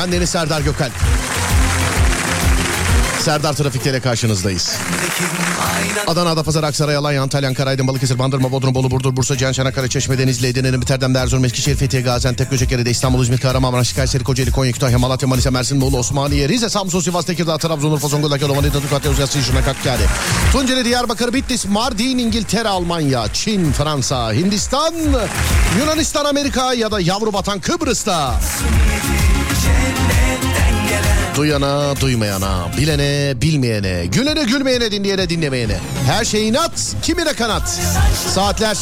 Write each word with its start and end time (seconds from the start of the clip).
Ben 0.00 0.12
Deniz 0.12 0.30
Serdar 0.30 0.60
Gökal. 0.60 0.90
Serdar 3.20 3.52
Trafik'te 3.52 4.00
karşınızdayız. 4.00 4.76
Adana, 6.06 6.30
Adapazarı, 6.30 6.66
Aksaray, 6.66 6.96
Alanya, 6.96 7.22
Antalya, 7.22 7.48
Ankara, 7.48 7.70
Aydın, 7.70 7.86
Balıkesir, 7.86 8.18
Bandırma, 8.18 8.52
Bodrum, 8.52 8.74
Bolu, 8.74 8.90
Burdur, 8.90 9.16
Bursa, 9.16 9.36
Cihan, 9.36 9.52
Çanakkale, 9.52 9.88
Çeşme, 9.88 10.18
Denizli, 10.18 10.46
Edirne, 10.46 10.68
Erim, 10.68 10.80
Biterden, 10.80 11.14
Erzurum, 11.14 11.44
Eskişehir, 11.44 11.76
Fethiye, 11.76 12.02
Gaziantep, 12.02 12.50
Göcekere, 12.50 12.90
İstanbul, 12.90 13.22
İzmir, 13.22 13.38
Kahramanmaraş, 13.38 13.92
Kayseri, 13.92 14.24
Kocaeli, 14.24 14.50
Konya, 14.50 14.72
Kütahya, 14.72 14.98
Malatya, 14.98 15.28
Manisa, 15.28 15.50
Mersin, 15.50 15.80
Bolu, 15.80 15.98
Osmaniye, 15.98 16.48
Rize, 16.48 16.68
Samsun, 16.68 17.00
Sivas, 17.00 17.24
Tekirdağ, 17.24 17.58
Trabzon, 17.58 17.90
Urfa, 17.90 18.08
Zonguldak, 18.08 18.42
Yalova, 18.42 18.60
Nida, 18.60 18.80
Tukatya, 18.80 19.10
Uzay, 19.10 19.26
Sinşuna, 19.26 19.64
Kakkari, 19.64 20.02
Tunceli, 20.52 20.84
Diyarbakır, 20.84 21.32
Bitlis, 21.32 21.66
Mardin, 21.66 22.18
İngiltere, 22.18 22.68
Almanya, 22.68 23.32
Çin, 23.32 23.72
Fransa, 23.72 24.32
Hindistan, 24.32 24.94
Yunanistan, 25.78 26.24
Amerika 26.24 26.74
ya 26.74 26.90
da 26.90 27.00
yavru 27.00 27.32
vatan 27.32 27.60
Kıbrıs'ta. 27.60 28.40
Duyana 31.36 32.00
duymayana, 32.00 32.66
bilene 32.78 33.40
bilmeyene, 33.40 34.06
gülene 34.06 34.42
gülmeyene, 34.42 34.90
dinleyene 34.90 35.28
dinlemeyene. 35.28 35.76
Her 36.06 36.24
şey 36.24 36.48
inat, 36.48 36.94
kimine 37.02 37.32
kanat. 37.32 37.78
Saatler 38.34 38.76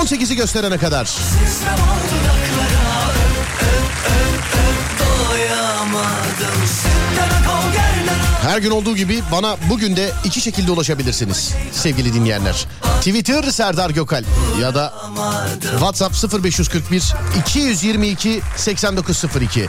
18'i 0.00 0.36
gösterene 0.36 0.78
kadar. 0.78 1.08
Doyamadım. 4.98 6.97
Her 8.42 8.58
gün 8.58 8.70
olduğu 8.70 8.96
gibi 8.96 9.22
bana 9.32 9.56
bugün 9.70 9.96
de 9.96 10.10
iki 10.24 10.40
şekilde 10.40 10.72
ulaşabilirsiniz 10.72 11.54
sevgili 11.72 12.14
dinleyenler. 12.14 12.66
Twitter 12.98 13.42
Serdar 13.42 13.90
Gökal 13.90 14.24
ya 14.60 14.74
da 14.74 14.94
WhatsApp 15.70 16.44
0541 16.44 17.14
222 17.40 18.40
8902 18.56 19.68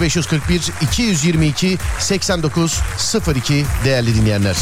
0541 0.00 0.62
222 0.82 1.78
8902 1.98 3.64
değerli 3.84 4.14
dinleyenler. 4.14 4.56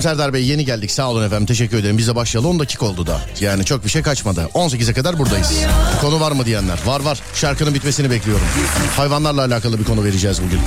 Selam 0.00 0.16
Serdar 0.16 0.32
Bey 0.32 0.44
yeni 0.44 0.64
geldik 0.64 0.90
sağ 0.90 1.10
olun 1.10 1.24
efendim 1.24 1.46
teşekkür 1.46 1.76
ederim. 1.76 1.98
Bize 1.98 2.14
başlayalı 2.14 2.48
10 2.48 2.58
dakika 2.58 2.86
oldu 2.86 3.06
da. 3.06 3.20
Yani 3.40 3.64
çok 3.64 3.84
bir 3.84 3.90
şey 3.90 4.02
kaçmadı. 4.02 4.48
18'e 4.54 4.94
kadar 4.94 5.18
buradayız. 5.18 5.52
Konu 6.00 6.20
var 6.20 6.32
mı 6.32 6.46
diyenler. 6.46 6.78
Var 6.86 7.00
var 7.00 7.18
şarkının 7.34 7.74
bitmesini 7.74 8.10
bekliyorum. 8.10 8.44
Hayvanlarla 8.96 9.44
alakalı 9.44 9.78
bir 9.78 9.84
konu 9.84 10.04
vereceğiz 10.04 10.40
bugün. 10.42 10.60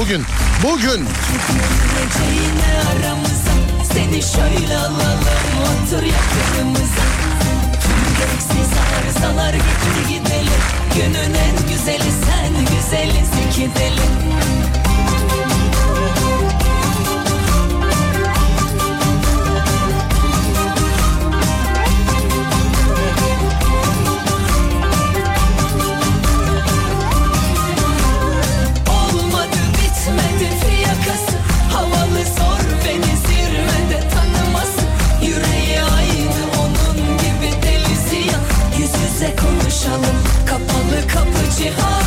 Bugün, 0.00 0.22
bugün 0.64 1.06
Seni 3.92 4.22
şöyle 4.22 4.78
alalım 4.78 5.20
otur 5.62 6.02
yakınımıza 6.02 7.06
gereksiz 8.18 8.72
arızalar 8.98 9.54
gitti 9.54 10.08
gidelim 10.08 10.62
Günün 10.94 11.34
en 11.34 11.68
güzeli 11.68 12.12
sen 12.26 12.52
güzeliz 12.76 13.56
gidelim 13.56 14.12
Olmadı 15.90 16.51
cihan 41.62 42.02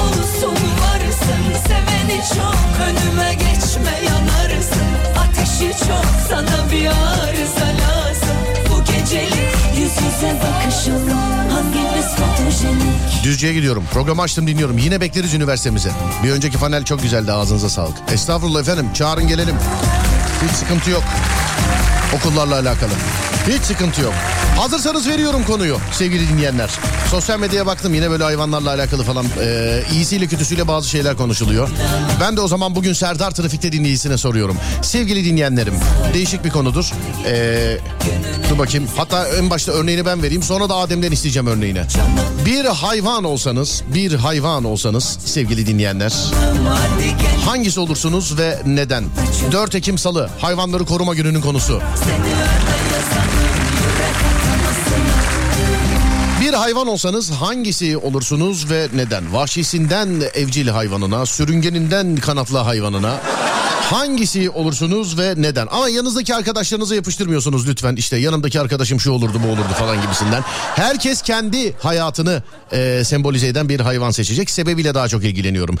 Olsun 0.00 0.58
varsın 0.80 1.44
seveni 1.66 2.20
çok 2.28 2.86
Önüme 2.86 3.34
geçme 3.34 4.00
yanarsın 4.06 4.88
Ateşi 5.18 5.78
çok 5.78 6.06
sana 6.28 6.70
bir 6.72 6.86
arıza 6.86 7.70
Bu 8.70 8.84
gecelik 8.84 9.54
yüz 9.76 9.92
yüze 9.92 10.36
bakışalım 10.42 11.18
Hangimiz 11.50 12.06
fotojenik 12.06 13.24
Düzce'ye 13.24 13.52
gidiyorum. 13.52 13.84
Programı 13.92 14.22
açtım 14.22 14.46
dinliyorum. 14.46 14.78
Yine 14.78 15.00
bekleriz 15.00 15.34
üniversitemize. 15.34 15.90
Bir 16.24 16.30
önceki 16.30 16.58
panel 16.58 16.84
çok 16.84 17.02
güzeldi 17.02 17.32
ağzınıza 17.32 17.68
sağlık. 17.68 17.96
Estağfurullah 18.12 18.60
efendim 18.60 18.92
çağırın 18.94 19.28
gelelim. 19.28 19.56
Hiç 20.48 20.56
sıkıntı 20.56 20.90
yok. 20.90 21.02
Okullarla 22.14 22.54
alakalı. 22.54 22.90
Hiç 23.48 23.62
sıkıntı 23.62 24.00
yok. 24.00 24.14
Hazırsanız 24.56 25.08
veriyorum 25.08 25.44
konuyu 25.44 25.78
sevgili 25.92 26.28
dinleyenler. 26.28 26.70
Sosyal 27.10 27.38
medyaya 27.38 27.66
baktım 27.66 27.94
yine 27.94 28.10
böyle 28.10 28.24
hayvanlarla 28.24 28.70
alakalı 28.70 29.02
falan 29.02 29.26
e, 29.42 29.82
iyisiyle 29.92 30.26
kötüsüyle 30.26 30.68
bazı 30.68 30.88
şeyler 30.88 31.16
konuşuluyor. 31.16 31.68
Ben 32.20 32.36
de 32.36 32.40
o 32.40 32.48
zaman 32.48 32.74
bugün 32.74 32.92
Serdar 32.92 33.30
Trafik'te 33.30 33.72
dinleyicisine 33.72 34.18
soruyorum. 34.18 34.56
Sevgili 34.82 35.24
dinleyenlerim 35.24 35.74
değişik 36.14 36.44
bir 36.44 36.50
konudur. 36.50 36.92
E, 37.26 37.76
dur 38.50 38.58
bakayım 38.58 38.88
hatta 38.96 39.28
en 39.28 39.50
başta 39.50 39.72
örneğini 39.72 40.06
ben 40.06 40.22
vereyim 40.22 40.42
sonra 40.42 40.68
da 40.68 40.74
Adem'den 40.74 41.12
isteyeceğim 41.12 41.46
örneğini. 41.46 41.82
Bir 42.46 42.64
hayvan 42.64 43.24
olsanız 43.24 43.82
bir 43.94 44.14
hayvan 44.14 44.64
olsanız 44.64 45.18
sevgili 45.24 45.66
dinleyenler 45.66 46.12
hangisi 47.44 47.80
olursunuz 47.80 48.38
ve 48.38 48.58
neden? 48.66 49.04
4 49.52 49.74
Ekim 49.74 49.98
Salı 49.98 50.30
hayvanları 50.40 50.84
koruma 50.84 51.14
gününün 51.14 51.40
konusu. 51.40 51.80
Bir 56.40 56.54
hayvan 56.54 56.86
olsanız 56.86 57.30
hangisi 57.30 57.96
olursunuz 57.96 58.70
ve 58.70 58.88
neden? 58.94 59.32
Vahşisinden 59.32 60.22
evcil 60.34 60.68
hayvanına, 60.68 61.26
sürüngeninden 61.26 62.16
kanatlı 62.16 62.58
hayvanına 62.58 63.20
hangisi 63.90 64.50
olursunuz 64.50 65.18
ve 65.18 65.34
neden? 65.36 65.66
Ama 65.70 65.88
yanınızdaki 65.88 66.34
arkadaşlarınıza 66.34 66.94
yapıştırmıyorsunuz 66.94 67.68
lütfen. 67.68 67.96
İşte 67.96 68.16
yanımdaki 68.16 68.60
arkadaşım 68.60 69.00
şu 69.00 69.10
olurdu 69.10 69.40
bu 69.46 69.48
olurdu 69.48 69.72
falan 69.78 70.02
gibisinden. 70.02 70.42
Herkes 70.76 71.22
kendi 71.22 71.72
hayatını 71.72 72.42
e, 72.72 73.02
sembolize 73.04 73.46
eden 73.46 73.68
bir 73.68 73.80
hayvan 73.80 74.10
seçecek. 74.10 74.50
Sebebiyle 74.50 74.94
daha 74.94 75.08
çok 75.08 75.24
ilgileniyorum. 75.24 75.78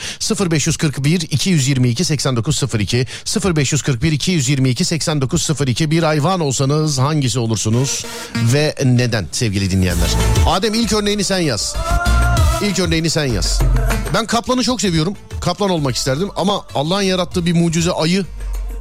0541 0.50 1.20
222 1.20 2.04
8902 2.04 3.06
0541 3.56 4.12
222 4.12 4.84
8902 4.84 5.90
bir 5.90 6.02
hayvan 6.02 6.40
olsanız 6.40 6.98
hangisi 6.98 7.38
olursunuz 7.38 8.04
ve 8.52 8.74
neden 8.84 9.26
sevgili 9.32 9.70
dinleyenler? 9.70 10.08
Adem 10.46 10.74
ilk 10.74 10.92
örneğini 10.92 11.24
sen 11.24 11.38
yaz. 11.38 11.76
İlk 12.62 12.78
örneğini 12.78 13.10
sen 13.10 13.24
yaz. 13.24 13.60
Ben 14.14 14.26
kaplanı 14.26 14.62
çok 14.62 14.80
seviyorum. 14.80 15.14
Kaplan 15.40 15.70
olmak 15.70 15.96
isterdim 15.96 16.28
ama 16.36 16.64
Allah'ın 16.74 17.02
yarattığı 17.02 17.46
bir 17.46 17.52
mucize 17.52 17.92
ayı. 17.92 18.26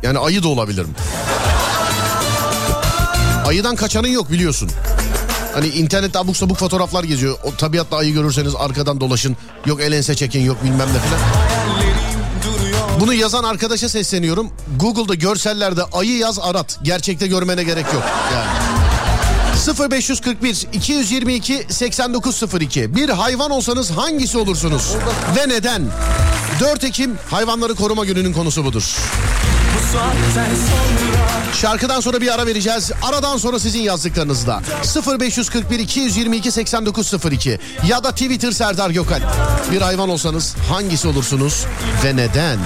Yani 0.04 0.20
ayı 0.20 0.44
da 0.44 0.48
olabilirim. 0.48 0.96
Ayıdan 3.48 3.76
kaçanın 3.76 4.08
yok 4.08 4.32
biliyorsun. 4.32 4.70
Hani 5.54 5.68
internette 5.68 6.20
abuk 6.20 6.38
sabuk 6.38 6.58
fotoğraflar 6.58 7.04
geziyor. 7.04 7.38
O 7.44 7.56
tabiatta 7.56 7.98
ayı 7.98 8.14
görürseniz 8.14 8.56
arkadan 8.56 9.02
dolaşın. 9.02 9.38
Yok 9.66 9.82
el 9.82 9.92
ense 9.92 10.16
çekin 10.16 10.42
yok 10.42 10.64
bilmem 10.64 10.88
ne 10.88 11.00
filan. 11.00 11.20
Bunu 13.00 13.14
yazan 13.14 13.44
arkadaşa 13.44 13.90
sesleniyorum. 13.90 14.50
Google'da 14.80 15.16
görsellerde 15.16 15.84
ayı 15.84 16.18
yaz 16.18 16.40
arat. 16.40 16.80
Gerçekte 16.84 17.28
görmene 17.28 17.64
gerek 17.64 17.86
yok. 17.94 18.04
Yani. 18.34 18.83
0541 19.68 20.68
222 20.74 21.66
8902 21.70 22.96
Bir 22.96 23.10
hayvan 23.10 23.52
olsanız 23.52 23.92
hangisi 23.92 24.38
olursunuz? 24.38 24.94
Ve 25.36 25.50
neden? 25.50 25.82
4 26.60 26.84
Ekim 26.84 27.18
Hayvanları 27.30 27.76
Koruma 27.76 28.06
Günü'nün 28.06 28.34
konusu 28.34 28.66
budur. 28.66 28.84
Şarkıdan 31.62 32.00
sonra 32.00 32.22
bir 32.22 32.34
ara 32.34 32.46
vereceğiz. 32.46 32.92
Aradan 33.02 33.38
sonra 33.38 33.60
sizin 33.60 33.80
yazdıklarınızda 33.80 34.62
0541 35.20 35.80
222 35.80 36.52
8902 36.52 37.60
ya 37.88 38.04
da 38.04 38.12
Twitter 38.12 38.52
Serdar 38.52 38.90
Gökal. 38.90 39.22
Bir 39.72 39.82
hayvan 39.82 40.10
olsanız 40.10 40.56
hangisi 40.70 41.08
olursunuz 41.08 41.66
ve 42.04 42.16
neden? 42.16 42.60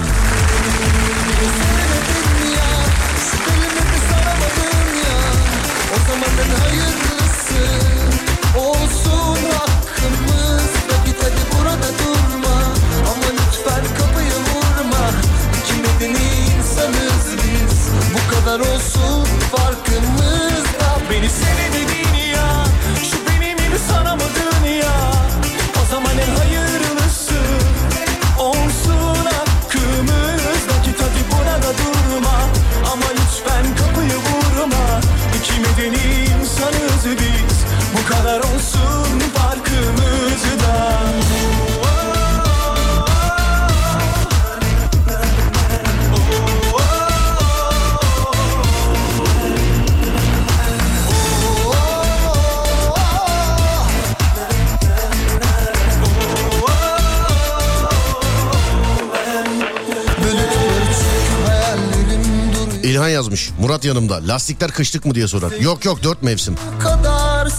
İlhan 63.08 63.14
yazmış. 63.14 63.50
Murat 63.60 63.84
yanımda. 63.84 64.20
Lastikler 64.28 64.70
kışlık 64.70 65.06
mı 65.06 65.14
diye 65.14 65.28
sorar. 65.28 65.52
Yok 65.60 65.84
yok 65.84 66.02
dört 66.02 66.22
mevsim. 66.22 66.54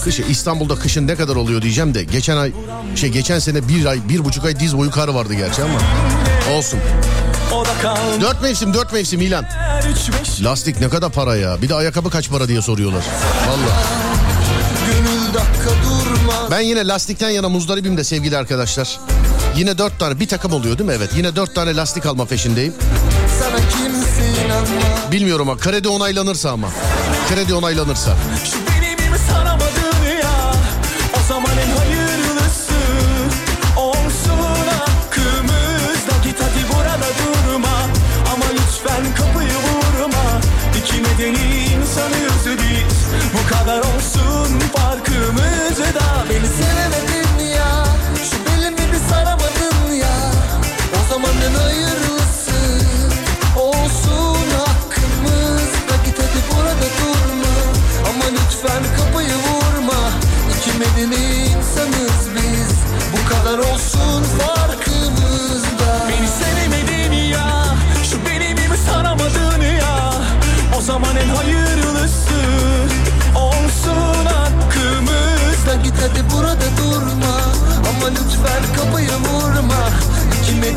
Kışı 0.04 0.22
İstanbul'da 0.22 0.74
kışın 0.74 1.06
ne 1.06 1.14
kadar 1.14 1.36
oluyor 1.36 1.62
diyeceğim 1.62 1.94
de 1.94 2.04
geçen 2.04 2.36
ay 2.36 2.52
şey 2.96 3.10
geçen 3.10 3.38
sene 3.38 3.68
bir 3.68 3.86
ay 3.86 4.08
bir 4.08 4.24
buçuk 4.24 4.44
ay 4.44 4.60
diz 4.60 4.76
boyu 4.76 4.90
kar 4.90 5.08
vardı 5.08 5.34
gerçi 5.34 5.62
ama 5.62 5.78
olsun. 6.56 6.80
Dört 8.20 8.42
mevsim 8.42 8.74
dört 8.74 8.92
mevsim 8.92 9.20
beş 9.20 9.32
Lastik 10.44 10.80
ne 10.80 10.88
kadar 10.88 11.12
para 11.12 11.36
ya? 11.36 11.62
Bir 11.62 11.68
de 11.68 11.74
ayakkabı 11.74 12.10
kaç 12.10 12.30
para 12.30 12.48
diye 12.48 12.62
soruyorlar. 12.62 13.04
Durmaz 15.84 16.50
Ben 16.50 16.60
yine 16.60 16.86
lastikten 16.86 17.30
yana 17.30 17.48
muzdaribim 17.48 17.96
de 17.96 18.04
sevgili 18.04 18.36
arkadaşlar. 18.36 19.00
Yine 19.56 19.78
dört 19.78 19.98
tane 19.98 20.20
bir 20.20 20.28
takım 20.28 20.52
oluyor 20.52 20.78
değil 20.78 20.90
mi? 20.90 20.94
Evet 20.98 21.10
yine 21.16 21.36
dört 21.36 21.54
tane 21.54 21.76
lastik 21.76 22.06
alma 22.06 22.24
peşindeyim. 22.24 22.74
Bilmiyorum 25.12 25.48
ama 25.48 25.60
kredi 25.60 25.88
onaylanırsa 25.88 26.50
ama. 26.50 26.68
Kredi 27.28 27.54
onaylanırsa. 27.54 28.16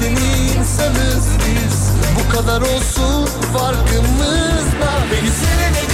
Medeni 0.03 0.51
insanız 0.60 1.27
biz. 1.39 1.91
Bu 2.15 2.36
kadar 2.36 2.62
olsun 2.62 3.25
farkımızda 3.53 4.91
Beni 5.12 5.29
sevemedin 5.31 5.92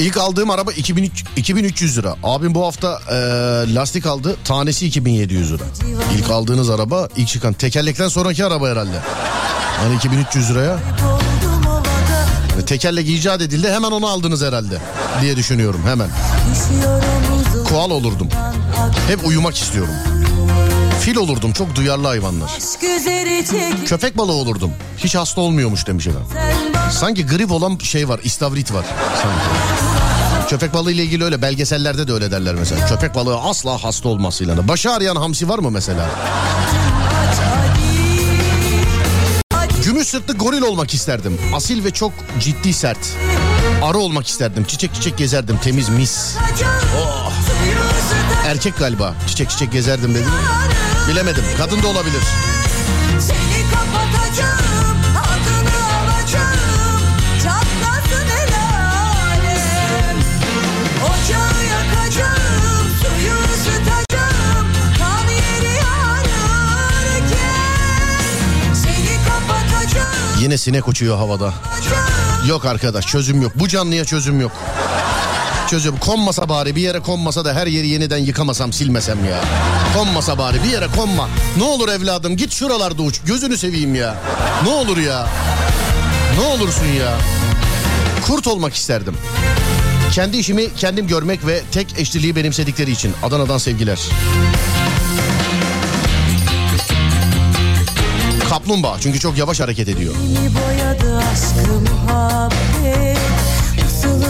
İlk 0.00 0.16
aldığım 0.16 0.50
araba 0.50 0.72
2300 0.72 1.28
2300 1.36 1.98
lira. 1.98 2.16
Abim 2.22 2.54
bu 2.54 2.66
hafta 2.66 3.00
e, 3.10 3.14
lastik 3.74 4.06
aldı. 4.06 4.36
Tanesi 4.44 4.86
2700 4.86 5.52
lira. 5.52 5.62
İlk 6.18 6.30
aldığınız 6.30 6.70
araba 6.70 7.08
ilk 7.16 7.28
çıkan 7.28 7.52
tekerlekten 7.52 8.08
sonraki 8.08 8.44
araba 8.44 8.68
herhalde. 8.68 8.98
Hani 9.82 9.94
2300 9.94 10.50
liraya. 10.50 10.78
Yani 12.52 12.64
tekerlek 12.66 13.08
icat 13.08 13.40
edildi 13.40 13.68
hemen 13.70 13.90
onu 13.90 14.06
aldınız 14.06 14.42
herhalde 14.42 14.78
diye 15.22 15.36
düşünüyorum 15.36 15.80
hemen. 15.86 16.08
Koal 17.68 17.90
olurdum. 17.90 18.28
Hep 19.08 19.26
uyumak 19.26 19.56
istiyorum. 19.56 19.94
Fil 21.00 21.16
olurdum 21.16 21.52
çok 21.52 21.74
duyarlı 21.74 22.06
hayvanlar. 22.06 22.50
Köpek 23.86 24.18
balığı 24.18 24.32
olurdum. 24.32 24.72
Hiç 24.98 25.14
hasta 25.14 25.40
olmuyormuş 25.40 25.86
demiş 25.86 26.06
bana 26.06 26.90
Sanki 26.90 27.26
grip 27.26 27.50
olan 27.50 27.78
şey 27.78 28.08
var, 28.08 28.20
istavrit 28.24 28.72
var. 28.72 28.84
Sanki. 29.22 30.50
Köpek 30.50 30.74
balığı 30.74 30.92
ile 30.92 31.04
ilgili 31.04 31.24
öyle 31.24 31.42
belgesellerde 31.42 32.08
de 32.08 32.12
öyle 32.12 32.30
derler 32.30 32.54
mesela. 32.54 32.86
Köpek 32.86 33.14
balığı 33.14 33.36
asla 33.40 33.84
hasta 33.84 34.08
olmasıyla. 34.08 34.68
Başı 34.68 34.90
ağrıyan 34.92 35.16
hamsi 35.16 35.48
var 35.48 35.58
mı 35.58 35.70
mesela? 35.70 36.10
Gümüş 39.84 40.08
sırtlı 40.08 40.34
goril 40.34 40.62
olmak 40.62 40.94
isterdim. 40.94 41.38
Asil 41.54 41.84
ve 41.84 41.90
çok 41.90 42.12
ciddi 42.40 42.72
sert. 42.72 42.98
Arı 43.82 43.98
olmak 43.98 44.26
isterdim. 44.26 44.64
Çiçek 44.64 44.94
çiçek 44.94 45.18
gezerdim. 45.18 45.58
Temiz 45.64 45.88
mis. 45.88 46.36
Oh. 47.02 47.32
Erkek 48.46 48.78
galiba. 48.78 49.14
Çiçek 49.26 49.50
çiçek 49.50 49.72
gezerdim 49.72 50.14
dedim. 50.14 50.30
Bilemedim. 51.10 51.44
Kadın 51.58 51.82
da 51.82 51.88
olabilir. 51.88 52.22
Seni 53.20 53.70
kapatacağım 53.70 54.96
adını 55.16 55.78
alacağım 55.96 57.02
Çatlasın 57.42 58.26
el 58.26 58.54
alem 58.54 60.16
Ocağı 61.04 61.64
yakacağım 61.64 62.88
suyu 63.02 63.34
ısıtacağım 63.54 64.66
Kan 64.98 65.28
yeri 65.28 65.78
ağrırken 66.04 67.44
Seni 68.74 69.16
kapatacağım 69.28 70.40
Yine 70.40 70.58
sinek 70.58 70.88
uçuyor 70.88 71.16
havada. 71.16 71.54
Yok 72.48 72.66
arkadaş 72.66 73.06
çözüm 73.06 73.42
yok. 73.42 73.52
Bu 73.54 73.68
canlıya 73.68 74.04
çözüm 74.04 74.40
yok. 74.40 74.52
Çözüm 75.70 75.98
konmasa 75.98 76.48
bari 76.48 76.76
bir 76.76 76.80
yere 76.80 77.00
konmasa 77.00 77.44
da 77.44 77.54
her 77.54 77.66
yeri 77.66 77.88
yeniden 77.88 78.18
yıkamasam 78.18 78.72
silmesem 78.72 79.24
ya. 79.24 79.40
Konmasa 79.94 80.38
bari 80.38 80.62
bir 80.64 80.68
yere 80.70 80.86
konma. 80.96 81.28
Ne 81.56 81.62
olur 81.62 81.88
evladım 81.88 82.36
git 82.36 82.52
şuralarda 82.52 83.02
uç. 83.02 83.20
Gözünü 83.26 83.56
seveyim 83.56 83.94
ya. 83.94 84.16
Ne 84.64 84.70
olur 84.70 84.96
ya. 84.96 85.28
Ne 86.38 86.46
olursun 86.46 86.86
ya. 86.86 87.18
Kurt 88.26 88.46
olmak 88.46 88.74
isterdim. 88.74 89.16
Kendi 90.12 90.36
işimi 90.36 90.74
kendim 90.74 91.06
görmek 91.06 91.46
ve 91.46 91.60
tek 91.72 91.98
eşliliği 91.98 92.36
benimsedikleri 92.36 92.90
için. 92.90 93.12
Adana'dan 93.22 93.58
sevgiler. 93.58 94.00
Kaplumbağa 98.48 98.96
çünkü 99.00 99.18
çok 99.18 99.38
yavaş 99.38 99.60
hareket 99.60 99.88
ediyor. 99.88 100.14
Boyadı 100.14 101.18
aşkı 101.18 101.72
muhabbet 101.72 102.79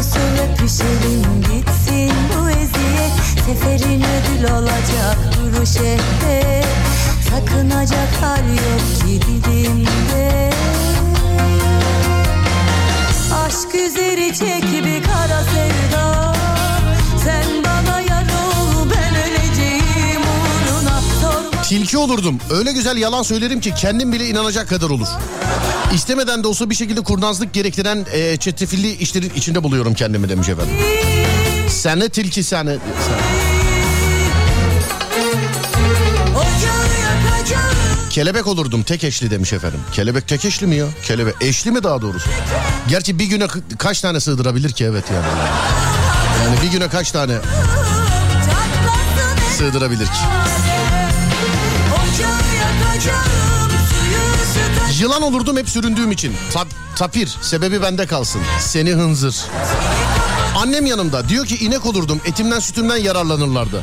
Usul 0.00 0.52
öpüşelim 0.52 1.23
gitsin 1.40 2.12
bu 2.30 2.50
eziyet 2.50 3.12
Seferin 3.47 4.02
ödül 4.02 4.45
olacak 4.45 5.19
duruş 5.37 5.76
ehde 5.76 6.62
Sakınacak 7.30 8.23
hal 8.23 8.49
yok 8.49 8.80
ki 9.00 9.21
Aşk 13.47 13.75
üzeri 13.75 14.35
çek 14.35 14.85
bir 14.85 15.02
kara 15.02 15.42
sevda 15.45 15.79
Tilki 21.70 21.98
olurdum. 21.98 22.38
Öyle 22.50 22.72
güzel 22.72 22.96
yalan 22.96 23.22
söylerim 23.22 23.60
ki 23.60 23.74
kendim 23.74 24.12
bile 24.12 24.26
inanacak 24.28 24.68
kadar 24.68 24.90
olur. 24.90 25.08
İstemeden 25.94 26.44
de 26.44 26.48
olsa 26.48 26.70
bir 26.70 26.74
şekilde 26.74 27.00
kurnazlık 27.00 27.52
gerektiren 27.54 28.06
e, 28.12 28.36
çetrefilli 28.36 28.92
işlerin 28.92 29.32
içinde 29.36 29.62
buluyorum 29.62 29.94
kendimi 29.94 30.28
demiş 30.28 30.48
efendim. 30.48 30.74
Sene 31.68 32.08
tilki 32.08 32.42
sene. 32.42 32.76
ocağı 36.34 36.86
yakacağım 37.02 37.74
Kelebek 38.10 38.46
olurdum 38.46 38.82
tek 38.82 39.04
eşli 39.04 39.30
demiş 39.30 39.52
efendim. 39.52 39.80
Kelebek 39.92 40.28
tek 40.28 40.44
eşli 40.44 40.66
mi 40.66 40.76
ya? 40.76 40.86
Kelebek 41.04 41.34
eşli 41.40 41.70
mi 41.70 41.82
daha 41.82 42.02
doğrusu? 42.02 42.30
Gerçi 42.88 43.18
bir 43.18 43.24
güne 43.24 43.44
ka- 43.44 43.76
kaç 43.78 44.00
tane 44.00 44.20
sığdırabilir 44.20 44.72
ki 44.72 44.84
evet 44.84 45.04
yani. 45.14 45.26
Yani 46.44 46.56
bir 46.62 46.72
güne 46.72 46.88
kaç 46.88 47.10
tane 47.10 47.34
sığdırabilir 49.58 50.06
ki? 50.06 50.20
Yılan 55.00 55.23
olurdum 55.23 55.57
hep 55.57 55.69
süründüğüm 55.69 56.12
için. 56.12 56.37
Ta- 56.52 56.66
tapir 56.97 57.37
sebebi 57.42 57.83
bende 57.83 58.07
kalsın. 58.07 58.40
Seni 58.61 58.90
hınzır. 58.92 59.37
Annem 60.57 60.87
yanımda 60.87 61.28
diyor 61.28 61.47
ki 61.47 61.64
inek 61.64 61.87
olurdum 61.87 62.21
etimden 62.25 62.59
sütümden 62.61 62.97
yararlanırlardı. 62.97 63.83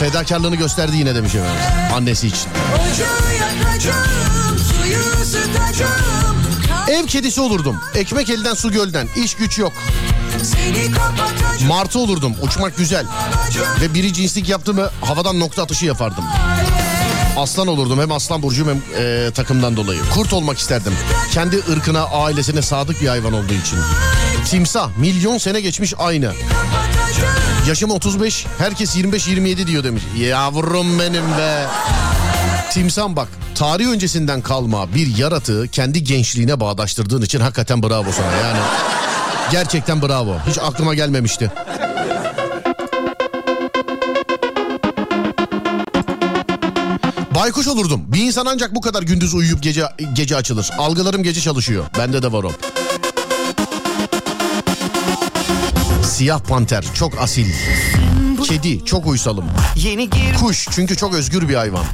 Fedakarlığını 0.00 0.56
gösterdi 0.56 0.96
yine 0.96 1.14
demiş 1.14 1.34
efendim. 1.34 1.56
Annesi 1.94 2.26
için. 2.26 2.48
Ev 6.88 7.06
kedisi 7.06 7.40
olurdum. 7.40 7.76
Ekmek 7.94 8.30
elden 8.30 8.54
su 8.54 8.70
gölden. 8.72 9.08
İş 9.24 9.34
güç 9.34 9.58
yok. 9.58 9.72
Martı 11.68 11.98
olurdum. 11.98 12.34
Uçmak 12.42 12.76
güzel. 12.76 13.06
Ve 13.80 13.94
biri 13.94 14.12
cinslik 14.12 14.48
yaptı 14.48 14.74
mı 14.74 14.90
havadan 15.00 15.40
nokta 15.40 15.62
atışı 15.62 15.86
yapardım. 15.86 16.24
Aslan 17.36 17.66
olurdum 17.66 18.00
hem 18.00 18.12
aslan 18.12 18.42
burcuyum 18.42 18.68
hem 18.68 19.04
e, 19.04 19.30
takımdan 19.30 19.76
dolayı. 19.76 20.00
Kurt 20.14 20.32
olmak 20.32 20.58
isterdim. 20.58 20.92
Kendi 21.32 21.56
ırkına, 21.72 22.02
ailesine 22.04 22.62
sadık 22.62 23.02
bir 23.02 23.08
hayvan 23.08 23.32
olduğu 23.32 23.52
için. 23.52 23.78
Timsah 24.50 24.96
milyon 24.96 25.38
sene 25.38 25.60
geçmiş 25.60 25.94
aynı. 25.98 26.32
Yaşım 27.68 27.90
35 27.90 28.46
herkes 28.58 28.96
25-27 28.96 29.66
diyor 29.66 29.84
demiş. 29.84 30.02
Yavrum 30.18 30.98
benim 30.98 31.38
be. 31.38 31.66
Timsah 32.70 33.08
bak 33.08 33.28
tarih 33.54 33.86
öncesinden 33.88 34.40
kalma 34.40 34.94
bir 34.94 35.16
yaratığı 35.16 35.68
kendi 35.68 36.04
gençliğine 36.04 36.60
bağdaştırdığın 36.60 37.22
için 37.22 37.40
hakikaten 37.40 37.82
bravo 37.82 38.12
sana 38.12 38.32
yani. 38.32 38.58
Gerçekten 39.52 40.02
bravo. 40.02 40.36
Hiç 40.48 40.58
aklıma 40.58 40.94
gelmemişti. 40.94 41.50
Baykuş 47.36 47.68
olurdum. 47.68 48.00
Bir 48.06 48.20
insan 48.20 48.46
ancak 48.46 48.74
bu 48.74 48.80
kadar 48.80 49.02
gündüz 49.02 49.34
uyuyup 49.34 49.62
gece 49.62 49.84
gece 50.12 50.36
açılır. 50.36 50.70
Algılarım 50.78 51.22
gece 51.22 51.40
çalışıyor. 51.40 51.84
Bende 51.98 52.22
de 52.22 52.32
var 52.32 52.44
o. 52.44 52.52
Siyah 56.04 56.40
panter 56.40 56.84
çok 56.94 57.20
asil. 57.20 57.46
Kedi 58.44 58.84
çok 58.84 59.06
uysalım. 59.06 59.44
Kuş 60.40 60.68
çünkü 60.70 60.96
çok 60.96 61.14
özgür 61.14 61.48
bir 61.48 61.54
hayvan. 61.54 61.84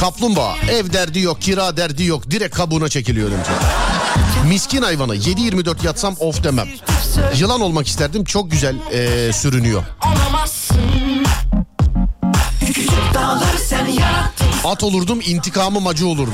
Kaplumbağa 0.00 0.54
ev 0.70 0.92
derdi 0.92 1.20
yok, 1.20 1.42
kira 1.42 1.76
derdi 1.76 2.04
yok. 2.04 2.30
Direkt 2.30 2.56
kabuğuna 2.56 2.88
çekiliyor 2.88 3.30
demiş. 3.30 3.48
Miskin 4.48 4.82
hayvanı 4.82 5.16
7-24 5.16 5.86
yatsam 5.86 6.14
of 6.20 6.44
demem. 6.44 6.68
Yılan 7.36 7.60
olmak 7.60 7.86
isterdim 7.86 8.24
çok 8.24 8.50
güzel 8.50 8.76
eee, 8.92 9.32
sürünüyor. 9.32 9.82
olamazsın 10.04 10.55
At 14.66 14.84
olurdum 14.84 15.20
intikamım 15.26 15.86
acı 15.86 16.06
olurdu. 16.06 16.32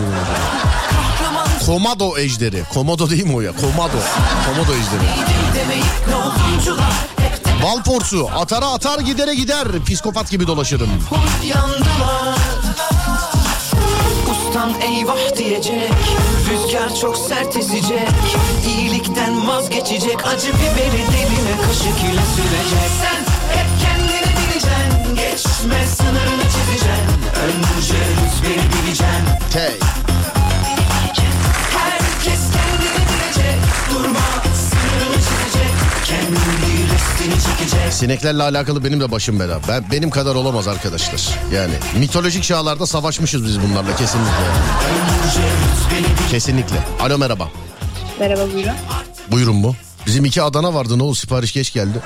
Komodo 1.66 2.18
ejderi. 2.18 2.64
Komodo 2.74 3.10
değil 3.10 3.24
mi 3.24 3.36
o 3.36 3.40
ya? 3.40 3.52
Komodo. 3.52 3.98
Komodo 4.46 4.72
ejderi. 4.72 5.08
Bal 7.62 7.82
porsu. 7.82 8.30
Atara 8.36 8.66
atar 8.66 8.98
gidere 8.98 9.34
gider. 9.34 9.68
Psikopat 9.86 10.30
gibi 10.30 10.46
dolaşırım. 10.46 10.88
Ustam 14.30 14.70
eyvah 14.82 15.36
diyecek 15.38 15.92
Rüzgar 16.50 16.96
çok 17.00 17.16
sert 17.16 17.56
esecek 17.56 18.08
İyilikten 18.66 19.48
vazgeçecek 19.48 20.26
Acı 20.26 20.48
biberi 20.48 20.92
diline 20.92 21.56
kaşık 21.66 22.00
ile 22.04 22.22
sürecek 22.36 22.90
Sen 23.02 23.24
hep 23.56 23.66
kendini 23.82 24.36
bileceksin 24.36 25.16
Geçme 25.16 25.86
sınırını 25.86 26.42
çizeceksin 26.42 27.31
Önce 27.42 27.94
rüzgarı 27.94 28.68
bileceksin 28.72 29.26
Hey. 29.52 29.78
Herkes 31.76 32.40
kendini 32.52 33.06
bilecek 33.08 33.58
Durma 33.90 34.18
sınırını 34.54 35.14
çizecek 35.16 35.72
Kendi 36.04 36.92
restini 36.94 37.56
çekecek 37.56 37.92
Sineklerle 37.92 38.42
alakalı 38.42 38.84
benim 38.84 39.00
de 39.00 39.10
başım 39.12 39.40
bela. 39.40 39.60
Ben, 39.68 39.84
benim 39.92 40.10
kadar 40.10 40.34
olamaz 40.34 40.68
arkadaşlar. 40.68 41.38
Yani 41.54 41.74
mitolojik 41.98 42.44
çağlarda 42.44 42.86
savaşmışız 42.86 43.44
biz 43.44 43.60
bunlarla 43.62 43.96
kesinlikle. 43.96 44.32
Kesinlikle. 46.30 46.76
Alo 47.00 47.18
merhaba. 47.18 47.48
Merhaba 48.20 48.52
buyurun. 48.54 48.72
Buyurun 49.30 49.56
mu? 49.56 49.74
Bizim 50.06 50.24
iki 50.24 50.42
Adana 50.42 50.74
vardı 50.74 50.98
ne 50.98 51.02
oldu 51.02 51.14
sipariş 51.14 51.52
geç 51.52 51.72
geldi. 51.72 51.98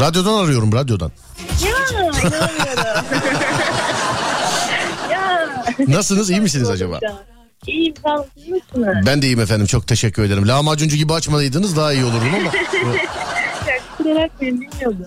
Radyodan 0.00 0.44
arıyorum 0.44 0.72
radyodan. 0.72 1.12
Ya. 1.64 1.74
Nasılsınız 5.78 6.30
iyi 6.30 6.40
misiniz 6.40 6.70
acaba? 6.70 7.00
İyiyim 7.66 7.94
sağ 8.02 8.14
olun. 8.16 8.26
Siz 8.36 8.48
nasılsınız? 8.52 9.06
Ben 9.06 9.22
de 9.22 9.26
iyiyim 9.26 9.40
efendim 9.40 9.66
çok 9.66 9.86
teşekkür 9.88 10.22
ederim. 10.22 10.48
Lahmacuncu 10.48 10.96
gibi 10.96 11.12
açmalıydınız 11.12 11.76
daha 11.76 11.92
iyi 11.92 12.04
olurdum 12.04 12.28
ama. 12.40 12.50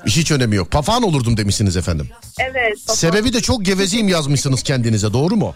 Hiç 0.05 0.31
önemi 0.31 0.55
yok. 0.55 0.71
Papağan 0.71 1.03
olurdum 1.03 1.37
demişsiniz 1.37 1.77
efendim. 1.77 2.09
Evet. 2.39 2.53
papağan- 2.87 2.95
Sebebi 2.95 3.33
de 3.33 3.41
çok 3.41 3.65
gevezeyim 3.65 4.07
yazmışsınız 4.07 4.63
kendinize 4.63 5.13
doğru 5.13 5.35
mu? 5.35 5.55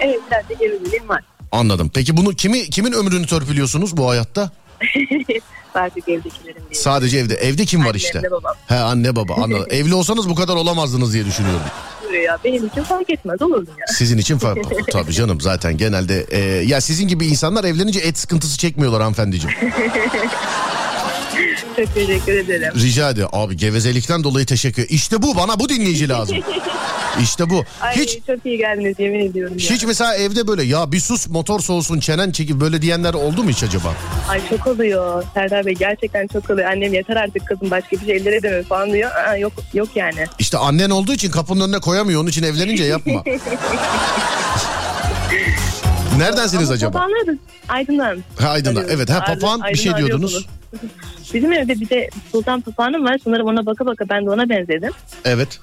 Evet 0.00 0.20
biraz 0.30 0.48
da 0.48 0.52
gevezeliğim 0.64 1.08
var. 1.08 1.22
Anladım. 1.52 1.90
Peki 1.94 2.16
bunu 2.16 2.30
kimi 2.30 2.70
kimin 2.70 2.92
ömrünü 2.92 3.26
törpülüyorsunuz 3.26 3.96
bu 3.96 4.10
hayatta? 4.10 4.50
Sadece 5.74 6.12
evdekilerin 6.12 6.54
değil. 6.70 6.82
Sadece 6.82 7.18
evde. 7.18 7.34
Evde 7.34 7.64
kim 7.64 7.84
var 7.84 7.94
işte? 7.94 8.22
babam. 8.30 8.54
He 8.66 8.74
anne 8.78 9.16
baba 9.16 9.34
anladım. 9.34 9.66
Evli 9.70 9.94
olsanız 9.94 10.28
bu 10.28 10.34
kadar 10.34 10.56
olamazdınız 10.56 11.12
diye 11.12 11.26
düşünüyorum. 11.26 11.60
ya. 12.24 12.38
Benim 12.44 12.66
için 12.66 12.82
fark 12.82 13.10
etmez 13.10 13.42
olurdum 13.42 13.74
ya. 13.78 13.86
Sizin 13.94 14.18
için 14.18 14.38
farklı. 14.38 14.62
Tabii 14.92 15.12
canım 15.12 15.40
zaten 15.40 15.76
genelde. 15.76 16.26
e, 16.30 16.38
ya 16.40 16.80
sizin 16.80 17.08
gibi 17.08 17.26
insanlar 17.26 17.64
evlenince 17.64 18.00
et 18.00 18.18
sıkıntısı 18.18 18.58
çekmiyorlar 18.58 19.00
hanımefendiciğim. 19.00 19.56
Çok 21.76 21.94
teşekkür 21.94 22.32
ederim. 22.32 22.72
Rica 22.76 23.10
ediyorum. 23.10 23.38
Abi 23.38 23.56
gevezelikten 23.56 24.24
dolayı 24.24 24.46
teşekkür 24.46 24.86
İşte 24.88 25.22
bu 25.22 25.36
bana 25.36 25.60
bu 25.60 25.68
dinleyici 25.68 26.08
lazım. 26.08 26.36
İşte 27.22 27.50
bu. 27.50 27.64
Ay 27.80 27.96
Hiç 27.96 28.18
çok 28.26 28.46
iyi 28.46 28.58
geldiniz 28.58 28.94
yemin 28.98 29.30
ediyorum 29.30 29.56
ya. 29.58 29.70
hiç 29.70 29.84
mesela 29.84 30.14
evde 30.14 30.46
böyle 30.48 30.62
ya 30.62 30.92
bir 30.92 31.00
sus 31.00 31.28
motor 31.28 31.60
soğusun 31.60 32.00
çenen 32.00 32.30
çekip 32.30 32.60
böyle 32.60 32.82
diyenler 32.82 33.14
oldu 33.14 33.44
mu 33.44 33.50
hiç 33.50 33.62
acaba? 33.62 33.94
Ay 34.28 34.40
çok 34.50 34.66
oluyor. 34.66 35.24
Serdar 35.34 35.66
Bey 35.66 35.74
gerçekten 35.74 36.26
çok 36.26 36.50
oluyor. 36.50 36.68
Annem 36.70 36.94
yeter 36.94 37.16
artık 37.16 37.46
kızım 37.46 37.70
başka 37.70 37.90
bir 37.96 38.06
şey 38.06 38.16
ellere 38.16 38.42
deme 38.42 38.62
falan 38.62 38.92
diyor. 38.92 39.10
Aa, 39.10 39.36
yok 39.36 39.52
yok 39.74 39.88
yani. 39.94 40.26
İşte 40.38 40.58
annen 40.58 40.90
olduğu 40.90 41.12
için 41.12 41.30
kapının 41.30 41.60
önüne 41.68 41.78
koyamıyor. 41.80 42.20
Onun 42.20 42.28
için 42.30 42.42
evlenince 42.42 42.84
yapma. 42.84 43.24
Neredensiniz 46.18 46.68
Ama 46.68 46.74
acaba? 46.74 46.92
Papağanlar 46.92 47.26
da 47.26 47.32
Aydın'dan. 47.68 48.24
Ha, 48.40 48.48
Aydın'dan. 48.48 48.84
Evet, 48.90 49.10
ha, 49.10 49.18
Aydın- 49.18 49.40
papağan 49.40 49.62
bir 49.72 49.78
şey 49.78 49.84
diyordunuz. 49.96 50.34
arıyorsunuz. 50.34 50.46
Bizim 51.34 51.52
evde 51.52 51.80
bir 51.80 51.88
de 51.90 52.10
sultan 52.32 52.60
papağanım 52.60 53.04
var. 53.04 53.18
Sanırım 53.24 53.46
ona 53.46 53.66
baka 53.66 53.86
baka 53.86 54.08
ben 54.08 54.26
de 54.26 54.30
ona 54.30 54.48
benzedim. 54.48 54.92
Evet. 55.24 55.60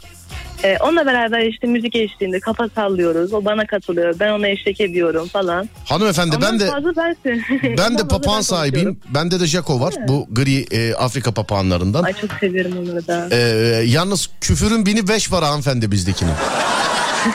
Ee, 0.63 0.78
onunla 0.78 1.06
beraber 1.06 1.39
işte 1.45 1.67
müzik 1.67 1.95
eşliğinde 1.95 2.39
kafa 2.39 2.69
sallıyoruz. 2.76 3.34
O 3.34 3.45
bana 3.45 3.65
katılıyor. 3.67 4.15
Ben 4.19 4.32
ona 4.32 4.47
eşlik 4.47 4.82
ediyorum 4.82 5.28
falan. 5.28 5.69
Hanımefendi 5.86 6.36
Ondan 6.36 6.52
ben 6.52 6.60
de 6.60 6.67
fazla 6.71 6.95
bensin. 6.95 7.43
ben 7.63 7.78
de 7.78 7.82
Ondan 7.84 8.08
papağan 8.08 8.38
ben 8.38 8.41
sahibiyim. 8.41 9.00
Bende 9.10 9.39
de 9.39 9.47
Jaco 9.47 9.80
var. 9.80 9.93
Bu 10.08 10.28
gri 10.32 10.65
e, 10.71 10.93
Afrika 10.93 11.32
papağanlarından. 11.32 12.04
Ay 12.04 12.13
çok 12.13 12.32
seviyorum 12.39 12.71
onları 12.78 13.08
da. 13.08 13.28
Ee, 13.32 13.38
yalnız 13.86 14.30
küfürün 14.41 14.86
bini 14.86 15.08
beş 15.08 15.32
var 15.32 15.43
hanımefendi 15.43 15.91
bizdekinin. 15.91 16.34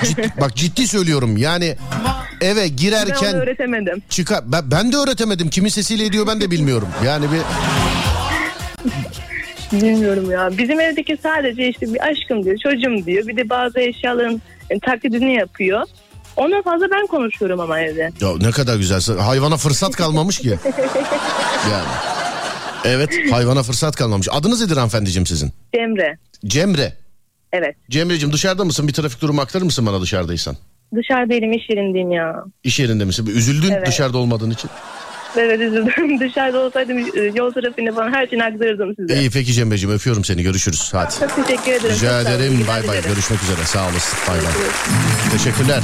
Cid- 0.02 0.30
bak 0.40 0.56
ciddi 0.56 0.88
söylüyorum 0.88 1.36
yani 1.36 1.76
eve 2.40 2.60
Ben 2.60 2.76
girerken 2.76 3.34
öğretemedim. 3.34 4.02
çıkar 4.08 4.40
ben, 4.52 4.70
ben 4.70 4.92
de 4.92 4.96
öğretemedim 4.96 5.50
kimin 5.50 5.68
sesiyle 5.68 6.04
ediyor 6.04 6.26
ben 6.26 6.40
de 6.40 6.50
bilmiyorum 6.50 6.88
yani 7.04 7.26
bir 7.32 7.40
Bilmiyorum 9.72 10.30
ya. 10.30 10.58
Bizim 10.58 10.80
evdeki 10.80 11.18
sadece 11.22 11.68
işte 11.68 11.94
bir 11.94 12.06
aşkım 12.08 12.44
diyor, 12.44 12.56
çocuğum 12.56 13.06
diyor. 13.06 13.26
Bir 13.26 13.36
de 13.36 13.50
bazı 13.50 13.80
eşyaların 13.80 14.42
e, 14.70 14.78
taklidini 14.80 15.34
yapıyor. 15.34 15.82
Ondan 16.36 16.62
fazla 16.62 16.86
ben 16.90 17.06
konuşuyorum 17.06 17.60
ama 17.60 17.80
evde. 17.80 18.10
ya 18.20 18.36
ne 18.40 18.50
kadar 18.50 18.76
güzel 18.76 19.18
hayvana 19.18 19.56
fırsat 19.56 19.96
kalmamış 19.96 20.38
ki 20.38 20.48
yani 21.72 21.88
evet 22.84 23.32
hayvana 23.32 23.62
fırsat 23.62 23.96
kalmamış 23.96 24.28
adınız 24.32 24.60
nedir 24.62 24.76
hanımefendiciğim 24.76 25.26
sizin 25.26 25.52
Cemre. 25.74 26.18
Cemre 26.46 26.92
Evet. 27.52 27.76
Cemre'cim 27.90 28.32
dışarıda 28.32 28.64
mısın 28.64 28.88
bir 28.88 28.92
trafik 28.92 29.20
durumu 29.20 29.40
aktarır 29.40 29.64
mısın 29.64 29.86
bana 29.86 30.00
dışarıdaysan 30.00 30.56
Dışarıdayım 30.96 31.52
iş 31.52 31.70
yerindeyim 31.70 32.10
ya. 32.10 32.34
İş 32.64 32.80
yerinde 32.80 33.04
misin 33.04 33.26
üzüldün 33.26 33.70
Evet. 33.70 33.86
dışarıda 33.86 34.18
olmadığın 34.18 34.50
için 34.50 34.70
Evet 35.36 35.60
üzüldüm. 35.60 36.20
Dışarıda 36.20 36.58
olsaydım 36.60 36.98
e, 36.98 37.20
yol 37.34 37.52
trafiğini 37.52 37.94
falan 37.94 38.12
her 38.12 38.26
şeyini 38.26 38.44
aktarırdım 38.44 38.94
size. 38.98 39.20
İyi 39.20 39.30
peki 39.30 39.52
Cemre'cim 39.52 39.90
öpüyorum 39.90 40.24
seni 40.24 40.42
görüşürüz 40.42 40.90
hadi 40.92 41.14
Çok 41.20 41.46
teşekkür 41.46 41.72
ederim. 41.72 41.94
Rica 41.96 42.22
Çok 42.22 42.30
ederim. 42.32 42.64
Bay 42.68 42.88
bay. 42.88 43.02
Görüşmek 43.02 43.42
üzere. 43.42 43.64
Sağ 43.64 43.82
olasın. 43.82 44.18
Bay 44.28 44.38
bay. 44.38 44.52
Teşekkürler. 45.32 45.82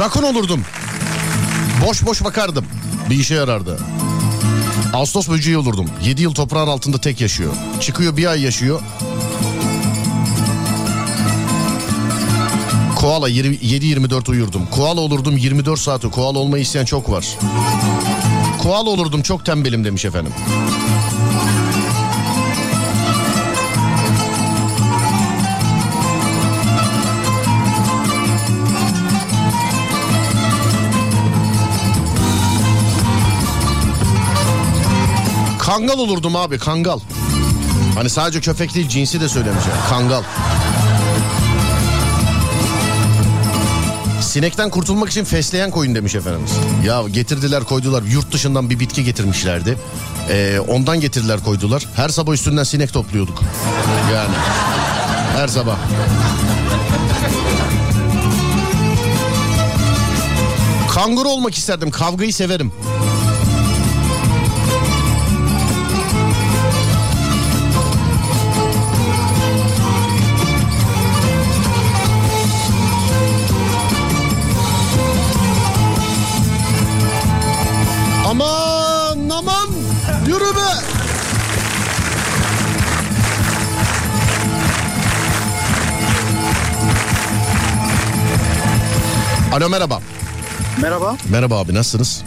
Rakun 0.00 0.22
olurdum. 0.22 0.64
Boş 1.86 2.06
boş 2.06 2.24
bakardım. 2.24 2.64
Bir 3.10 3.14
işe 3.14 3.34
yarardı. 3.34 3.78
Ağustos 4.92 5.28
böceği 5.30 5.58
olurdum. 5.58 5.90
7 6.04 6.22
yıl 6.22 6.34
toprağın 6.34 6.68
altında 6.68 6.98
tek 7.00 7.20
yaşıyor. 7.20 7.52
Çıkıyor 7.80 8.16
bir 8.16 8.26
ay 8.26 8.42
yaşıyor. 8.42 8.80
Koala 13.00 13.30
7-24 13.30 14.30
uyurdum. 14.30 14.66
Koala 14.70 15.00
olurdum 15.00 15.36
24 15.36 15.80
saati. 15.80 16.10
Koala 16.10 16.38
olmayı 16.38 16.62
isteyen 16.62 16.84
çok 16.84 17.10
var. 17.10 17.26
Koala 18.62 18.90
olurdum 18.90 19.22
çok 19.22 19.44
tembelim 19.44 19.84
demiş 19.84 20.04
efendim. 20.04 20.32
Kangal 35.58 35.98
olurdum 35.98 36.36
abi 36.36 36.58
kangal. 36.58 36.98
Hani 37.94 38.10
sadece 38.10 38.40
köpek 38.40 38.74
değil 38.74 38.88
cinsi 38.88 39.20
de 39.20 39.28
söylemiş 39.28 39.64
yani. 39.66 39.88
Kangal. 39.90 40.22
Sinekten 44.20 44.70
kurtulmak 44.70 45.10
için 45.10 45.24
fesleğen 45.24 45.70
koyun 45.70 45.94
demiş 45.94 46.14
efendimiz. 46.14 46.50
Ya 46.84 47.02
getirdiler 47.12 47.64
koydular 47.64 48.02
yurt 48.02 48.32
dışından 48.32 48.70
bir 48.70 48.80
bitki 48.80 49.04
getirmişlerdi. 49.04 49.78
Ee, 50.30 50.60
ondan 50.68 51.00
getirdiler 51.00 51.40
koydular. 51.40 51.86
Her 51.96 52.08
sabah 52.08 52.32
üstünden 52.32 52.62
sinek 52.62 52.92
topluyorduk. 52.92 53.42
Yani 54.14 54.34
her 55.36 55.48
sabah. 55.48 55.76
Kanguru 60.94 61.28
olmak 61.28 61.54
isterdim. 61.54 61.90
Kavgayı 61.90 62.34
severim. 62.34 62.72
Alo 89.60 89.68
merhaba. 89.68 90.00
Merhaba. 90.82 91.16
Merhaba 91.28 91.58
abi 91.58 91.74
nasılsınız? 91.74 92.22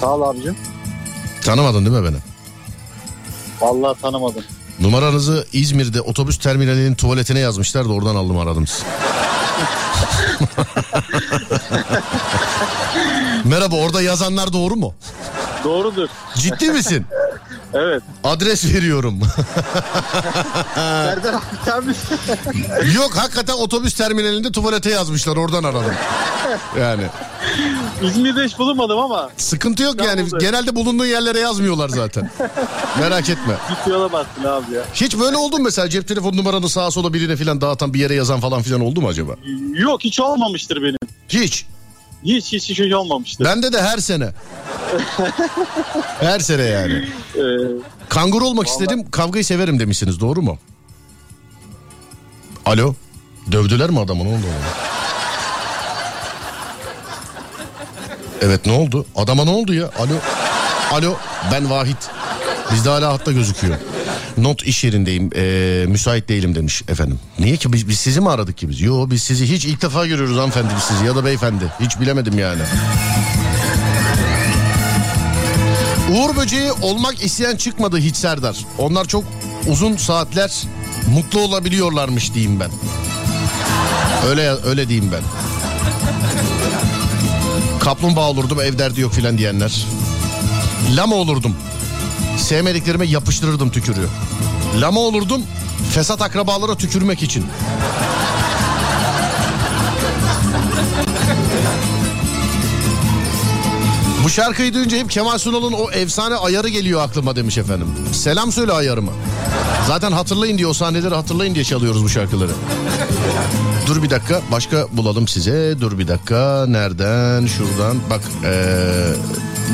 Sağ 0.00 0.14
ol 0.14 0.22
abicim. 0.22 0.56
Tanımadın 1.44 1.86
değil 1.86 1.96
mi 1.96 2.04
beni? 2.04 2.16
Vallahi 3.60 4.00
tanımadım. 4.00 4.42
Numaranızı 4.80 5.46
İzmir'de 5.52 6.00
otobüs 6.00 6.38
terminalinin 6.38 6.94
tuvaletine 6.94 7.38
yazmışlar 7.38 7.84
da 7.88 7.92
oradan 7.92 8.16
aldım 8.16 8.38
aradım 8.38 8.66
sizi. 8.66 8.84
Merhaba 13.44 13.76
orada 13.76 14.02
yazanlar 14.02 14.52
doğru 14.52 14.76
mu? 14.76 14.94
Doğrudur. 15.64 16.08
Ciddi 16.36 16.70
misin? 16.70 17.06
Evet. 17.74 18.02
Adres 18.24 18.64
veriyorum. 18.74 19.20
Serdar 20.74 21.34
abi? 21.72 21.92
Yok 22.94 23.16
hakikaten 23.16 23.52
otobüs 23.54 23.94
terminalinde 23.94 24.52
tuvalete 24.52 24.90
yazmışlar 24.90 25.36
oradan 25.36 25.64
aradım. 25.64 25.94
Yani 26.80 27.02
İzmir'de 28.02 28.44
hiç 28.44 28.58
bulunmadım 28.58 28.98
ama 28.98 29.30
sıkıntı 29.36 29.82
yok 29.82 29.94
yani 30.04 30.22
İstanbul'da. 30.22 30.38
genelde 30.38 30.74
bulunduğun 30.76 31.06
yerlere 31.06 31.38
yazmıyorlar 31.38 31.88
zaten. 31.88 32.30
Merak 33.00 33.28
etme. 33.28 33.54
git 33.68 33.86
yola 33.86 34.12
bastın 34.12 34.44
abi 34.44 34.74
ya. 34.74 34.82
Hiç 34.94 35.18
böyle 35.18 35.36
oldu 35.36 35.56
mu 35.58 35.64
mesela 35.64 35.88
cep 35.88 36.08
telefon 36.08 36.36
numaranı 36.36 36.68
sağa 36.68 36.90
sola 36.90 37.12
birine 37.14 37.36
filan 37.36 37.60
dağıtan 37.60 37.94
bir 37.94 38.00
yere 38.00 38.14
yazan 38.14 38.40
falan 38.40 38.62
filan 38.62 38.80
oldu 38.80 39.00
mu 39.00 39.08
acaba? 39.08 39.32
Yok 39.74 40.04
hiç 40.04 40.20
olmamıştır 40.20 40.82
benim. 40.82 40.96
Hiç. 41.28 41.66
Hiç 42.24 42.52
hiç 42.52 42.70
hiç 42.70 42.92
olmamıştır. 42.92 43.44
Bende 43.44 43.72
de 43.72 43.82
her 43.82 43.98
sene. 43.98 44.30
her 46.20 46.40
sene 46.40 46.62
yani. 46.62 47.08
Ee, 47.36 47.40
Kanguru 48.08 48.46
olmak 48.46 48.66
istedim 48.66 49.10
kavgayı 49.10 49.44
severim 49.44 49.78
demişsiniz 49.80 50.20
doğru 50.20 50.42
mu? 50.42 50.58
Alo. 52.66 52.94
Dövdüler 53.52 53.90
mi 53.90 54.00
adamı 54.00 54.24
ne 54.24 54.28
oldu? 54.28 54.44
Evet 58.40 58.66
ne 58.66 58.72
oldu? 58.72 59.06
Adama 59.16 59.44
ne 59.44 59.50
oldu 59.50 59.74
ya? 59.74 59.90
Alo. 59.98 60.14
Alo 60.92 61.14
ben 61.52 61.70
Vahit. 61.70 62.10
Bizde 62.72 62.88
hala 62.90 63.12
hatta 63.12 63.32
gözüküyor. 63.32 63.76
Not 64.38 64.62
iş 64.62 64.84
yerindeyim. 64.84 65.30
Ee, 65.36 65.84
müsait 65.88 66.28
değilim 66.28 66.54
demiş 66.54 66.82
efendim. 66.88 67.18
Niye 67.38 67.56
ki 67.56 67.72
biz, 67.72 67.88
biz 67.88 67.98
sizi 67.98 68.20
mi 68.20 68.30
aradık 68.30 68.56
ki 68.58 68.68
biz? 68.68 68.80
Yo 68.80 69.10
biz 69.10 69.22
sizi 69.22 69.52
hiç 69.52 69.64
ilk 69.64 69.82
defa 69.82 70.06
görüyoruz 70.06 70.36
hanımefendi 70.36 70.68
biz 70.76 70.82
sizi 70.84 71.04
ya 71.04 71.16
da 71.16 71.24
beyefendi. 71.24 71.64
Hiç 71.80 72.00
bilemedim 72.00 72.38
yani. 72.38 72.62
Uğur 76.12 76.36
böceği 76.36 76.72
olmak 76.72 77.24
isteyen 77.24 77.56
çıkmadı 77.56 77.98
hiç 77.98 78.16
Serdar. 78.16 78.56
Onlar 78.78 79.04
çok 79.04 79.24
uzun 79.66 79.96
saatler 79.96 80.52
mutlu 81.14 81.40
olabiliyorlarmış 81.40 82.34
diyeyim 82.34 82.60
ben. 82.60 82.70
Öyle 84.28 84.50
öyle 84.64 84.88
diyeyim 84.88 85.10
ben. 85.12 85.22
Kaplumbağa 87.80 88.30
olurdum 88.30 88.60
ev 88.60 88.78
derdi 88.78 89.00
yok 89.00 89.12
filan 89.12 89.38
diyenler. 89.38 89.86
Lama 90.96 91.16
olurdum. 91.16 91.56
Sevmediklerime 92.40 93.06
yapıştırırdım 93.06 93.70
tükürüğü. 93.70 94.08
Lama 94.80 95.00
olurdum 95.00 95.42
fesat 95.90 96.22
akrabalara 96.22 96.74
tükürmek 96.74 97.22
için. 97.22 97.46
Bu 104.24 104.30
şarkıyı 104.30 104.74
duyunca 104.74 104.98
hep 104.98 105.10
Kemal 105.10 105.38
Sunal'ın 105.38 105.72
o 105.72 105.90
efsane 105.90 106.34
ayarı 106.34 106.68
geliyor 106.68 107.02
aklıma 107.02 107.36
demiş 107.36 107.58
efendim. 107.58 107.88
Selam 108.12 108.52
söyle 108.52 108.72
ayarıma. 108.72 109.12
Zaten 109.86 110.12
hatırlayın 110.12 110.58
diye 110.58 110.66
o 110.66 110.72
sahneleri 110.72 111.14
hatırlayın 111.14 111.54
diye 111.54 111.64
çalıyoruz 111.64 112.04
bu 112.04 112.08
şarkıları. 112.08 112.52
Dur 113.86 114.02
bir 114.02 114.10
dakika 114.10 114.40
başka 114.52 114.86
bulalım 114.92 115.28
size. 115.28 115.80
Dur 115.80 115.98
bir 115.98 116.08
dakika 116.08 116.64
nereden 116.68 117.46
şuradan 117.46 117.96
bak 118.10 118.20
ee, 118.44 119.12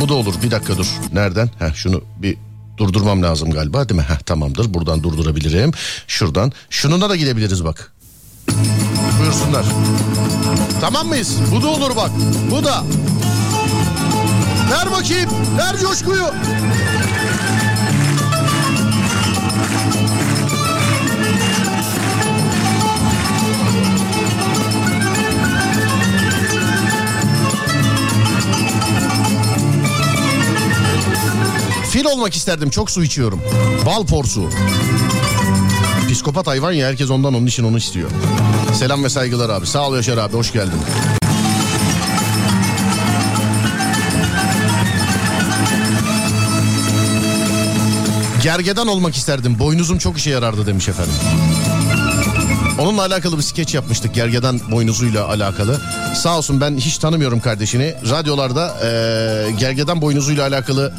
bu 0.00 0.08
da 0.08 0.14
olur 0.14 0.34
bir 0.42 0.50
dakika 0.50 0.78
dur. 0.78 0.86
Nereden? 1.12 1.50
Heh, 1.58 1.74
şunu 1.74 2.02
bir 2.16 2.45
durdurmam 2.76 3.22
lazım 3.22 3.50
galiba 3.50 3.88
değil 3.88 4.00
mi? 4.00 4.06
Heh, 4.08 4.18
tamamdır 4.18 4.74
buradan 4.74 5.02
durdurabilirim. 5.02 5.72
Şuradan 6.06 6.52
şununla 6.70 7.10
da 7.10 7.16
gidebiliriz 7.16 7.64
bak. 7.64 7.92
Buyursunlar. 9.20 9.64
Tamam 10.80 11.06
mıyız? 11.06 11.36
Bu 11.52 11.62
da 11.62 11.68
olur 11.68 11.96
bak. 11.96 12.10
Bu 12.50 12.64
da. 12.64 12.84
Ver 14.70 14.90
bakayım. 14.90 15.30
Ver 15.58 15.76
coşkuyu. 15.78 16.24
Fil 31.96 32.04
olmak 32.04 32.34
isterdim. 32.34 32.70
Çok 32.70 32.90
su 32.90 33.04
içiyorum. 33.04 33.40
Bal 33.86 34.06
porsuğu. 34.06 34.50
Psikopat 36.12 36.46
hayvan 36.46 36.72
ya 36.72 36.88
herkes 36.88 37.10
ondan 37.10 37.34
onun 37.34 37.46
için 37.46 37.64
onu 37.64 37.78
istiyor. 37.78 38.10
Selam 38.74 39.04
ve 39.04 39.08
saygılar 39.08 39.50
abi. 39.50 39.66
Sağ 39.66 39.88
ol 39.88 39.96
Yaşar 39.96 40.18
abi 40.18 40.36
hoş 40.36 40.52
geldin. 40.52 40.80
Gergedan 48.42 48.86
olmak 48.86 49.16
isterdim. 49.16 49.58
Boynuzum 49.58 49.98
çok 49.98 50.18
işe 50.18 50.30
yarardı 50.30 50.66
demiş 50.66 50.88
efendim. 50.88 51.14
Onunla 52.78 53.02
alakalı 53.02 53.36
bir 53.38 53.42
skeç 53.42 53.74
yapmıştık 53.74 54.14
gergedan 54.14 54.60
boynuzuyla 54.70 55.28
alakalı. 55.28 55.80
Sağ 56.22 56.38
olsun 56.38 56.60
ben 56.60 56.76
hiç 56.76 56.98
tanımıyorum 56.98 57.40
kardeşini. 57.40 57.94
Radyolarda 58.10 58.76
eee 58.82 59.50
gergedan 59.58 60.02
boynuzuyla 60.02 60.46
alakalı 60.46 60.94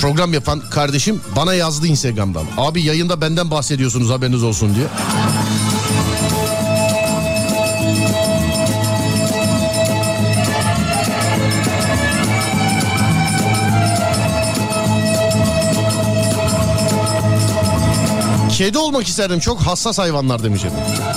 program 0.00 0.32
yapan 0.32 0.60
kardeşim 0.70 1.20
bana 1.36 1.54
yazdı 1.54 1.86
Instagram'dan. 1.86 2.44
Abi 2.58 2.82
yayında 2.82 3.20
benden 3.20 3.50
bahsediyorsunuz 3.50 4.10
haberiniz 4.10 4.42
olsun 4.42 4.74
diye. 4.74 4.86
Kedi 18.50 18.78
olmak 18.78 19.06
isterdim. 19.06 19.40
Çok 19.40 19.60
hassas 19.60 19.98
hayvanlar 19.98 20.42
demiş. 20.42 20.62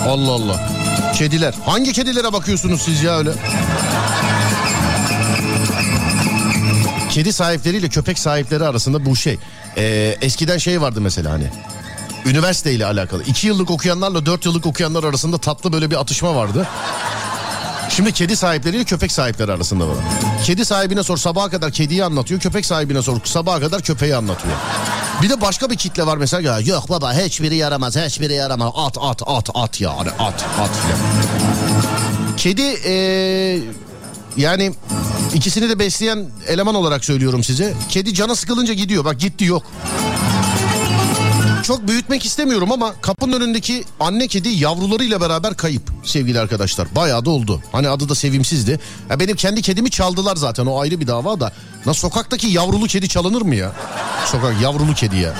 Allah 0.07 0.31
Allah. 0.31 0.69
Kediler. 1.15 1.53
Hangi 1.65 1.93
kedilere 1.93 2.33
bakıyorsunuz 2.33 2.81
siz 2.81 3.03
ya 3.03 3.17
öyle? 3.17 3.31
Kedi 7.13 7.33
sahipleriyle 7.33 7.89
köpek 7.89 8.19
sahipleri 8.19 8.63
arasında 8.63 9.05
bu 9.05 9.15
şey. 9.15 9.37
Ee, 9.77 10.17
eskiden 10.21 10.57
şey 10.57 10.81
vardı 10.81 11.01
mesela 11.01 11.31
hani. 11.31 11.47
Üniversiteyle 12.25 12.85
alakalı. 12.85 13.23
iki 13.23 13.47
yıllık 13.47 13.71
okuyanlarla 13.71 14.25
dört 14.25 14.45
yıllık 14.45 14.65
okuyanlar 14.65 15.03
arasında 15.03 15.37
tatlı 15.37 15.73
böyle 15.73 15.91
bir 15.91 15.95
atışma 15.95 16.35
vardı. 16.35 16.67
Şimdi 17.89 18.11
kedi 18.11 18.35
sahipleriyle 18.35 18.83
köpek 18.83 19.11
sahipleri 19.11 19.51
arasında 19.51 19.87
var. 19.87 19.95
Kedi 20.45 20.65
sahibine 20.65 21.03
sor 21.03 21.17
sabaha 21.17 21.49
kadar 21.49 21.71
kediyi 21.71 22.03
anlatıyor. 22.03 22.39
Köpek 22.39 22.65
sahibine 22.65 23.01
sor 23.01 23.17
sabaha 23.23 23.59
kadar 23.59 23.81
köpeği 23.81 24.15
anlatıyor. 24.15 24.55
Bir 25.21 25.29
de 25.29 25.41
başka 25.41 25.69
bir 25.69 25.75
kitle 25.75 26.05
var 26.05 26.17
mesela 26.17 26.41
ya 26.51 26.59
yok 26.59 26.89
baba 26.89 27.13
hiçbiri 27.13 27.55
yaramaz 27.55 27.95
hiçbiri 27.95 28.33
yaramaz 28.33 28.71
at 28.75 28.97
at 29.01 29.21
at 29.25 29.49
at 29.53 29.81
ya 29.81 29.97
hani 29.97 30.09
at 30.09 30.45
at 30.59 30.69
filan. 30.69 30.99
Kedi 32.37 32.61
ee, 32.85 33.59
Yani 34.37 34.73
ikisini 35.33 35.69
de 35.69 35.79
besleyen 35.79 36.25
eleman 36.47 36.75
olarak 36.75 37.05
söylüyorum 37.05 37.43
size. 37.43 37.73
Kedi 37.89 38.13
canı 38.13 38.35
sıkılınca 38.35 38.73
gidiyor. 38.73 39.05
Bak 39.05 39.19
gitti 39.19 39.45
yok. 39.45 39.63
Çok 41.63 41.87
büyütmek 41.87 42.25
istemiyorum 42.25 42.71
ama 42.71 42.93
kapının 43.01 43.41
önündeki 43.41 43.83
anne 43.99 44.27
kedi 44.27 44.49
yavrularıyla 44.49 45.21
beraber 45.21 45.53
kayıp 45.57 45.81
sevgili 46.03 46.39
arkadaşlar. 46.39 46.95
Bayağı 46.95 47.25
da 47.25 47.29
oldu. 47.29 47.61
Hani 47.71 47.89
adı 47.89 48.09
da 48.09 48.15
sevimsizdi. 48.15 48.79
Ya 49.09 49.19
benim 49.19 49.35
kendi 49.35 49.61
kedimi 49.61 49.91
çaldılar 49.91 50.35
zaten 50.35 50.65
o 50.65 50.79
ayrı 50.81 50.99
bir 50.99 51.07
dava 51.07 51.39
da. 51.39 51.51
Nasıl 51.85 51.99
sokaktaki 51.99 52.47
yavrulu 52.47 52.87
kedi 52.87 53.09
çalınır 53.09 53.41
mı 53.41 53.55
ya? 53.55 53.71
Sokak 54.25 54.61
yavrulu 54.61 54.93
kedi 54.93 55.17
ya. 55.17 55.33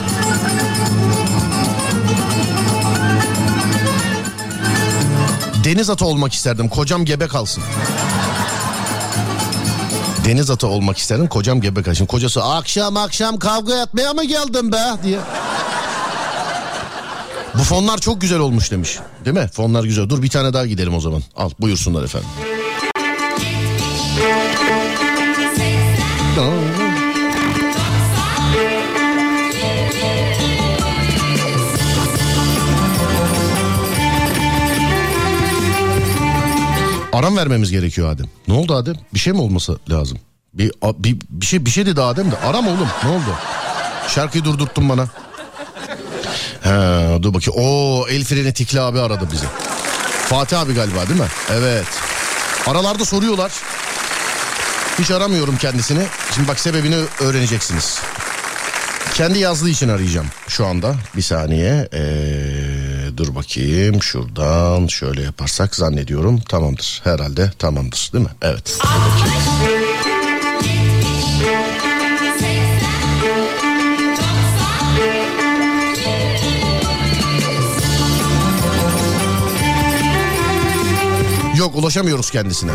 Deniz 5.64 5.90
atı 5.90 6.06
olmak 6.06 6.34
isterdim. 6.34 6.70
Kocam 6.70 7.06
gebe 7.06 7.28
kalsın. 7.28 7.64
Deniz 10.26 10.50
atı 10.50 10.68
olmak 10.68 10.98
isterdim. 10.98 11.28
Kocam 11.28 11.62
gebe 11.62 11.84
kalsın. 11.84 12.06
Kocası 12.06 12.44
akşam 12.44 12.98
akşam 12.98 13.40
kavga 13.40 13.84
etmeye 13.84 14.14
mi 14.14 14.28
geldin 14.28 14.72
be 14.72 14.84
diye. 15.04 15.20
Bu 17.54 17.64
fonlar 17.64 17.98
çok 17.98 18.22
güzel 18.22 18.40
olmuş 18.40 18.72
demiş. 18.72 19.00
Değil 19.26 19.38
mi? 19.38 19.50
Fonlar 19.54 19.84
güzel. 19.84 20.10
Dur 20.10 20.24
bir 20.24 20.30
tane 20.30 20.54
daha 20.54 20.66
gidelim 20.66 20.96
o 20.96 21.00
zaman. 21.00 21.24
Al 21.36 21.50
buyursunlar 21.60 22.04
efendim. 22.04 22.30
Aram 37.13 37.38
vermemiz 37.38 37.71
gerekiyor 37.71 38.12
Adem. 38.12 38.26
Ne 38.47 38.54
oldu 38.54 38.76
Adem? 38.76 38.95
Bir 39.13 39.19
şey 39.19 39.34
mi 39.34 39.41
olması 39.41 39.80
lazım? 39.89 40.17
Bir, 40.54 40.71
a- 40.82 41.04
bir, 41.04 41.17
bir 41.30 41.45
şey 41.45 41.65
bir 41.65 41.71
şey 41.71 41.86
dedi 41.86 42.02
Adem 42.02 42.32
de. 42.32 42.38
Aram 42.38 42.67
oğlum. 42.67 42.88
Ne 43.04 43.10
oldu? 43.10 43.38
Şarkıyı 44.08 44.43
durdurttun 44.43 44.89
bana. 44.89 45.08
He, 46.62 46.69
dur 47.23 47.34
bakayım. 47.34 47.62
Oo 47.62 48.08
el 48.08 48.23
freni 48.23 48.82
abi 48.82 48.99
aradı 48.99 49.30
bizi. 49.32 49.45
Fatih 50.30 50.60
abi 50.60 50.73
galiba 50.73 51.08
değil 51.10 51.19
mi? 51.19 51.28
Evet. 51.52 51.86
Aralarda 52.67 53.06
soruyorlar. 53.06 53.52
Hiç 54.99 55.12
aramıyorum 55.12 55.58
kendisini. 55.58 56.04
Şimdi 56.36 56.47
bak 56.47 56.60
sebebini 56.60 56.95
öğreneceksiniz. 57.19 57.99
Kendi 59.13 59.39
yazdığı 59.39 59.69
için 59.69 59.89
arayacağım 59.89 60.28
şu 60.47 60.65
anda. 60.65 60.95
Bir 61.15 61.21
saniye. 61.21 61.89
Ee, 61.93 62.02
dur 63.17 63.36
bakayım. 63.36 64.04
Şuradan 64.04 64.88
şöyle 64.88 65.21
yaparsak 65.21 65.76
zannediyorum. 65.76 66.39
Tamamdır. 66.39 67.02
Herhalde 67.04 67.52
tamamdır 67.60 68.10
değil 68.13 68.23
mi? 68.23 68.32
Evet. 68.41 68.80
Yok 81.58 81.76
ulaşamıyoruz 81.76 82.32
kendisine. 82.32 82.71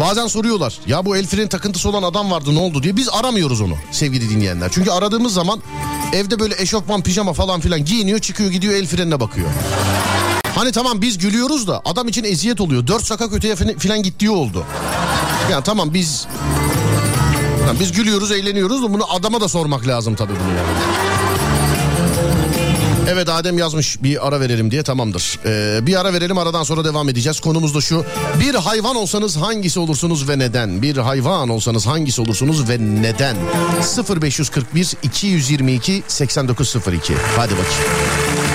Bazen 0.00 0.26
soruyorlar 0.26 0.78
ya 0.86 1.06
bu 1.06 1.16
el 1.16 1.26
freni 1.26 1.48
takıntısı 1.48 1.88
olan 1.88 2.02
adam 2.02 2.30
vardı 2.30 2.54
ne 2.54 2.58
oldu 2.58 2.82
diye. 2.82 2.96
Biz 2.96 3.08
aramıyoruz 3.08 3.60
onu 3.60 3.74
sevgili 3.90 4.30
dinleyenler. 4.30 4.70
Çünkü 4.72 4.90
aradığımız 4.90 5.34
zaman 5.34 5.62
evde 6.14 6.38
böyle 6.38 6.54
eşofman 6.62 7.02
pijama 7.02 7.32
falan 7.32 7.60
filan 7.60 7.84
giyiniyor 7.84 8.18
çıkıyor 8.18 8.50
gidiyor 8.50 8.74
el 8.74 8.86
frenine 8.86 9.20
bakıyor. 9.20 9.48
Hani 10.54 10.72
tamam 10.72 11.02
biz 11.02 11.18
gülüyoruz 11.18 11.68
da 11.68 11.82
adam 11.84 12.08
için 12.08 12.24
eziyet 12.24 12.60
oluyor. 12.60 12.86
Dört 12.86 13.04
sokak 13.04 13.32
öteye 13.32 13.56
filan 13.56 14.02
gittiği 14.02 14.30
oldu. 14.30 14.64
Yani 15.50 15.64
tamam 15.64 15.94
biz 15.94 16.26
yani 17.66 17.80
biz 17.80 17.92
gülüyoruz 17.92 18.32
eğleniyoruz 18.32 18.82
da 18.82 18.92
bunu 18.92 19.12
adama 19.14 19.40
da 19.40 19.48
sormak 19.48 19.86
lazım 19.86 20.14
tabii 20.14 20.32
bunu 20.32 20.56
yani. 20.56 21.13
Evet 23.08 23.28
Adem 23.28 23.58
yazmış 23.58 24.02
bir 24.02 24.28
ara 24.28 24.40
verelim 24.40 24.70
diye 24.70 24.82
tamamdır. 24.82 25.38
Ee, 25.44 25.86
bir 25.86 26.00
ara 26.00 26.12
verelim 26.12 26.38
aradan 26.38 26.62
sonra 26.62 26.84
devam 26.84 27.08
edeceğiz. 27.08 27.40
Konumuz 27.40 27.74
da 27.74 27.80
şu. 27.80 28.04
Bir 28.40 28.54
hayvan 28.54 28.96
olsanız 28.96 29.36
hangisi 29.36 29.80
olursunuz 29.80 30.28
ve 30.28 30.38
neden? 30.38 30.82
Bir 30.82 30.96
hayvan 30.96 31.48
olsanız 31.48 31.86
hangisi 31.86 32.20
olursunuz 32.20 32.68
ve 32.68 32.78
neden? 32.78 33.36
0541 34.20 34.94
222 35.02 36.02
8902. 36.08 37.14
Hadi 37.36 37.52
bakayım. 37.52 38.53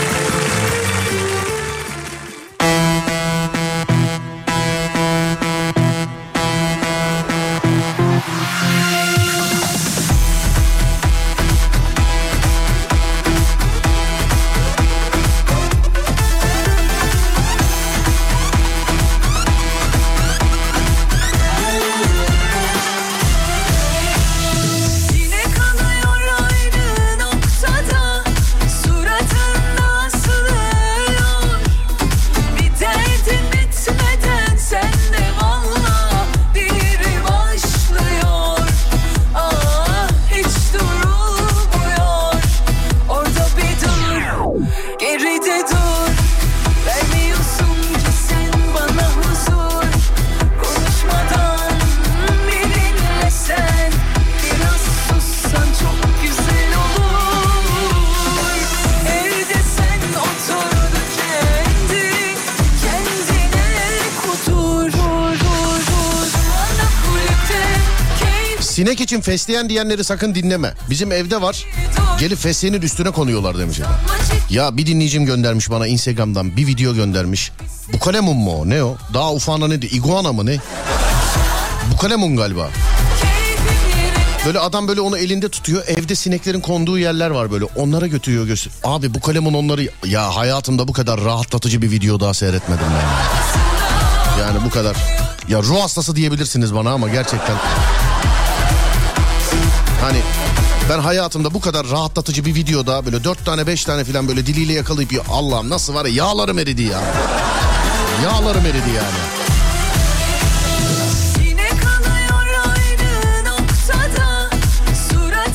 İçin 69.20 69.32
fesleğen 69.32 69.70
diyenleri 69.70 70.04
sakın 70.04 70.36
dinleme. 70.36 70.74
Bizim 70.90 71.12
evde 71.12 71.42
var. 71.42 71.66
Gelip 72.20 72.38
fesleğenin 72.38 72.82
üstüne 72.82 73.12
konuyorlar 73.12 73.58
demiş. 73.58 73.80
Ya 74.50 74.78
bir 74.78 74.86
dinleyicim 74.86 75.26
göndermiş 75.26 75.70
bana 75.70 75.88
Instagram'dan 75.88 76.58
bir 76.58 76.68
video 76.68 76.94
göndermiş. 76.96 77.52
Bu 77.94 78.00
kalemun 78.00 78.38
mu 78.38 78.62
o? 78.62 78.70
Ne 78.70 78.84
o? 78.84 78.98
Daha 79.14 79.34
ufağına 79.34 79.68
ne 79.68 79.82
diyor? 79.82 79.94
Iguana 79.94 80.34
mı 80.34 80.46
ne? 80.46 80.58
Bu 81.94 81.98
kalemun 81.98 82.36
galiba. 82.36 82.70
Böyle 84.46 84.60
adam 84.60 84.88
böyle 84.88 85.02
onu 85.02 85.18
elinde 85.18 85.50
tutuyor. 85.50 85.84
Evde 85.88 86.16
sineklerin 86.16 86.62
konduğu 86.62 86.98
yerler 87.00 87.30
var 87.30 87.52
böyle. 87.52 87.66
Onlara 87.66 88.08
götürüyor 88.08 88.46
göster. 88.46 88.74
Abi 88.84 89.14
bu 89.14 89.20
kalemun 89.20 89.54
onları 89.54 89.90
ya 90.06 90.36
hayatımda 90.36 90.88
bu 90.88 90.94
kadar 90.94 91.22
rahatlatıcı 91.22 91.82
bir 91.82 91.92
video 91.92 92.20
daha 92.20 92.34
seyretmedim 92.34 92.86
ben. 92.96 94.42
Yani 94.42 94.58
bu 94.66 94.70
kadar. 94.70 94.98
Ya 95.50 95.64
ruh 95.64 95.82
hastası 95.82 96.16
diyebilirsiniz 96.16 96.76
bana 96.76 96.92
ama 96.92 97.10
gerçekten. 97.10 97.56
Hani 100.02 100.22
ben 100.90 101.00
hayatımda 101.00 101.54
bu 101.54 101.62
kadar 101.62 101.90
rahatlatıcı 101.90 102.46
bir 102.46 102.56
videoda 102.56 103.06
böyle 103.06 103.24
dört 103.24 103.46
tane 103.46 103.68
beş 103.68 103.86
tane 103.86 104.04
falan 104.04 104.28
böyle 104.28 104.46
diliyle 104.46 104.74
yakalayıp 104.74 105.12
ya 105.12 105.22
Allah'ım 105.30 105.70
nasıl 105.70 105.94
var 105.94 106.06
ya 106.06 106.12
yağlarım 106.14 106.60
eridi 106.60 106.82
ya. 106.82 107.02
Yağlarım 108.24 108.66
eridi 108.66 108.90
yani. 108.96 109.40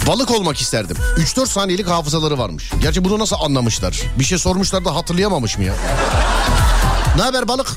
Balık 0.06 0.30
olmak 0.30 0.60
isterdim. 0.60 0.96
3-4 1.16 1.46
saniyelik 1.46 1.88
hafızaları 1.88 2.38
varmış. 2.38 2.70
Gerçi 2.82 3.04
bunu 3.04 3.18
nasıl 3.18 3.36
anlamışlar? 3.40 4.00
Bir 4.18 4.24
şey 4.24 4.38
sormuşlar 4.38 4.84
da 4.84 4.94
hatırlayamamış 4.94 5.58
mı 5.58 5.64
ya? 5.64 5.74
Ne 7.16 7.22
haber 7.22 7.48
balık? 7.48 7.68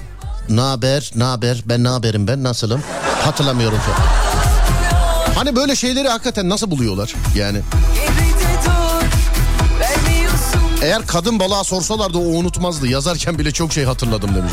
Ne 0.50 0.62
haber? 0.62 1.12
Ne 1.16 1.24
haber? 1.24 1.64
Ben 1.66 1.84
ne 1.84 1.88
haberim 1.88 2.28
ben? 2.28 2.44
Nasılım? 2.44 2.84
Hatırlamıyorum 3.24 3.78
falan. 3.80 4.37
Hani 5.38 5.56
böyle 5.56 5.76
şeyleri 5.76 6.08
hakikaten 6.08 6.50
nasıl 6.50 6.72
buluyorlar? 6.72 7.14
Yani 7.36 7.62
eğer 10.82 11.08
kadın 11.08 11.40
balığa 11.40 11.64
sorsalardı 11.64 12.18
o 12.18 12.22
unutmazdı. 12.22 12.88
Yazarken 12.88 13.40
bile 13.40 13.52
çok 13.52 13.74
şey 13.74 13.84
hatırladım 13.84 14.36
demiş. 14.36 14.52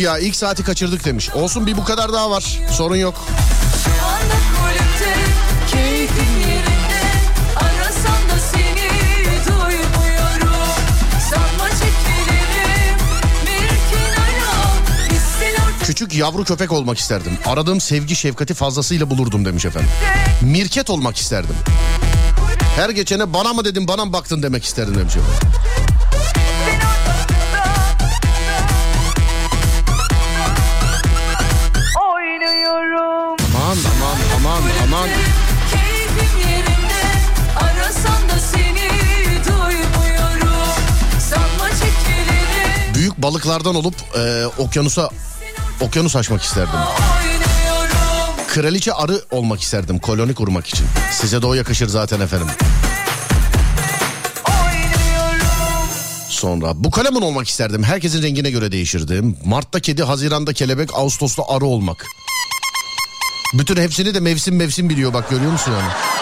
Ya 0.00 0.18
ilk 0.18 0.36
saati 0.36 0.64
kaçırdık 0.64 1.04
demiş. 1.04 1.30
Olsun 1.30 1.66
bir 1.66 1.76
bu 1.76 1.84
kadar 1.84 2.12
daha 2.12 2.30
var. 2.30 2.60
Sorun 2.72 2.96
yok. 2.96 3.14
Küçük 15.86 16.14
yavru 16.14 16.44
köpek 16.44 16.72
olmak 16.72 16.98
isterdim. 16.98 17.38
Aradığım 17.46 17.80
sevgi 17.80 18.16
şefkati 18.16 18.54
fazlasıyla 18.54 19.10
bulurdum 19.10 19.44
demiş 19.44 19.64
efendim. 19.64 19.90
Mirket 20.42 20.90
olmak 20.90 21.16
isterdim. 21.16 21.56
Her 22.76 22.90
geçene 22.90 23.32
bana 23.32 23.52
mı 23.52 23.64
dedin 23.64 23.88
bana 23.88 24.04
mı 24.04 24.12
baktın 24.12 24.42
demek 24.42 24.64
isterdim 24.64 24.94
demiş 24.94 25.16
efendim. 25.16 25.83
Balıklardan 43.24 43.74
olup 43.74 43.94
e, 44.18 44.46
okyanusa 44.46 45.10
okyanus 45.80 46.16
açmak 46.16 46.42
isterdim. 46.42 46.78
Kraliçe 48.48 48.92
arı 48.92 49.22
olmak 49.30 49.60
isterdim 49.60 49.98
koloni 49.98 50.34
kurmak 50.34 50.66
için. 50.66 50.86
Size 51.12 51.42
de 51.42 51.46
o 51.46 51.54
yakışır 51.54 51.88
zaten 51.88 52.20
efendim. 52.20 52.46
Sonra 56.28 56.72
bu 56.74 56.90
kalemun 56.90 57.22
olmak 57.22 57.48
isterdim. 57.48 57.82
Herkesin 57.82 58.22
rengine 58.22 58.50
göre 58.50 58.72
değişirdi. 58.72 59.22
Mart'ta 59.44 59.80
kedi, 59.80 60.02
Haziran'da 60.02 60.52
kelebek, 60.52 60.90
Ağustos'ta 60.94 61.42
arı 61.48 61.64
olmak. 61.64 62.06
Bütün 63.54 63.76
hepsini 63.76 64.14
de 64.14 64.20
mevsim 64.20 64.56
mevsim 64.56 64.88
biliyor 64.88 65.14
bak 65.14 65.30
görüyor 65.30 65.52
musun 65.52 65.72
yani? 65.72 66.13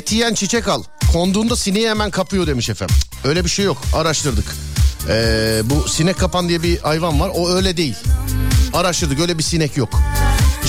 Et 0.00 0.12
yiyen 0.12 0.34
çiçek 0.34 0.68
al. 0.68 0.82
Konduğunda 1.12 1.56
sineği 1.56 1.90
hemen 1.90 2.10
kapıyor 2.10 2.46
demiş 2.46 2.70
efendim. 2.70 2.96
Öyle 3.24 3.44
bir 3.44 3.50
şey 3.50 3.64
yok. 3.64 3.82
Araştırdık. 3.94 4.44
Ee, 5.08 5.60
bu 5.64 5.88
sinek 5.88 6.18
kapan 6.18 6.48
diye 6.48 6.62
bir 6.62 6.78
hayvan 6.78 7.20
var. 7.20 7.30
O 7.34 7.50
öyle 7.50 7.76
değil. 7.76 7.94
Araştırdık. 8.72 9.20
Öyle 9.20 9.38
bir 9.38 9.42
sinek 9.42 9.76
yok. 9.76 9.88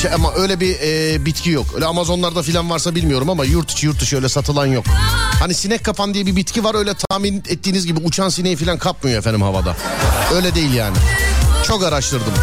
Şey, 0.02 0.14
ama 0.14 0.34
öyle 0.34 0.60
bir 0.60 0.76
e, 0.82 1.26
bitki 1.26 1.50
yok. 1.50 1.66
Öyle 1.76 1.86
Amazonlarda 1.86 2.42
filan 2.42 2.70
varsa 2.70 2.96
bilmiyorum 2.96 3.30
ama 3.30 3.46
yurt 3.46 3.72
içi 3.72 3.86
yurt 3.86 4.02
dışı 4.02 4.16
öyle 4.16 4.30
satılan 4.30 4.66
yok. 4.66 4.86
Hani 5.40 5.54
sinek 5.54 5.84
kapan 5.84 6.14
diye 6.14 6.26
bir 6.26 6.36
bitki 6.36 6.64
var. 6.64 6.76
Öyle 6.76 6.94
tahmin 6.94 7.38
ettiğiniz 7.38 7.86
gibi 7.86 8.00
uçan 8.00 8.30
sineği 8.30 8.56
filan 8.56 8.78
kapmıyor 8.78 9.20
efendim 9.20 9.42
havada. 9.42 9.76
Öyle 10.36 10.56
değil 10.56 10.74
yani. 10.74 10.98
Çok 11.68 11.84
araştırdım. 11.84 12.34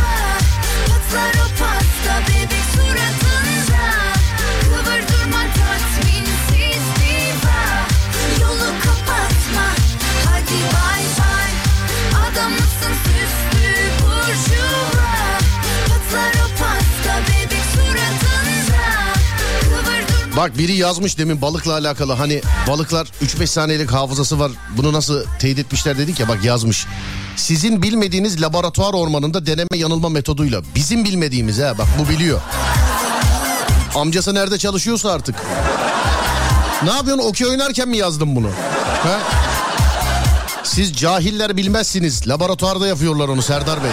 Bak 20.38 20.58
biri 20.58 20.72
yazmış 20.72 21.18
demin 21.18 21.42
balıkla 21.42 21.72
alakalı 21.72 22.12
hani 22.12 22.40
balıklar 22.68 23.06
3-5 23.24 23.46
saniyelik 23.46 23.90
hafızası 23.90 24.40
var. 24.40 24.52
Bunu 24.76 24.92
nasıl 24.92 25.24
teyit 25.38 25.58
etmişler 25.58 25.98
dedik 25.98 26.20
ya 26.20 26.28
bak 26.28 26.44
yazmış. 26.44 26.86
Sizin 27.36 27.82
bilmediğiniz 27.82 28.42
laboratuvar 28.42 28.94
ormanında 28.94 29.46
deneme 29.46 29.76
yanılma 29.76 30.08
metoduyla 30.08 30.62
bizim 30.74 31.04
bilmediğimiz 31.04 31.58
ha 31.58 31.78
bak 31.78 31.86
bu 31.98 32.08
biliyor. 32.08 32.40
Amcası 33.94 34.34
nerede 34.34 34.58
çalışıyorsa 34.58 35.12
artık. 35.12 35.36
Ne 36.84 36.90
yapıyorsun 36.90 37.24
okey 37.24 37.48
oynarken 37.48 37.88
mi 37.88 37.96
yazdın 37.96 38.36
bunu? 38.36 38.50
Ha? 39.02 39.18
Siz 40.62 40.92
cahiller 40.92 41.56
bilmezsiniz. 41.56 42.28
Laboratuvarda 42.28 42.86
yapıyorlar 42.86 43.28
onu 43.28 43.42
Serdar 43.42 43.84
Bey. 43.84 43.90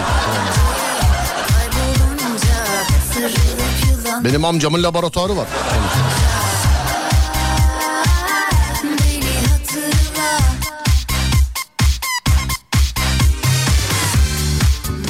Benim 4.24 4.44
amcamın 4.44 4.82
laboratuvarı 4.82 5.36
var. 5.36 5.46
Beni 5.72 6.15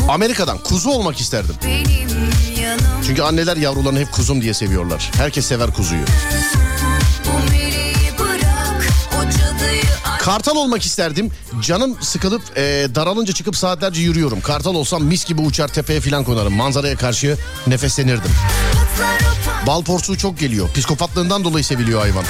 Amerika'dan 0.09 0.59
kuzu 0.59 0.91
olmak 0.91 1.21
isterdim. 1.21 1.55
Çünkü 3.07 3.23
anneler 3.23 3.57
yavrularını 3.57 3.99
hep 3.99 4.13
kuzum 4.13 4.43
diye 4.43 4.55
seviyorlar. 4.55 5.11
Herkes 5.17 5.47
sever 5.47 5.71
kuzuyu. 5.71 6.05
Kartal 10.19 10.57
olmak 10.57 10.87
isterdim. 10.87 11.31
Canım 11.63 11.97
sıkılıp 12.01 12.43
e, 12.57 12.89
daralınca 12.95 13.33
çıkıp 13.33 13.57
saatlerce 13.57 14.01
yürüyorum. 14.01 14.41
Kartal 14.41 14.75
olsam 14.75 15.05
mis 15.05 15.25
gibi 15.25 15.41
uçar 15.41 15.69
tepeye 15.69 16.01
falan 16.01 16.25
konarım. 16.25 16.55
Manzaraya 16.55 16.97
karşı 16.97 17.39
nefeslenirdim. 17.67 18.31
Bal 19.67 19.83
porsuğu 19.83 20.19
çok 20.19 20.39
geliyor. 20.39 20.69
Psikopatlığından 20.75 21.45
dolayı 21.45 21.65
seviliyor 21.65 22.01
hayvan. 22.01 22.25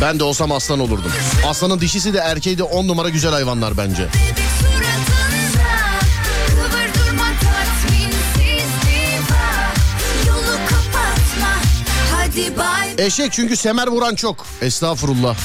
Ben 0.00 0.18
de 0.20 0.24
olsam 0.24 0.52
aslan 0.52 0.80
olurdum. 0.80 1.12
Aslanın 1.46 1.80
dişisi 1.80 2.14
de 2.14 2.18
erkeği 2.18 2.58
de 2.58 2.62
on 2.62 2.88
numara 2.88 3.08
güzel 3.08 3.32
hayvanlar 3.32 3.76
bence. 3.76 4.08
Eşek 12.98 13.32
çünkü 13.32 13.56
semer 13.56 13.86
vuran 13.86 14.14
çok. 14.14 14.46
Estağfurullah. 14.62 15.36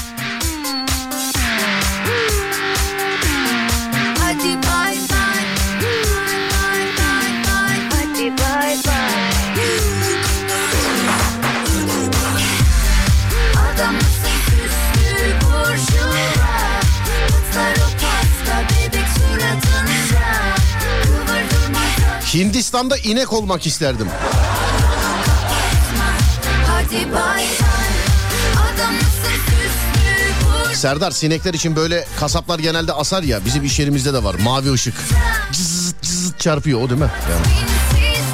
Hindistan'da 22.34 22.96
inek 22.96 23.32
olmak 23.32 23.66
isterdim. 23.66 24.08
Serdar 30.74 31.10
sinekler 31.10 31.54
için 31.54 31.76
böyle 31.76 32.06
kasaplar 32.20 32.58
genelde 32.58 32.92
asar 32.92 33.22
ya. 33.22 33.44
Bizim 33.44 33.64
iş 33.64 33.78
yerimizde 33.78 34.14
de 34.14 34.24
var. 34.24 34.34
Mavi 34.34 34.72
ışık. 34.72 34.94
Cızıt 35.52 36.02
cızıt 36.02 36.40
çarpıyor 36.40 36.82
o 36.82 36.88
değil 36.90 37.00
mi? 37.00 37.10
Yani. 37.30 37.46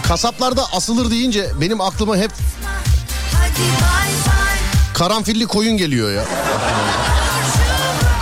Kasaplarda 0.09 0.73
asılır 0.73 1.11
deyince 1.11 1.51
benim 1.61 1.81
aklıma 1.81 2.17
hep 2.17 2.31
karanfilli 4.95 5.47
koyun 5.47 5.77
geliyor 5.77 6.13
ya. 6.13 6.25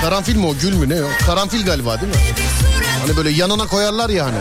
Karanfil 0.03 0.37
mi 0.37 0.47
o 0.47 0.55
gül 0.55 0.73
mü 0.75 0.89
ne 0.89 1.03
o? 1.03 1.09
Karanfil 1.27 1.67
galiba 1.67 2.01
değil 2.01 2.13
mi? 2.13 2.21
Hani 3.07 3.17
böyle 3.17 3.31
yanına 3.31 3.67
koyarlar 3.67 4.11
ya 4.11 4.25
hani. 4.27 4.37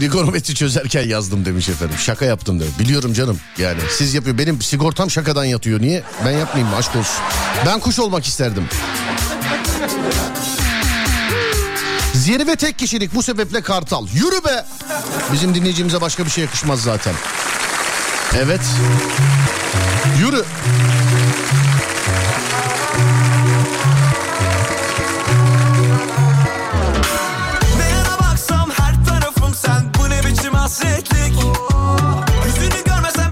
Trigonometri 0.00 0.54
çözerken 0.54 1.08
yazdım 1.08 1.44
demiş 1.44 1.68
efendim. 1.68 1.96
Şaka 1.98 2.24
yaptım 2.24 2.60
demiş. 2.60 2.78
Biliyorum 2.78 3.12
canım 3.12 3.40
yani. 3.58 3.78
Siz 3.98 4.14
yapıyor. 4.14 4.38
Benim 4.38 4.62
sigortam 4.62 5.10
şakadan 5.10 5.44
yatıyor. 5.44 5.80
Niye? 5.80 6.02
Ben 6.24 6.30
yapmayayım 6.30 6.70
mı? 6.70 6.76
Aşk 6.76 6.96
olsun. 6.96 7.22
Ben 7.66 7.80
kuş 7.80 7.98
olmak 7.98 8.26
isterdim. 8.26 8.64
Zirve 12.14 12.56
tek 12.56 12.78
kişilik 12.78 13.14
bu 13.14 13.22
sebeple 13.22 13.60
Kartal. 13.60 14.06
Yürü 14.14 14.44
be. 14.44 14.64
Bizim 15.32 15.54
dinleyicimize 15.54 16.00
başka 16.00 16.24
bir 16.24 16.30
şey 16.30 16.44
yakışmaz 16.44 16.82
zaten. 16.82 17.14
Evet. 18.34 18.60
Yürü. 20.20 20.44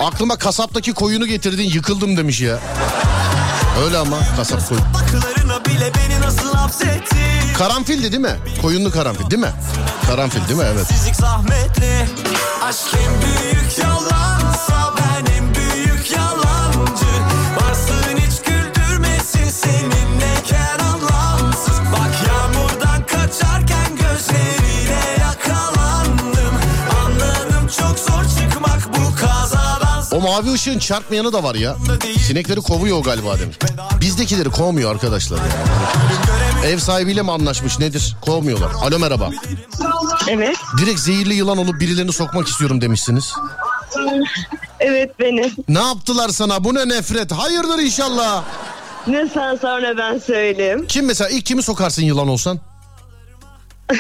Aklıma 0.05 0.36
kasaptaki 0.36 0.92
koyunu 0.92 1.26
getirdin 1.26 1.70
yıkıldım 1.70 2.16
demiş 2.16 2.40
ya. 2.40 2.59
Öyle 3.84 3.98
ama 3.98 4.18
kasap 4.36 4.68
koyun. 4.68 4.84
Karanfildi 7.59 8.12
değil 8.12 8.22
mi? 8.22 8.36
Koyunlu 8.62 8.90
karanfil 8.90 9.30
değil 9.30 9.42
mi? 9.42 9.52
Karanfil 10.07 10.48
değil 10.48 10.59
mi? 10.59 10.66
Evet. 10.74 10.86
Sizlik 10.86 11.16
zahmetli 11.16 12.09
Aşk 12.62 12.94
en 12.94 13.12
büyük 13.22 13.78
yalansa 13.78 13.93
mavi 30.25 30.53
ışığın 30.53 30.79
çarpmayanı 30.79 31.33
da 31.33 31.43
var 31.43 31.55
ya. 31.55 31.77
Sinekleri 32.27 32.61
kovuyor 32.61 33.05
galiba 33.05 33.39
demiş. 33.39 33.57
Bizdekileri 34.01 34.51
kovmuyor 34.51 34.91
arkadaşlar 34.91 35.37
ya. 35.37 35.45
Ev 36.68 36.79
sahibiyle 36.79 37.22
mi 37.22 37.33
anlaşmış 37.33 37.79
nedir? 37.79 38.16
Kovmuyorlar. 38.20 38.70
Alo 38.83 38.99
merhaba. 38.99 39.31
Evet. 40.29 40.57
Direkt 40.79 41.01
zehirli 41.01 41.35
yılan 41.35 41.59
olup 41.59 41.81
birilerini 41.81 42.12
sokmak 42.12 42.49
istiyorum 42.49 42.81
demişsiniz. 42.81 43.35
Evet 44.81 45.20
benim. 45.20 45.53
Ne 45.68 45.83
yaptılar 45.83 46.29
sana? 46.29 46.64
Bu 46.64 46.75
ne 46.75 46.89
nefret? 46.89 47.33
Hayırdır 47.33 47.79
inşallah. 47.79 48.45
Ne 49.07 49.29
sen 49.35 49.57
sonra 49.57 49.99
ben 49.99 50.18
söyleyeyim. 50.18 50.87
Kim 50.89 51.07
mesela 51.07 51.31
ilk 51.31 51.47
kimi 51.47 51.62
sokarsın 51.62 52.03
yılan 52.03 52.29
olsan? 52.29 52.61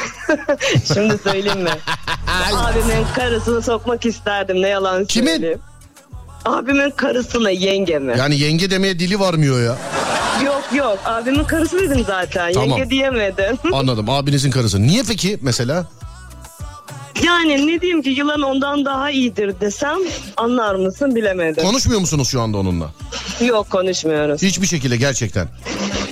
Şimdi 0.94 1.18
söyleyeyim 1.18 1.62
mi? 1.62 1.70
Abimin 2.56 3.06
karısını 3.14 3.62
sokmak 3.62 4.06
isterdim 4.06 4.62
ne 4.62 4.68
yalan 4.68 5.04
Kimin? 5.04 5.26
söyleyeyim. 5.30 5.60
Abimin 6.44 6.90
karısını 6.90 7.50
yengemi. 7.50 8.18
Yani 8.18 8.38
yenge 8.38 8.70
demeye 8.70 8.98
dili 8.98 9.20
varmıyor 9.20 9.62
ya. 9.62 9.76
Yok 10.44 10.64
yok 10.74 10.98
abimin 11.04 11.44
karısı 11.44 11.78
dedim 11.78 12.04
zaten. 12.06 12.52
Tamam. 12.52 12.68
Yenge 12.78 12.90
diyemedim. 12.90 13.58
Anladım 13.72 14.10
abinizin 14.10 14.50
karısı. 14.50 14.82
Niye 14.82 15.02
peki 15.08 15.38
mesela? 15.42 15.86
yani 17.24 17.66
ne 17.66 17.80
diyeyim 17.80 18.02
ki 18.02 18.10
yılan 18.10 18.42
ondan 18.42 18.84
daha 18.84 19.10
iyidir 19.10 19.60
desem 19.60 19.98
anlar 20.36 20.74
mısın 20.74 21.14
bilemedim. 21.14 21.64
Konuşmuyor 21.64 22.00
musunuz 22.00 22.28
şu 22.28 22.40
anda 22.40 22.58
onunla? 22.58 22.90
yok 23.40 23.70
konuşmuyoruz. 23.70 24.42
Hiçbir 24.42 24.66
şekilde 24.66 24.96
gerçekten. 24.96 25.48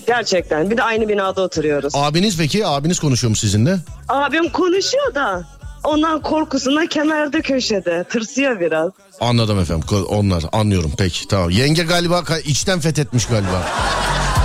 Gerçekten 0.06 0.70
bir 0.70 0.76
de 0.76 0.82
aynı 0.82 1.08
binada 1.08 1.42
oturuyoruz. 1.42 1.92
Abiniz 1.96 2.38
peki? 2.38 2.66
Abiniz 2.66 2.98
konuşuyor 3.00 3.28
mu 3.28 3.36
sizinle? 3.36 3.76
Abim 4.08 4.48
konuşuyor 4.48 5.14
da 5.14 5.44
ondan 5.84 6.22
korkusuna 6.22 6.86
kenarda 6.86 7.42
köşede 7.42 8.04
tırsıyor 8.04 8.60
biraz. 8.60 8.90
Anladım 9.20 9.58
efendim. 9.60 9.84
Onlar 10.08 10.44
anlıyorum 10.52 10.92
peki 10.98 11.28
tamam. 11.28 11.50
Yenge 11.50 11.82
galiba 11.82 12.22
içten 12.44 12.80
fethetmiş 12.80 13.26
galiba. 13.26 13.64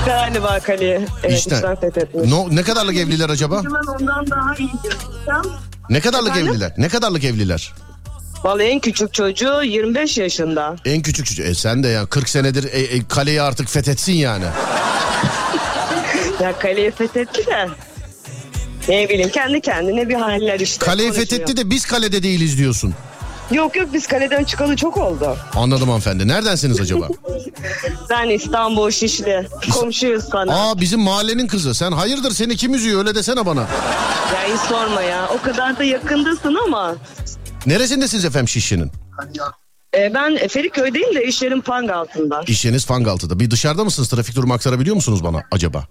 Galiba 0.06 0.60
Kali. 0.60 1.08
Evet 1.24 1.40
İçten. 1.40 1.56
içten 1.56 1.76
fethetmiş. 1.76 2.30
No, 2.30 2.48
ne 2.56 2.64
kadarlık 2.64 2.96
evliler 2.98 3.30
acaba? 3.30 3.62
Yılan 3.64 3.86
ondan 3.88 4.30
daha 4.30 4.56
iyidir 4.56 4.98
Ne 5.90 6.00
kadarlık 6.00 6.32
Efendim? 6.32 6.52
evliler? 6.52 6.74
Ne 6.78 6.90
kadarlık 6.90 7.24
evliler? 7.24 7.74
Vallahi 8.44 8.66
en 8.66 8.80
küçük 8.80 9.14
çocuğu 9.14 9.64
25 9.64 10.18
yaşında. 10.18 10.76
En 10.86 11.02
küçük 11.02 11.26
çocuğu. 11.26 11.44
E 11.44 11.54
sen 11.54 11.84
de 11.84 11.88
ya 11.88 12.06
40 12.06 12.30
senedir 12.30 12.64
e, 12.64 12.80
e, 12.82 13.08
kaleyi 13.08 13.42
artık 13.42 13.68
fethetsin 13.70 14.14
yani. 14.14 14.46
Ya 16.42 16.60
kaleyi 16.60 16.92
fethetti 16.92 17.46
de. 17.48 17.68
Ne 18.90 19.10
bileyim 19.10 19.30
kendi 19.30 19.62
kendine 19.62 20.10
bir 20.10 20.14
haller 20.14 20.60
işte. 20.60 20.86
Kaleyi 20.86 21.10
konuşuyor. 21.10 21.28
fethetti 21.30 21.58
de 21.58 21.70
biz 21.70 21.86
kalede 21.86 22.24
değiliz 22.24 22.58
diyorsun. 22.58 22.94
Yok 23.52 23.76
yok 23.76 23.90
biz 23.94 24.08
kaleden 24.08 24.44
çıkalı 24.44 24.76
çok 24.76 24.98
oldu. 24.98 25.38
Anladım 25.56 25.88
hanımefendi. 25.88 26.28
Neredensiniz 26.28 26.80
acaba? 26.80 27.08
Ben 28.10 28.30
İstanbul 28.30 28.92
Şişli. 28.92 29.48
Komşuyuz 29.74 30.24
sana. 30.32 30.70
Aa 30.70 30.82
bizim 30.82 31.00
mahallenin 31.00 31.48
kızı. 31.48 31.74
Sen 31.74 31.92
hayırdır 31.92 32.32
seni 32.32 32.56
kim 32.56 32.74
üzüyor 32.74 33.00
öyle 33.00 33.16
desene 33.16 33.46
bana. 33.46 33.62
Ya 34.34 34.54
hiç 34.54 34.62
sorma 34.62 35.02
ya. 35.02 35.30
O 35.40 35.42
kadar 35.42 35.80
da 35.80 35.84
yakındasın 35.84 36.56
ama. 36.68 36.96
Neresindesiniz 37.66 38.26
efendim 38.26 38.48
Şişli'nin? 38.48 38.92
E, 39.98 40.14
ben 40.14 40.48
Feriköy'deyim 40.48 41.16
de 41.16 41.24
işlerim 41.26 41.62
pang 41.62 41.92
altında. 41.92 42.42
İşiniz 42.48 42.86
Fangaltı'da. 42.86 43.40
Bir 43.40 43.52
dışarıda 43.52 43.84
mısınız? 43.84 44.10
Trafik 44.10 44.36
durumu 44.36 44.54
aktarabiliyor 44.54 44.96
musunuz 44.96 45.24
bana 45.24 45.44
acaba? 45.52 45.84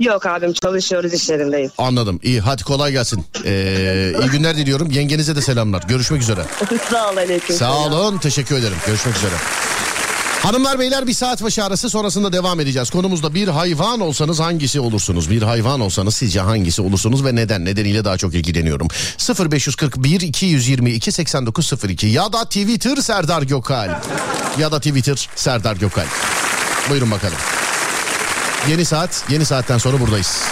Yok 0.00 0.26
abim 0.26 0.52
çalışıyoruz 0.52 1.14
işlerindeyiz. 1.14 1.70
Anladım. 1.78 2.20
İyi 2.22 2.40
hadi 2.40 2.64
kolay 2.64 2.92
gelsin. 2.92 3.24
Ee, 3.44 4.12
iyi 4.22 4.30
günler 4.30 4.56
diliyorum. 4.56 4.90
Yengenize 4.90 5.36
de 5.36 5.42
selamlar. 5.42 5.82
Görüşmek 5.82 6.22
üzere. 6.22 6.40
Sağ 6.90 7.10
ol 7.12 7.16
aleyküm. 7.16 7.56
Sağ 7.56 7.78
olun. 7.78 8.18
Teşekkür 8.18 8.56
ederim. 8.56 8.76
Görüşmek 8.86 9.16
üzere. 9.16 9.34
Hanımlar 10.42 10.78
beyler 10.78 11.06
bir 11.06 11.12
saat 11.12 11.42
başı 11.42 11.64
arası 11.64 11.90
sonrasında 11.90 12.32
devam 12.32 12.60
edeceğiz. 12.60 12.90
Konumuzda 12.90 13.34
bir 13.34 13.48
hayvan 13.48 14.00
olsanız 14.00 14.40
hangisi 14.40 14.80
olursunuz? 14.80 15.30
Bir 15.30 15.42
hayvan 15.42 15.80
olsanız 15.80 16.14
sizce 16.16 16.40
hangisi 16.40 16.82
olursunuz 16.82 17.24
ve 17.24 17.34
neden? 17.34 17.64
Nedeniyle 17.64 18.04
daha 18.04 18.16
çok 18.18 18.34
ilgileniyorum. 18.34 18.88
0541 19.50 20.20
222 20.20 21.12
8902 21.12 22.06
ya 22.06 22.32
da 22.32 22.44
Twitter 22.44 22.96
Serdar 22.96 23.42
Gökal. 23.42 24.00
Ya 24.58 24.72
da 24.72 24.78
Twitter 24.78 25.28
Serdar 25.36 25.76
Gökal. 25.76 26.06
Buyurun 26.90 27.10
bakalım. 27.10 27.38
Yeni 28.68 28.84
saat, 28.84 29.24
yeni 29.28 29.44
saatten 29.44 29.78
sonra 29.78 30.00
buradayız. 30.00 30.42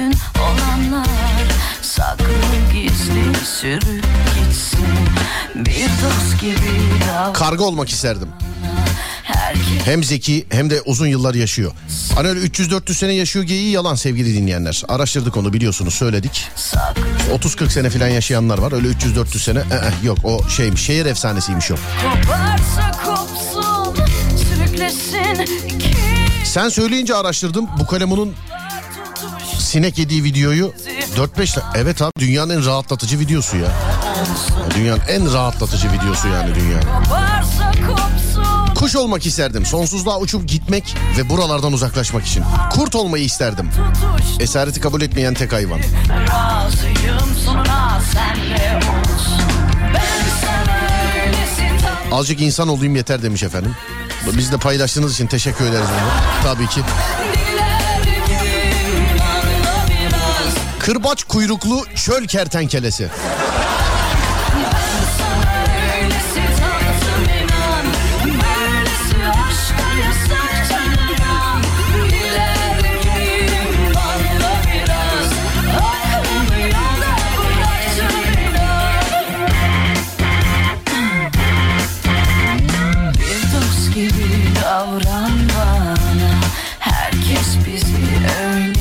Bütün 0.00 0.18
olanlar 0.40 1.06
Saklı 1.82 2.24
gizli 2.72 3.46
sürüp 3.46 4.04
gitsin 4.34 4.86
Bir 5.54 5.84
dost 5.84 6.40
gibi 6.40 6.56
davran 7.08 7.32
Karga 7.32 7.64
olmak 7.64 7.88
isterdim. 7.88 8.28
Hem 9.84 10.04
zeki 10.04 10.46
hem 10.50 10.70
de 10.70 10.82
uzun 10.82 11.06
yıllar 11.06 11.34
yaşıyor. 11.34 11.72
Hani 12.14 12.28
öyle 12.28 12.40
300-400 12.40 12.94
sene 12.94 13.12
yaşıyor 13.12 13.44
geyiği 13.44 13.70
yalan 13.70 13.94
sevgili 13.94 14.34
dinleyenler. 14.34 14.82
Araştırdık 14.88 15.36
onu 15.36 15.52
biliyorsunuz 15.52 15.94
söyledik. 15.94 16.48
saklı 16.56 17.02
30-40 17.34 17.70
sene 17.70 17.90
falan 17.90 18.08
yaşayanlar 18.08 18.58
var. 18.58 18.72
Öyle 18.72 18.88
300-400 18.88 19.38
sene. 19.38 19.58
Ee, 19.58 20.06
yok 20.06 20.18
o 20.24 20.48
şeymiş 20.48 20.82
şehir 20.82 21.06
efsanesiymiş 21.06 21.70
ki 25.78 25.94
Sen 26.44 26.68
söyleyince 26.68 27.14
araştırdım. 27.14 27.66
Bu 27.80 27.86
kalemunun 27.86 28.34
sinek 29.70 29.98
yediği 29.98 30.24
videoyu 30.24 30.72
4-5 31.16 31.54
tane. 31.54 31.66
Evet 31.74 32.02
abi 32.02 32.12
dünyanın 32.18 32.56
en 32.56 32.66
rahatlatıcı 32.66 33.18
videosu 33.18 33.56
ya. 33.56 33.68
Dünyanın 34.74 35.02
en 35.08 35.32
rahatlatıcı 35.32 35.92
videosu 35.92 36.28
yani 36.28 36.54
dünya. 36.54 36.80
Kuş 38.74 38.96
olmak 38.96 39.26
isterdim. 39.26 39.66
Sonsuzluğa 39.66 40.18
uçup 40.18 40.48
gitmek 40.48 40.94
ve 41.18 41.28
buralardan 41.28 41.72
uzaklaşmak 41.72 42.26
için. 42.26 42.44
Kurt 42.70 42.94
olmayı 42.94 43.24
isterdim. 43.24 43.70
Esareti 44.40 44.80
kabul 44.80 45.02
etmeyen 45.02 45.34
tek 45.34 45.52
hayvan. 45.52 45.80
Azıcık 52.12 52.40
insan 52.40 52.68
olayım 52.68 52.96
yeter 52.96 53.22
demiş 53.22 53.42
efendim. 53.42 53.76
Biz 54.38 54.52
de 54.52 54.56
paylaştığınız 54.56 55.14
için 55.14 55.26
teşekkür 55.26 55.64
ederiz 55.64 55.88
bunu. 55.88 56.10
Tabii 56.42 56.66
ki. 56.66 56.80
Kırbaç 60.90 61.24
kuyruklu 61.24 61.84
çöl 61.94 62.26
kertenkelesi. 62.26 63.10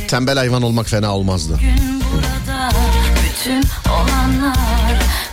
Tembel 0.10 0.38
hayvan 0.38 0.62
olmak 0.62 0.88
fena 0.88 1.16
olmazdı. 1.16 1.60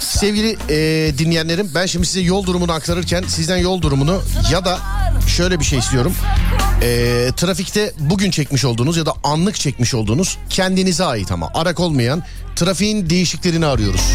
Sevgili 0.00 0.56
e, 0.68 1.18
dinleyenlerim 1.18 1.70
ben 1.74 1.86
şimdi 1.86 2.06
size 2.06 2.20
yol 2.20 2.46
durumunu 2.46 2.72
aktarırken 2.72 3.24
sizden 3.28 3.56
yol 3.56 3.82
durumunu 3.82 4.22
ya 4.52 4.64
da 4.64 4.78
şöyle 5.26 5.60
bir 5.60 5.64
şey 5.64 5.78
istiyorum. 5.78 6.14
E, 6.82 7.28
trafikte 7.36 7.92
bugün 7.98 8.30
çekmiş 8.30 8.64
olduğunuz 8.64 8.96
ya 8.96 9.06
da 9.06 9.14
anlık 9.24 9.54
çekmiş 9.54 9.94
olduğunuz 9.94 10.38
kendinize 10.50 11.04
ait 11.04 11.32
ama 11.32 11.50
arak 11.54 11.80
olmayan 11.80 12.22
trafiğin 12.56 13.10
değişiklerini 13.10 13.66
arıyoruz. 13.66 14.12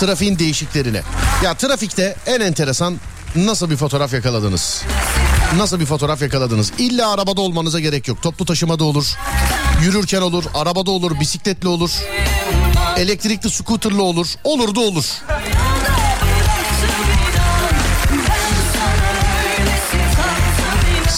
Trafiğin 0.00 0.38
değişiklerini. 0.38 1.00
Ya 1.44 1.54
trafikte 1.54 2.16
en 2.26 2.40
enteresan 2.40 2.96
nasıl 3.36 3.70
bir 3.70 3.76
fotoğraf 3.76 4.12
yakaladınız? 4.12 4.82
Nasıl 5.56 5.80
bir 5.80 5.86
fotoğraf 5.86 6.22
yakaladınız? 6.22 6.72
İlla 6.78 7.12
arabada 7.12 7.40
olmanıza 7.40 7.80
gerek 7.80 8.08
yok. 8.08 8.22
Toplu 8.22 8.44
taşımada 8.44 8.84
olur, 8.84 9.14
yürürken 9.82 10.20
olur, 10.20 10.44
arabada 10.54 10.90
olur, 10.90 11.20
bisikletle 11.20 11.68
olur, 11.68 11.90
elektrikli 12.96 13.50
scooterlı 13.50 14.02
olur. 14.02 14.26
Olur 14.44 14.74
da 14.74 14.80
olur. 14.80 15.04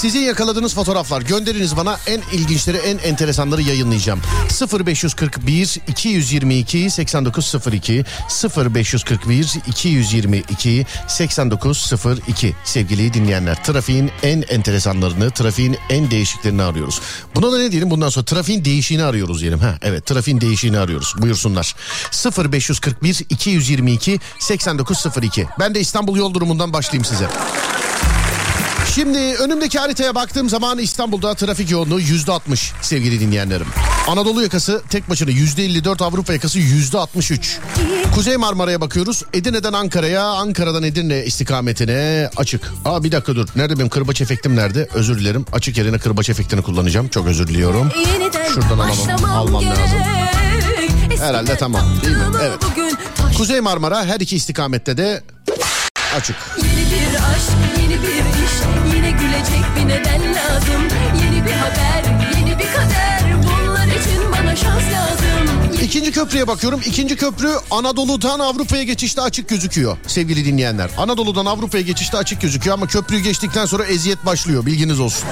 Sizin 0.02 0.20
yakaladığınız 0.20 0.74
fotoğraflar 0.74 1.22
gönderiniz 1.22 1.76
bana 1.76 1.98
en 2.06 2.22
ilginçleri 2.32 2.76
en 2.76 2.98
enteresanları 2.98 3.62
yayınlayacağım. 3.62 4.20
0541 4.86 5.78
222 5.88 6.90
8902 6.90 8.04
0541 8.56 9.54
222 9.66 10.86
8902 11.08 12.54
sevgili 12.64 13.14
dinleyenler 13.14 13.64
trafiğin 13.64 14.10
en 14.22 14.42
enteresanlarını 14.48 15.30
trafiğin 15.30 15.76
en 15.90 16.10
değişiklerini 16.10 16.62
arıyoruz. 16.62 17.00
Buna 17.34 17.52
da 17.52 17.58
ne 17.58 17.72
diyelim 17.72 17.90
bundan 17.90 18.08
sonra 18.08 18.24
trafiğin 18.24 18.64
değişiğini 18.64 19.04
arıyoruz 19.04 19.40
diyelim. 19.40 19.58
Ha, 19.58 19.78
evet 19.82 20.06
trafiğin 20.06 20.40
değişiğini 20.40 20.78
arıyoruz 20.78 21.14
buyursunlar. 21.18 21.74
0541 22.52 23.26
222 23.30 24.20
8902 24.38 25.46
ben 25.58 25.74
de 25.74 25.80
İstanbul 25.80 26.16
yol 26.16 26.34
durumundan 26.34 26.72
başlayayım 26.72 27.04
size. 27.04 27.28
Şimdi 28.94 29.18
önümdeki 29.18 29.78
haritaya 29.78 30.14
baktığım 30.14 30.48
zaman 30.48 30.78
İstanbul'da 30.78 31.34
trafik 31.34 31.70
yoğunluğu 31.70 32.00
yüzde 32.00 32.32
altmış 32.32 32.72
sevgili 32.82 33.20
dinleyenlerim. 33.20 33.66
Anadolu 34.08 34.42
yakası 34.42 34.82
tek 34.90 35.10
başına 35.10 35.30
yüzde 35.30 35.64
54 35.64 36.02
Avrupa 36.02 36.32
yakası 36.32 36.58
yüzde 36.58 36.98
63. 36.98 37.58
Kuzey 38.14 38.36
Marmara'ya 38.36 38.80
bakıyoruz. 38.80 39.22
Edirne'den 39.32 39.72
Ankara'ya, 39.72 40.24
Ankara'dan 40.24 40.82
Edirne 40.82 41.24
istikametine 41.24 42.30
açık. 42.36 42.72
Aa 42.84 43.04
bir 43.04 43.12
dakika 43.12 43.34
dur. 43.34 43.48
Nerede 43.56 43.78
benim 43.78 43.88
kırbaç 43.88 44.20
efektim 44.20 44.56
nerede? 44.56 44.88
Özür 44.94 45.18
dilerim. 45.18 45.46
Açık 45.52 45.78
yerine 45.78 45.98
kırbaç 45.98 46.30
efektini 46.30 46.62
kullanacağım. 46.62 47.08
Çok 47.08 47.26
özür 47.26 47.46
diliyorum. 47.48 47.88
Şuradan 48.54 48.78
alalım. 48.78 49.24
Almam 49.24 49.64
lazım. 49.66 49.98
Herhalde 51.20 51.56
tamam, 51.56 51.82
değil 52.04 52.16
mi? 52.16 52.22
Evet. 52.42 52.58
Kuzey 53.36 53.60
Marmara 53.60 54.04
her 54.04 54.20
iki 54.20 54.36
istikamette 54.36 54.96
de 54.96 55.22
açık. 56.16 56.36
Yeni 56.56 56.70
bir 56.70 57.14
aşk, 57.16 57.50
neden 59.88 60.34
lazım. 60.34 60.82
Yeni 61.24 61.46
bir 61.46 61.52
haber, 61.52 62.04
yeni 62.38 62.58
bir 62.58 62.66
kader. 62.66 63.22
Bunlar 63.42 63.86
için 63.86 64.32
bana 64.32 64.56
şans 64.56 64.82
lazım. 64.92 65.22
İkinci 65.82 66.12
köprüye 66.12 66.46
bakıyorum. 66.46 66.80
İkinci 66.86 67.16
köprü 67.16 67.50
Anadolu'dan 67.70 68.38
Avrupa'ya 68.38 68.82
geçişte 68.82 69.20
açık 69.20 69.48
gözüküyor 69.48 69.96
sevgili 70.06 70.44
dinleyenler. 70.44 70.90
Anadolu'dan 70.98 71.46
Avrupa'ya 71.46 71.82
geçişte 71.82 72.16
açık 72.16 72.40
gözüküyor 72.40 72.74
ama 72.74 72.86
köprüyü 72.86 73.22
geçtikten 73.22 73.66
sonra 73.66 73.84
eziyet 73.84 74.26
başlıyor 74.26 74.66
bilginiz 74.66 75.00
olsun. 75.00 75.28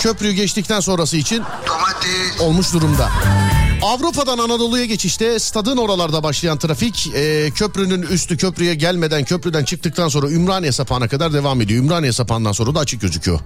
Köprüyü 0.00 0.32
geçtikten 0.32 0.80
sonrası 0.80 1.16
için 1.16 1.42
olmuş 2.40 2.72
durumda. 2.72 3.10
Avrupa'dan 3.82 4.38
Anadolu'ya 4.38 4.84
geçişte 4.84 5.38
stadın 5.38 5.76
oralarda 5.76 6.22
başlayan 6.22 6.58
trafik 6.58 7.10
e, 7.14 7.50
köprünün 7.54 8.02
üstü 8.02 8.36
köprüye 8.36 8.74
gelmeden 8.74 9.24
köprüden 9.24 9.64
çıktıktan 9.64 10.08
sonra 10.08 10.30
Ümraniye 10.30 10.72
sapağına 10.72 11.08
kadar 11.08 11.32
devam 11.32 11.60
ediyor. 11.60 11.82
Ümraniye 11.82 12.12
sapağından 12.12 12.52
sonra 12.52 12.74
da 12.74 12.78
açık 12.80 13.00
gözüküyor. 13.00 13.40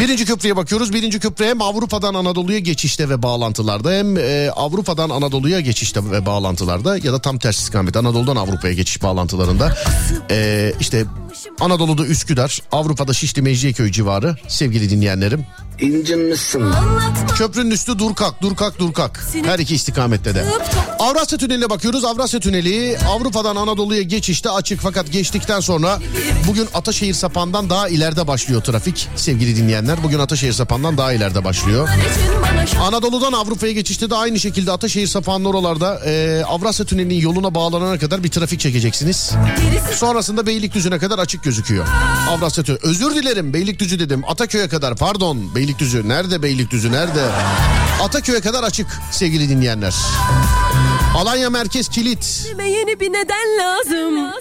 Birinci 0.00 0.24
köprüye 0.24 0.56
bakıyoruz. 0.56 0.92
Birinci 0.92 1.20
köprü 1.20 1.44
hem 1.44 1.62
Avrupa'dan 1.62 2.14
Anadolu'ya 2.14 2.58
geçişte 2.58 3.08
ve 3.08 3.22
bağlantılarda 3.22 3.92
hem 3.92 4.16
e, 4.18 4.50
Avrupa'dan 4.50 5.10
Anadolu'ya 5.10 5.60
geçişte 5.60 6.10
ve 6.10 6.26
bağlantılarda 6.26 6.96
ya 6.96 7.12
da 7.12 7.18
tam 7.18 7.38
tersi 7.38 7.58
istikamet 7.58 7.96
Anadolu'dan 7.96 8.36
Avrupa'ya 8.36 8.74
geçiş 8.74 9.02
bağlantılarında 9.02 9.76
e, 10.30 10.72
işte 10.80 11.04
Anadolu'da 11.60 12.06
Üsküdar, 12.06 12.60
Avrupa'da 12.72 13.12
Şişli 13.12 13.42
Mecidiyeköy 13.42 13.92
civarı 13.92 14.36
sevgili 14.48 14.90
dinleyenlerim. 14.90 15.46
İncinmişsin. 15.80 16.62
Köprünün 17.38 17.70
üstü 17.70 17.98
Durkak, 17.98 18.42
Durkak, 18.42 18.78
Durkak. 18.78 19.26
Her 19.46 19.58
iki 19.58 19.74
istikamette 19.74 20.34
de. 20.34 20.44
Avrasya 20.98 21.38
Tüneli'ne 21.38 21.70
bakıyoruz. 21.70 22.04
Avrasya 22.04 22.40
Tüneli 22.40 22.98
Avrupa'dan 23.08 23.56
Anadolu'ya 23.56 24.02
geçişte 24.02 24.50
açık 24.50 24.80
fakat 24.80 25.12
geçtikten 25.12 25.60
sonra 25.60 25.98
bugün 26.48 26.68
Ataşehir 26.74 27.14
sapağından 27.14 27.70
daha 27.70 27.88
ileride 27.88 28.26
başlıyor 28.26 28.62
trafik. 28.62 29.08
Sevgili 29.16 29.56
dinleyenler 29.56 30.02
bugün 30.02 30.18
Ataşehir 30.18 30.52
sapağından 30.52 30.98
daha 30.98 31.12
ileride 31.12 31.44
başlıyor. 31.44 31.88
Anadolu'dan 32.80 33.32
Avrupa'ya 33.32 33.72
geçişte 33.72 34.10
de 34.10 34.14
aynı 34.14 34.40
şekilde 34.40 34.72
Ataşehir 34.72 35.06
sapağının 35.06 35.44
oralarda 35.44 36.00
e, 36.06 36.42
Avrasya 36.44 36.86
Tüneli'nin 36.86 37.20
yoluna 37.20 37.54
bağlanana 37.54 37.98
kadar 37.98 38.24
bir 38.24 38.30
trafik 38.30 38.60
çekeceksiniz. 38.60 39.30
Sonrasında 39.94 40.46
Beylikdüzü'ne 40.46 40.98
kadar 40.98 41.18
açık 41.18 41.42
gözüküyor. 41.42 41.86
Avrasya 42.30 42.64
Tüneli. 42.64 42.80
Özür 42.82 43.14
dilerim 43.14 43.54
Beylikdüzü 43.54 43.98
dedim. 43.98 44.22
Ataköy'e 44.28 44.68
kadar 44.68 44.96
pardon 44.96 45.54
Beylikdüzü. 45.54 46.08
Nerede 46.08 46.42
Beylikdüzü 46.42 46.92
nerede? 46.92 47.24
Ataköy'e 48.02 48.40
kadar 48.40 48.62
açık 48.62 48.86
sevgili 49.10 49.33
dinleyenler. 49.40 49.94
Alanya 51.16 51.50
Merkez 51.50 51.88
Kilit. 51.88 52.46
Yeni 52.58 53.00
bir 53.00 53.12
neden 53.12 53.58
lazım. 53.58 54.32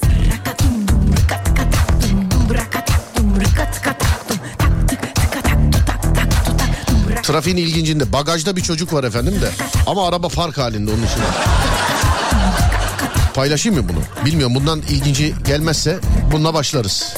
Trafiğin 7.24 7.58
ilgincinde. 7.58 8.14
Bagajda 8.14 8.56
bir 8.56 8.62
çocuk 8.62 8.94
var 8.94 9.04
efendim 9.04 9.42
de. 9.42 9.50
Ama 9.88 10.08
araba 10.08 10.30
fark 10.30 10.58
halinde 10.58 10.92
onun 10.92 11.04
için. 11.04 11.20
Paylaşayım 13.34 13.82
mı 13.82 13.90
bunu? 13.90 14.26
Bilmiyorum 14.26 14.56
bundan 14.56 14.82
ilginci 14.82 15.36
gelmezse 15.46 16.00
bununla 16.32 16.54
başlarız. 16.54 17.14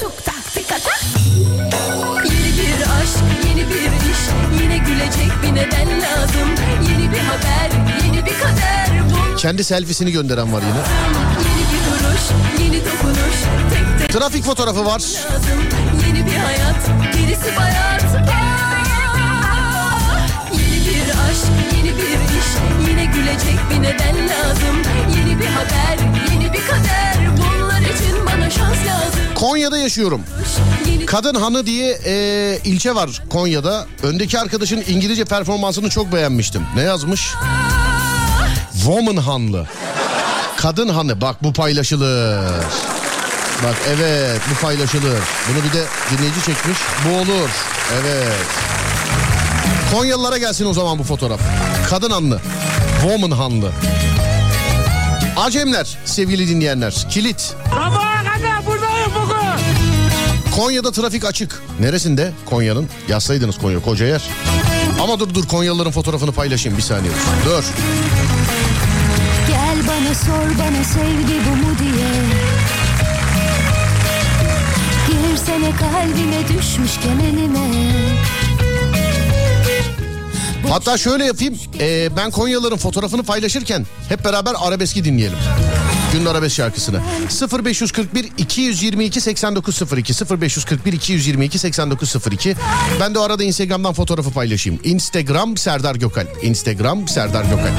Yeni 2.24 2.56
bir 2.58 2.82
aşk, 2.82 3.18
yeni 3.48 3.68
bir 3.68 4.10
iş, 4.10 4.20
yine 4.62 4.78
gülecek 4.78 5.32
bir 5.42 5.54
neden 5.54 6.00
lazım. 6.00 6.48
Yeni 6.88 6.95
bir 7.16 7.20
haber, 7.20 7.70
yeni 8.04 8.26
bir 8.26 8.32
kader. 8.38 8.88
Bunlar 9.10 9.36
Kendi 9.38 9.64
selfiesini 9.64 10.12
gönderen 10.12 10.52
var 10.52 10.62
yine. 10.62 10.82
yeni 11.48 11.64
bir 11.72 12.04
duruş, 12.04 12.22
yeni 12.62 12.84
dokunuş. 12.84 13.36
Tek 13.70 13.98
tek 13.98 14.20
Trafik 14.20 14.44
fotoğrafı 14.44 14.84
var. 14.84 15.00
lazım. 15.00 15.60
Yeni 16.06 16.26
bir 16.26 16.36
hayat, 16.36 16.76
gerisi 17.14 17.56
bayat. 17.56 18.02
Yeni 20.52 20.86
bir 20.86 21.10
aşk, 21.10 21.46
yeni 21.76 21.96
bir 21.96 22.18
iş, 22.38 22.48
yine 22.88 23.04
gülecek 23.04 23.58
bir 23.70 23.82
neden 23.82 24.16
lazım. 24.28 24.76
Yeni 25.16 25.40
bir 25.40 25.46
haber, 25.46 25.98
yeni 26.32 26.52
bir 26.52 26.60
kader. 26.66 27.16
Bunlar 27.38 27.80
için 27.80 28.26
bana 28.26 28.50
şans 28.50 28.76
lazım. 28.86 29.25
Konya'da 29.36 29.78
yaşıyorum. 29.78 30.22
Kadın 31.06 31.34
Hanı 31.34 31.66
diye 31.66 31.98
e, 32.04 32.58
ilçe 32.64 32.94
var 32.94 33.22
Konya'da. 33.30 33.86
Öndeki 34.02 34.38
arkadaşın 34.38 34.84
İngilizce 34.88 35.24
performansını 35.24 35.90
çok 35.90 36.12
beğenmiştim. 36.12 36.62
Ne 36.76 36.82
yazmış? 36.82 37.32
Woman 38.72 39.16
Hanlı. 39.16 39.66
Kadın 40.56 40.88
Hanı 40.88 41.20
bak 41.20 41.42
bu 41.42 41.52
paylaşılır. 41.52 42.44
Bak 43.64 43.76
evet 43.88 44.40
bu 44.50 44.60
paylaşılır. 44.60 45.18
Bunu 45.48 45.64
bir 45.64 45.72
de 45.72 45.84
dinleyici 46.10 46.40
çekmiş. 46.46 46.78
Bu 47.08 47.16
olur. 47.16 47.50
Evet. 48.02 48.46
Konyalılara 49.94 50.38
gelsin 50.38 50.66
o 50.66 50.72
zaman 50.72 50.98
bu 50.98 51.02
fotoğraf. 51.04 51.40
Kadın 51.90 52.10
Hanlı. 52.10 52.40
Woman 53.00 53.30
Hanlı. 53.30 53.70
Acemler 55.36 55.98
sevgili 56.04 56.48
dinleyenler. 56.48 57.06
Kilit. 57.10 57.54
Konya'da 60.56 60.92
trafik 60.92 61.24
açık. 61.24 61.62
Neresinde? 61.80 62.32
Konya'nın. 62.46 62.88
Yazsaydınız 63.08 63.58
Konya 63.58 63.82
koca 63.82 64.06
yer. 64.06 64.22
Ama 65.02 65.20
dur 65.20 65.34
dur 65.34 65.46
Konyalıların 65.46 65.92
fotoğrafını 65.92 66.32
paylaşayım 66.32 66.78
bir 66.78 66.82
saniye. 66.82 67.12
Dur. 67.44 67.64
Gel 69.48 69.76
bana 69.88 70.14
sor 70.14 70.58
bana 70.58 70.84
sevgi 70.84 71.40
bu 71.46 71.56
mu 71.56 71.78
diye 71.78 72.08
Girsene 75.06 75.70
kalbime 75.76 76.48
düşmüş 76.48 76.90
kemenime 77.02 77.58
Hatta 80.70 80.98
şöyle 80.98 81.24
yapayım. 81.24 81.54
Ee, 81.80 82.16
ben 82.16 82.30
Konyalıların 82.30 82.78
fotoğrafını 82.78 83.22
paylaşırken 83.22 83.86
hep 84.08 84.24
beraber 84.24 84.54
arabeski 84.60 85.04
dinleyelim. 85.04 85.38
Günün 86.16 86.26
arabesk 86.26 86.56
şarkısını. 86.56 87.00
0541 87.64 88.30
222 88.38 89.20
8902 89.20 90.40
0541 90.40 90.92
222 90.92 91.58
8902 91.58 92.56
Ben 93.00 93.14
de 93.14 93.18
o 93.18 93.22
arada 93.22 93.44
Instagram'dan 93.44 93.92
fotoğrafı 93.92 94.30
paylaşayım. 94.30 94.80
Instagram 94.84 95.56
Serdar 95.56 95.94
Gökal. 95.94 96.26
Instagram 96.42 97.08
Serdar 97.08 97.44
Gökal. 97.44 97.72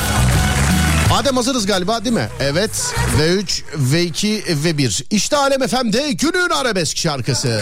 Adem 1.14 1.36
hazırız 1.36 1.66
galiba 1.66 2.04
değil 2.04 2.16
mi? 2.16 2.30
Evet. 2.40 2.94
V3, 3.20 3.62
V2, 3.92 4.44
V1. 4.44 5.04
İşte 5.12 5.38
Alem 5.38 5.68
FM'de 5.68 6.12
günün 6.12 6.50
arabesk 6.50 6.98
şarkısı. 6.98 7.62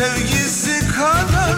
Sevgisi 0.00 0.80
kadar 0.88 1.56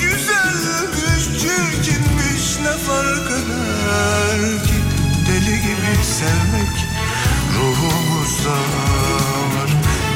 Güzelmiş 0.00 1.24
çirkinmiş 1.40 2.58
ne 2.62 2.72
fark 2.72 3.30
eder 3.30 4.64
ki? 4.64 4.74
Deli 5.28 5.56
gibi 5.62 6.04
sevmek 6.04 6.86
ruhumuzda 7.58 8.58
var. 9.54 9.70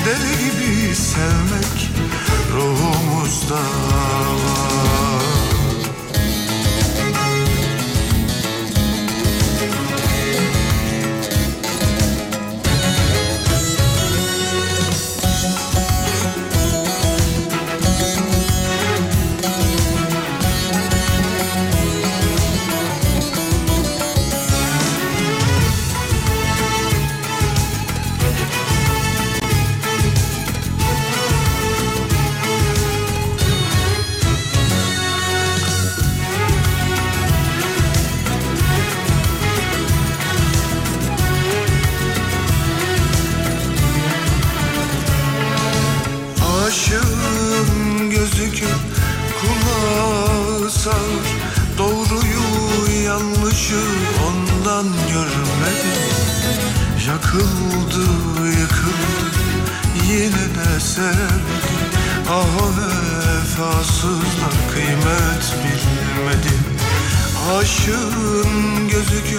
Deli 0.06 0.44
gibi 0.44 0.94
sevmek 0.94 1.90
ruhumuzda 2.52 3.54
var 3.54 4.53
Aşığın 67.74 68.88
gözükür 68.88 69.33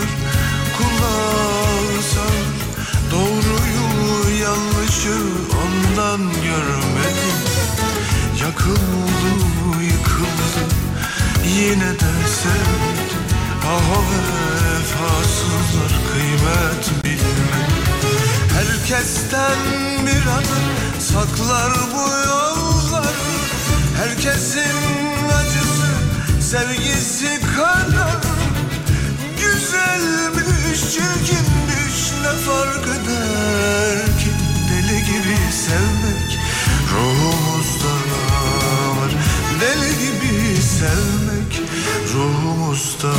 ruhumuzda 42.15 43.11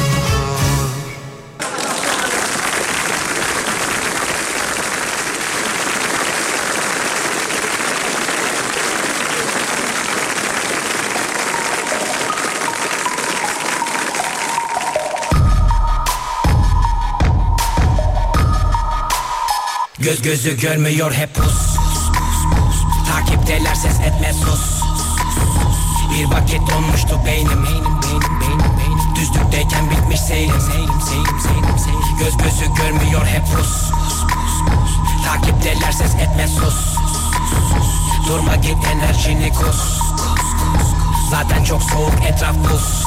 Göz 19.98 20.22
gözü 20.22 20.60
görmüyor 20.60 21.12
hep 21.12 21.34
pus. 21.34 21.76
Takipteler 23.08 23.74
ses 23.74 24.00
etme 24.00 24.32
sus. 24.32 24.76
Bir 26.18 26.24
vakit 26.24 26.60
donmuştu 26.70 27.20
beynim 27.26 27.64
Beynim 27.64 27.84
beynim 28.02 28.40
beynim 28.40 28.40
beynim 28.40 28.85
Düzlükteyken 29.20 29.90
bitmiş 29.90 30.20
seyrim 30.20 30.60
Seyrim 30.60 31.00
seyrim 31.00 31.40
seyrim 31.40 31.78
seyrim 31.78 32.16
Göz 32.18 32.36
gözü 32.36 32.74
görmüyor 32.74 33.26
hep 33.26 33.42
Rus 33.58 33.90
Takipteler 35.24 35.92
ses 35.92 36.14
etme 36.14 36.48
sus 36.48 36.96
Durma 38.28 38.56
git 38.56 38.76
enerjini 38.86 39.52
kus 39.52 40.00
Zaten 41.30 41.64
çok 41.64 41.82
soğuk 41.82 42.24
etraf 42.28 42.56
buz 42.56 43.04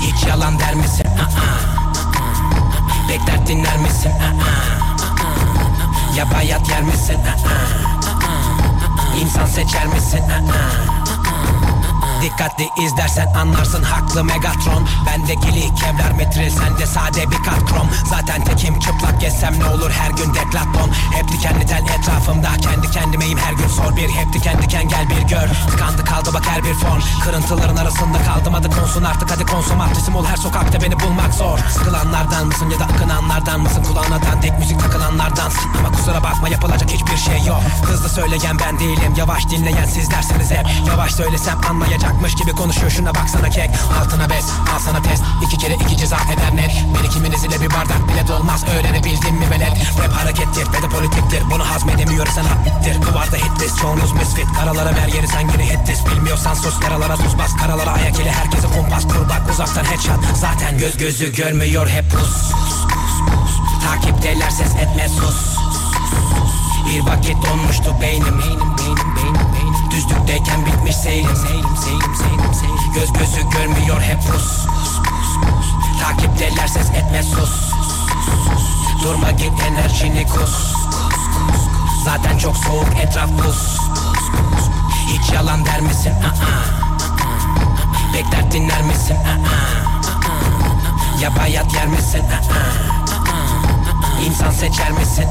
Hiç 0.00 0.26
yalan 0.26 0.58
der 0.58 0.74
misin? 0.74 1.06
Aa. 1.06 1.74
Pek 3.08 3.26
dert 3.26 3.46
dinler 3.48 3.76
misin? 3.76 4.10
Aa. 4.10 4.34
Ya 6.16 6.30
bayat 6.30 6.68
yer 6.68 6.82
misin? 6.82 7.18
Aa. 7.18 7.94
İnsan 9.20 9.46
seçer 9.46 9.86
misin? 9.86 10.20
Aa. 10.30 10.93
Dikkatli 12.24 12.68
izlersen 12.84 13.26
anlarsın 13.34 13.82
haklı 13.82 14.24
Megatron. 14.24 14.88
Bende 15.06 15.34
gili 15.34 15.74
kevlar 15.74 16.10
metril 16.16 16.50
sende 16.50 16.86
sade 16.86 17.30
bir 17.30 17.36
kat 17.36 17.64
krom. 17.66 17.88
Zaten 18.10 18.44
tekim 18.44 18.78
çıplak 18.78 19.20
gezsem 19.20 19.60
ne 19.60 19.66
olur 19.66 19.90
her 19.90 20.10
gün 20.10 20.34
deklaton. 20.34 20.90
Hep 21.14 21.28
dikenli 21.28 21.66
tel 21.66 21.84
etrafımda 21.98 22.48
kendi 22.62 22.90
kendimeyim 22.90 23.38
her 23.38 23.52
gün 23.52 23.68
sor 23.68 23.96
bir. 23.96 24.08
Hep 24.08 24.32
diken 24.32 24.62
diken 24.62 24.88
gel 24.88 25.10
bir 25.10 25.28
gör. 25.28 25.48
Tıkandı 25.70 26.04
kaldı 26.04 26.30
bak 26.34 26.42
her 26.46 26.64
bir 26.64 26.74
form 26.74 27.00
Kırıntıların 27.24 27.76
arasında 27.76 28.18
kaldım 28.22 28.54
adı 28.54 28.70
konsun 28.70 29.04
artık 29.04 29.30
hadi 29.30 29.46
konsum 29.46 29.80
artistim 29.80 30.16
ol 30.16 30.24
her 30.24 30.36
sokakta 30.36 30.80
beni 30.80 31.00
bulmak 31.00 31.34
zor. 31.34 31.58
Sıkılanlardan 31.58 32.46
mısın 32.46 32.70
ya 32.70 32.80
da 32.80 32.84
akınanlardan 32.84 33.60
mısın? 33.60 33.82
Kulağına 33.82 34.22
dandik 34.22 34.58
müzik 34.58 34.80
takılanlardansın 34.80 35.70
Ama 35.78 35.92
kusura 35.92 36.22
bakma 36.22 36.48
yapılacak 36.48 36.90
hiçbir 36.90 37.16
şey 37.16 37.46
yok. 37.46 37.60
Hızlı 37.86 38.08
söyleyen 38.08 38.58
ben 38.58 38.78
değilim 38.78 39.14
yavaş 39.16 39.48
dinleyen 39.50 39.86
sizlersiniz 39.86 40.50
hep. 40.50 40.66
Yavaş 40.88 41.12
söylesem 41.12 41.60
anlayacakmış 42.14 42.34
gibi 42.34 42.52
konuşuyor. 42.52 42.90
Şuna 42.90 43.14
baksana 43.14 43.50
kek 43.50 43.70
Altına 44.00 44.30
bez 44.30 44.44
al 44.74 44.78
sana 44.78 45.02
test. 45.02 45.22
İki 45.42 45.58
kere 45.58 45.74
iki 45.74 45.96
ceza 45.96 46.16
eder 46.16 46.56
net. 46.56 46.70
Birikiminiz 46.98 47.44
ile 47.44 47.60
bir 47.60 47.70
bardak 47.70 48.08
bile 48.08 48.28
dolmaz. 48.28 48.64
Öğrenebildin 48.64 49.34
mi 49.34 49.50
velet? 49.50 49.72
Rap 49.98 50.12
harekettir 50.12 50.72
ve 50.72 50.82
de 50.82 50.88
politiktir. 50.88 51.42
Bunu 51.50 51.70
hazmedemiyor 51.70 52.26
sanat 52.26 52.58
bittir 52.66 53.02
Kıvarda 53.02 53.36
hitlist 53.36 53.78
çoğunuz 53.78 54.12
misfit. 54.12 54.46
Karalara 54.58 54.94
ver 54.96 55.08
yeri 55.14 55.28
sen 55.28 55.48
geri 55.48 55.64
hitlist 55.64 56.10
Bilmiyorsan 56.10 56.54
sus 56.54 56.82
yaralara 56.82 57.16
tuz 57.16 57.38
bas. 57.38 57.56
Karalara 57.56 57.90
ayak 57.90 58.18
ile 58.20 58.30
herkese 58.30 58.66
kumpas. 58.66 59.04
Kur 59.04 59.28
bak 59.28 59.42
uzaktan 59.52 59.84
headshot. 59.84 60.36
Zaten 60.36 60.78
göz 60.78 60.96
gözü 60.96 61.32
görmüyor 61.32 61.88
hep 61.88 62.10
pus. 62.10 62.52
Takipteler 63.84 64.50
ses 64.50 64.74
etme 64.74 65.08
sus. 65.08 65.56
Bir 66.88 67.00
vakit 67.00 67.36
donmuştu 67.46 68.00
beynim. 68.00 68.38
Beynim 68.38 68.78
beynim 68.78 69.16
beynim 69.16 69.52
beynim 69.54 69.73
Düzlükteyken 69.94 70.66
bitmiş 70.66 70.96
seyrim 70.96 71.36
Seyrim 71.36 71.76
seyrim 71.76 72.14
seyrim 72.16 72.54
seyrim 72.54 72.92
Göz 72.94 73.12
gözü 73.12 73.50
görmüyor 73.50 74.00
hep 74.00 74.22
pus 74.22 74.66
Takipteler 76.02 76.66
ses 76.66 76.90
etme 76.90 77.22
sus 77.22 77.72
Durma 79.02 79.30
git 79.30 79.52
enerjini 79.68 80.26
kus 80.26 80.74
Zaten 82.04 82.38
çok 82.38 82.56
soğuk 82.56 82.88
etraf 83.02 83.30
buz 83.30 83.78
Hiç 85.06 85.32
yalan 85.32 85.66
der 85.66 85.80
misin? 85.80 86.12
Aa. 86.12 86.64
Pek 88.12 88.32
dert 88.32 88.52
dinler 88.52 88.82
misin? 88.82 89.16
Aa. 89.16 89.38
Ya 91.20 91.36
bayat 91.36 91.74
yer 91.74 91.86
misin? 91.86 92.22
İnsan 94.26 94.50
seçer 94.50 94.90
misin? 94.90 95.28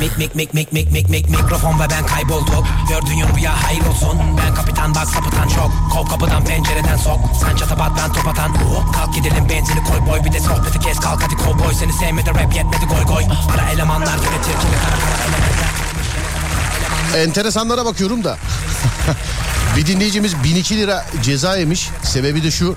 Mik 0.00 0.18
mik 0.18 0.34
mik 0.34 0.54
mik 0.54 0.72
mik 0.72 0.90
mik 0.90 1.08
mik 1.08 1.28
mikrofon 1.28 1.80
ve 1.80 1.84
ben 1.90 2.06
kaybolduk 2.06 2.66
Gördüğün 2.88 3.36
rüya 3.36 3.62
hayır 3.64 3.86
olsun. 3.86 4.18
Ben 4.38 4.54
kapitan 4.54 4.94
bak 4.94 5.06
sapıtan 5.06 5.48
çok. 5.48 5.70
Kov 5.92 6.06
kapıdan 6.06 6.44
pencereden 6.44 6.96
sok. 6.96 7.18
Sen 7.40 7.56
çatapat 7.56 7.92
ben 7.96 8.12
top 8.12 8.28
atan. 8.28 8.54
Kalk 8.92 9.14
gidelim 9.14 9.48
benzini 9.48 9.84
koy 9.84 10.06
boy. 10.06 10.24
Bir 10.24 10.32
de 10.32 10.40
sohbeti 10.40 10.78
kes 10.78 11.00
kalk 11.00 11.22
hadi 11.22 11.36
kovboy. 11.36 11.74
Seni 11.74 11.92
sevmedi 11.92 12.30
rap 12.30 12.54
yetmedi 12.54 12.86
goy 12.86 13.04
goy. 13.04 13.24
Para 13.48 13.70
elemanlar 13.70 14.16
yönetir 14.16 14.52
kimi 14.60 14.76
kara 14.82 14.96
kara 15.00 15.24
elemanlar. 15.28 15.70
Enteresanlara 17.16 17.84
bakıyorum 17.84 18.24
da. 18.24 18.36
bir 19.76 19.86
dinleyicimiz 19.86 20.34
1002 20.44 20.76
lira 20.76 21.06
ceza 21.22 21.56
yemiş. 21.56 21.88
Sebebi 22.02 22.42
de 22.42 22.50
şu. 22.50 22.74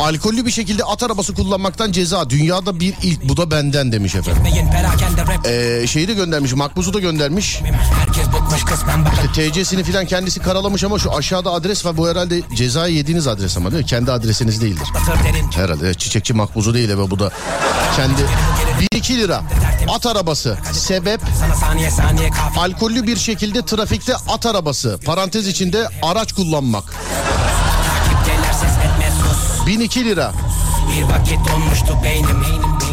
Alkollü 0.00 0.46
bir 0.46 0.50
şekilde 0.50 0.84
at 0.84 1.02
arabası 1.02 1.34
kullanmaktan 1.34 1.92
ceza. 1.92 2.30
Dünyada 2.30 2.80
bir 2.80 2.94
ilk 3.02 3.28
bu 3.28 3.36
da 3.36 3.50
benden 3.50 3.92
demiş 3.92 4.14
efendim. 4.14 4.42
Ee, 5.82 5.86
şeyi 5.86 6.08
de 6.08 6.14
göndermiş. 6.14 6.52
Makbuzu 6.52 6.94
da 6.94 6.98
göndermiş. 7.00 7.60
Bak 9.04 9.34
TC'sini 9.34 9.84
filan 9.84 10.06
kendisi 10.06 10.40
karalamış 10.40 10.84
ama 10.84 10.98
şu 10.98 11.12
aşağıda 11.14 11.50
adres 11.50 11.86
var. 11.86 11.96
Bu 11.96 12.08
herhalde 12.08 12.42
cezayı 12.54 12.94
yediğiniz 12.94 13.26
adres 13.26 13.56
ama 13.56 13.70
değil 13.72 13.82
mi? 13.82 13.86
Kendi 13.88 14.12
adresiniz 14.12 14.60
değildir. 14.62 14.88
Herhalde 15.54 15.94
çiçekçi 15.94 16.34
makbuzu 16.34 16.74
değil 16.74 16.88
ve 16.88 17.10
bu 17.10 17.18
da 17.18 17.30
kendi 17.96 18.22
1-2 18.94 19.16
lira 19.18 19.42
at 19.88 20.06
arabası 20.06 20.58
sebep 20.72 21.20
alkollü 22.56 23.06
bir 23.06 23.16
şekilde 23.16 23.64
trafikte 23.64 24.14
at 24.28 24.46
arabası 24.46 24.98
parantez 25.04 25.46
içinde 25.46 25.79
araç 26.02 26.32
kullanmak 26.32 26.84
Takipteler 27.86 28.52
ses 28.52 28.62
etme 28.62 29.08
sus 29.22 29.66
1002 29.66 30.04
lira 30.04 30.32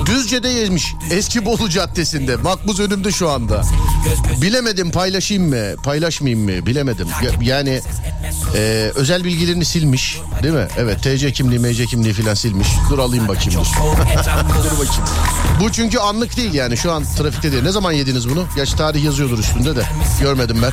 Düzce'de 0.05 0.47
yemiş 0.49 0.93
eski 1.11 1.45
Bolu 1.45 1.69
Caddesi'nde 1.69 2.35
makbuz 2.35 2.79
önümde 2.79 3.11
şu 3.11 3.29
anda 3.29 3.61
bilemedim 4.41 4.91
paylaşayım 4.91 5.49
mı 5.49 5.75
paylaşmayayım 5.83 6.45
mı 6.45 6.65
bilemedim 6.65 7.07
Ya- 7.23 7.55
yani 7.55 7.81
e, 8.55 8.91
özel 8.95 9.23
bilgilerini 9.23 9.65
silmiş 9.65 10.17
değil 10.43 10.53
mi 10.53 10.67
evet 10.77 11.03
TC 11.03 11.31
kimliği 11.33 11.59
MC 11.59 11.85
kimliği 11.85 12.13
filan 12.13 12.33
silmiş 12.33 12.67
dur 12.89 12.99
alayım 12.99 13.27
bakayım 13.27 13.51
dur. 13.61 13.65
Dur 14.63 14.71
bakayım. 14.71 15.03
Bu 15.61 15.71
çünkü 15.71 15.97
anlık 15.99 16.37
değil 16.37 16.53
yani 16.53 16.77
şu 16.77 16.91
an 16.91 17.03
trafikte 17.17 17.51
değil. 17.51 17.63
Ne 17.63 17.71
zaman 17.71 17.91
yediniz 17.91 18.29
bunu? 18.29 18.45
Gerçi 18.55 18.75
tarih 18.75 19.03
yazıyordur 19.03 19.39
üstünde 19.39 19.75
de. 19.75 19.83
Görmedim 20.21 20.57
ben. 20.61 20.71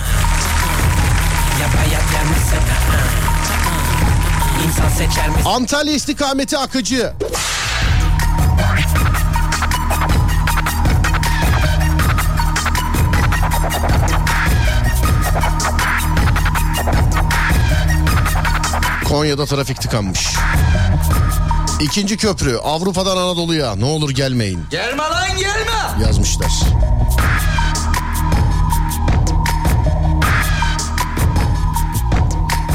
Antalya 5.45 5.93
istikameti 5.95 6.59
akıcı. 6.59 7.13
Konya'da 19.09 19.47
trafik 19.47 19.81
tıkanmış. 19.81 20.29
İkinci 21.81 22.17
köprü 22.17 22.57
Avrupa'dan 22.57 23.17
Anadolu'ya 23.17 23.77
ne 23.77 23.85
olur 23.85 24.11
gelmeyin 24.11 24.61
Gelme 24.71 25.03
lan 25.03 25.39
gelme. 25.39 26.05
yazmışlar. 26.07 26.53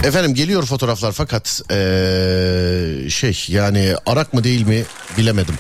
Efendim 0.04 0.34
geliyor 0.34 0.66
fotoğraflar 0.66 1.12
fakat 1.12 1.62
eee, 1.72 3.10
şey 3.10 3.46
yani 3.48 3.96
Arak 4.06 4.34
mı 4.34 4.44
değil 4.44 4.62
mi 4.68 4.84
bilemedim. 5.18 5.56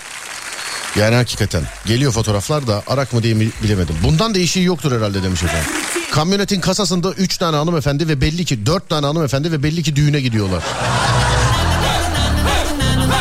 Yani 1.00 1.16
hakikaten 1.16 1.64
geliyor 1.86 2.12
fotoğraflar 2.12 2.68
da 2.68 2.84
Arak 2.88 3.14
mı 3.14 3.24
değil 3.24 3.36
mi 3.36 3.50
bilemedim. 3.64 3.96
Bundan 4.04 4.36
değişiği 4.36 4.66
yoktur 4.66 4.92
herhalde 4.98 5.24
demiş 5.24 5.44
efendim. 5.44 5.70
Kamyonetin 6.12 6.62
kasasında 6.62 7.12
3 7.12 7.38
tane 7.38 7.58
hanımefendi 7.58 8.08
ve 8.08 8.22
belli 8.22 8.46
ki 8.46 8.66
4 8.66 8.90
tane 8.90 9.06
hanımefendi 9.06 9.52
ve 9.52 9.64
belli 9.64 9.84
ki 9.84 9.96
düğüne 9.96 10.22
gidiyorlar. 10.22 10.64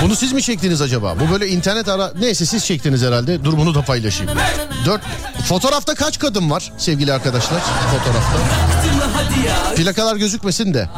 Bunu 0.03 0.17
siz 0.17 0.33
mi 0.33 0.43
çektiniz 0.43 0.81
acaba? 0.83 1.17
Bu 1.21 1.33
böyle 1.33 1.49
internet 1.49 1.89
ara... 1.89 2.13
Neyse 2.21 2.47
siz 2.47 2.67
çektiniz 2.67 3.03
herhalde. 3.03 3.45
Dur 3.45 3.57
bunu 3.57 3.75
da 3.75 3.83
paylaşayım. 3.83 4.33
Dört... 4.87 5.01
Fotoğrafta 5.49 5.95
kaç 5.95 6.19
kadın 6.19 6.51
var 6.51 6.73
sevgili 6.79 7.13
arkadaşlar? 7.13 7.61
Fotoğrafta. 7.61 8.39
Plakalar 9.77 10.17
gözükmesin 10.17 10.75
de. 10.75 10.89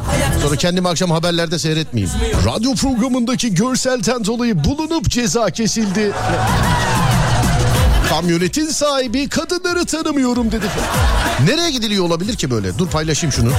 Sonra 0.42 0.56
kendimi 0.56 0.88
akşam 0.88 1.10
haberlerde 1.10 1.58
seyretmeyeyim. 1.58 2.14
Radyo 2.46 2.74
programındaki 2.74 3.54
görselten 3.54 4.24
dolayı 4.24 4.64
bulunup 4.64 5.10
ceza 5.10 5.50
kesildi. 5.50 6.12
Kamyonetin 8.08 8.66
sahibi 8.66 9.28
kadınları 9.28 9.84
tanımıyorum 9.84 10.52
dedi. 10.52 10.66
Nereye 11.44 11.70
gidiliyor 11.70 12.04
olabilir 12.04 12.36
ki 12.36 12.50
böyle? 12.50 12.78
Dur 12.78 12.88
paylaşayım 12.88 13.32
şunu. 13.32 13.50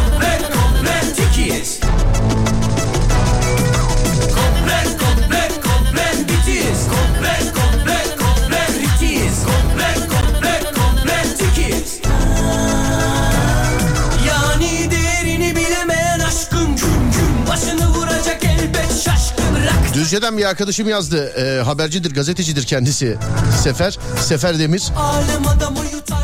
Düzce'den 20.02 20.38
bir 20.38 20.46
arkadaşım 20.46 20.90
yazdı. 20.90 21.34
Ee, 21.38 21.64
habercidir, 21.64 22.14
gazetecidir 22.14 22.64
kendisi. 22.64 23.18
Sefer, 23.64 23.98
Sefer 24.22 24.60
Demir. 24.60 24.84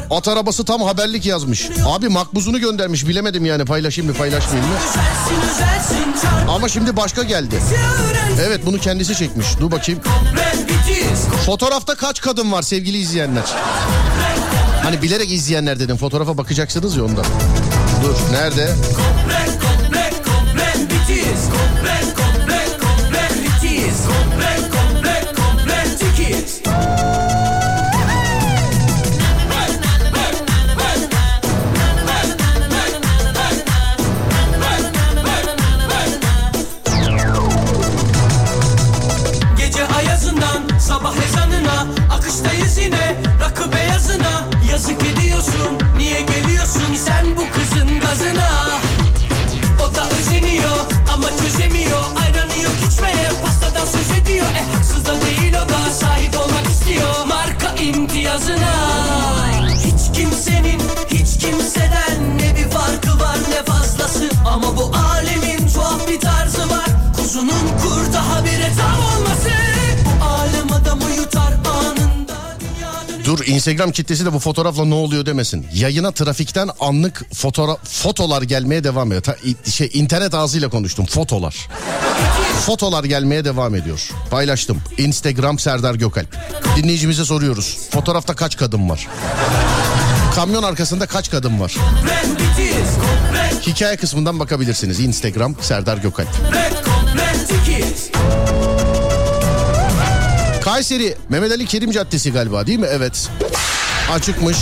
At 0.10 0.28
arabası 0.28 0.66
tam 0.66 0.82
haberlik 0.82 1.26
yazmış. 1.26 1.68
Abi 1.86 2.10
makbuzunu 2.10 2.60
göndermiş 2.60 3.08
bilemedim 3.08 3.46
yani 3.46 3.66
paylaşayım 3.66 4.12
mı 4.12 4.18
paylaşmayayım 4.18 4.70
mı? 4.70 4.78
Ama 6.50 6.70
şimdi 6.70 6.98
başka 6.98 7.24
geldi. 7.24 7.56
Evet 8.48 8.66
bunu 8.66 8.78
kendisi 8.80 9.16
çekmiş. 9.16 9.48
Dur 9.60 9.72
bakayım. 9.72 10.02
Fotoğrafta 11.46 11.96
kaç 11.96 12.22
kadın 12.22 12.52
var 12.52 12.62
sevgili 12.62 12.98
izleyenler? 12.98 13.46
Hani 14.84 15.02
bilerek 15.02 15.32
izleyenler 15.32 15.80
dedim. 15.80 15.98
Fotoğrafa 15.98 16.38
bakacaksınız 16.38 16.98
ya 16.98 17.04
ondan. 17.06 17.26
Dur 18.04 18.16
nerede? 18.34 18.68
Komple 18.96 19.46
komple 19.60 20.14
komple 20.26 20.86
bitiz 20.90 21.42
komple 21.46 22.16
Instagram 73.48 73.91
kitlesi 73.91 74.26
de 74.26 74.34
bu 74.34 74.39
fotoğrafla 74.39 74.86
ne 74.86 74.93
oluyor 74.93 75.26
demesin. 75.26 75.66
Yayına 75.74 76.12
trafikten 76.12 76.70
anlık 76.80 77.26
fotoğraf 77.34 77.78
fotolar 77.84 78.41
gelmeye 78.41 78.84
devam 78.84 79.08
ediyor. 79.08 79.22
Ta- 79.24 79.72
şey 79.72 79.89
internet 79.93 80.34
ağzıyla 80.34 80.70
konuştum. 80.70 81.06
Fotolar. 81.06 81.68
Fotolar 82.66 83.04
gelmeye 83.04 83.45
devam 83.45 83.76
ediyor. 83.76 84.10
Paylaştım. 84.32 84.82
Instagram 84.98 85.60
Serdar 85.60 85.95
Gökalp. 85.95 86.38
Dinleyicimize 86.76 87.26
soruyoruz. 87.26 87.78
Fotoğrafta 87.91 88.36
kaç 88.36 88.58
kadın 88.58 88.89
var? 88.89 89.08
Kamyon 90.36 90.64
arkasında 90.64 91.06
kaç 91.06 91.32
kadın 91.32 91.60
var? 91.60 91.76
Hikaye 93.68 93.98
kısmından 93.98 94.39
bakabilirsiniz. 94.39 95.00
Instagram 95.00 95.56
Serdar 95.62 95.98
Gökalp. 95.98 96.28
Kayseri 100.68 101.15
Mehmet 101.30 101.51
Ali 101.51 101.65
Kerim 101.65 101.91
Caddesi 101.91 102.32
galiba 102.34 102.68
değil 102.68 102.80
mi? 102.80 102.88
Evet. 102.89 103.30
Açıkmış. 104.11 104.57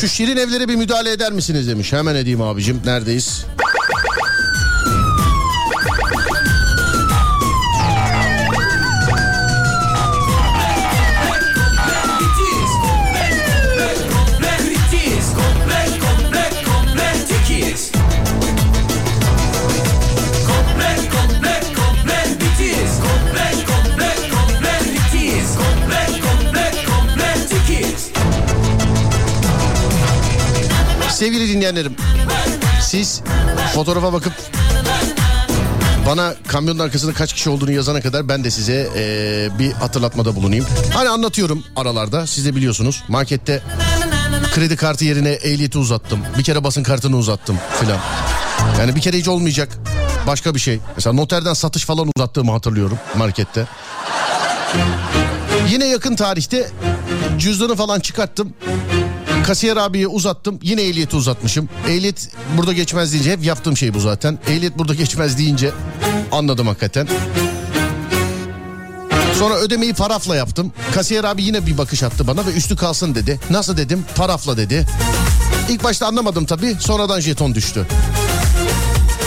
Şu 0.00 0.08
şirin 0.08 0.36
evlere 0.36 0.68
bir 0.68 0.76
müdahale 0.76 1.10
eder 1.10 1.32
misiniz 1.32 1.68
demiş. 1.68 1.92
Hemen 1.92 2.14
edeyim 2.14 2.42
abicim. 2.42 2.80
Neredeyiz? 2.84 3.46
Sevgili 31.24 31.48
dinleyenlerim. 31.48 31.96
Siz 32.82 33.20
fotoğrafa 33.74 34.12
bakıp 34.12 34.32
bana 36.06 36.34
kamyonun 36.46 36.78
arkasında 36.78 37.12
kaç 37.12 37.32
kişi 37.32 37.50
olduğunu 37.50 37.70
yazana 37.72 38.00
kadar 38.00 38.28
ben 38.28 38.44
de 38.44 38.50
size 38.50 38.88
eee, 38.96 39.58
bir 39.58 39.72
hatırlatmada 39.72 40.36
bulunayım. 40.36 40.66
Hani 40.94 41.08
anlatıyorum 41.08 41.64
aralarda 41.76 42.26
siz 42.26 42.46
de 42.46 42.56
biliyorsunuz. 42.56 43.02
Markette 43.08 43.62
kredi 44.54 44.76
kartı 44.76 45.04
yerine 45.04 45.28
ehliyeti 45.30 45.78
uzattım. 45.78 46.20
Bir 46.38 46.44
kere 46.44 46.64
basın 46.64 46.82
kartını 46.82 47.16
uzattım 47.16 47.58
filan. 47.80 47.98
Yani 48.78 48.96
bir 48.96 49.00
kere 49.00 49.18
hiç 49.18 49.28
olmayacak 49.28 49.68
başka 50.26 50.54
bir 50.54 50.60
şey. 50.60 50.80
Mesela 50.96 51.12
noterden 51.14 51.54
satış 51.54 51.84
falan 51.84 52.10
uzattığımı 52.16 52.52
hatırlıyorum 52.52 52.98
markette. 53.16 53.66
Yine 55.70 55.86
yakın 55.86 56.16
tarihte 56.16 56.70
cüzdanı 57.38 57.76
falan 57.76 58.00
çıkarttım. 58.00 58.52
Kasiyer 59.46 59.76
abiye 59.76 60.06
uzattım. 60.06 60.58
Yine 60.62 60.82
ehliyeti 60.82 61.16
uzatmışım. 61.16 61.68
Ehliyet 61.88 62.30
burada 62.56 62.72
geçmez 62.72 63.12
deyince 63.12 63.32
hep 63.32 63.44
yaptığım 63.44 63.76
şey 63.76 63.94
bu 63.94 64.00
zaten. 64.00 64.38
Ehliyet 64.48 64.78
burada 64.78 64.94
geçmez 64.94 65.38
deyince 65.38 65.70
anladım 66.32 66.66
hakikaten. 66.66 67.08
Sonra 69.38 69.54
ödemeyi 69.54 69.94
parafla 69.94 70.36
yaptım. 70.36 70.72
Kasiyer 70.94 71.24
abi 71.24 71.42
yine 71.42 71.66
bir 71.66 71.78
bakış 71.78 72.02
attı 72.02 72.26
bana 72.26 72.46
ve 72.46 72.52
üstü 72.52 72.76
kalsın 72.76 73.14
dedi. 73.14 73.40
Nasıl 73.50 73.76
dedim? 73.76 74.04
Parafla 74.16 74.56
dedi. 74.56 74.86
İlk 75.68 75.84
başta 75.84 76.06
anlamadım 76.06 76.44
tabii. 76.44 76.76
Sonradan 76.80 77.20
jeton 77.20 77.54
düştü. 77.54 77.86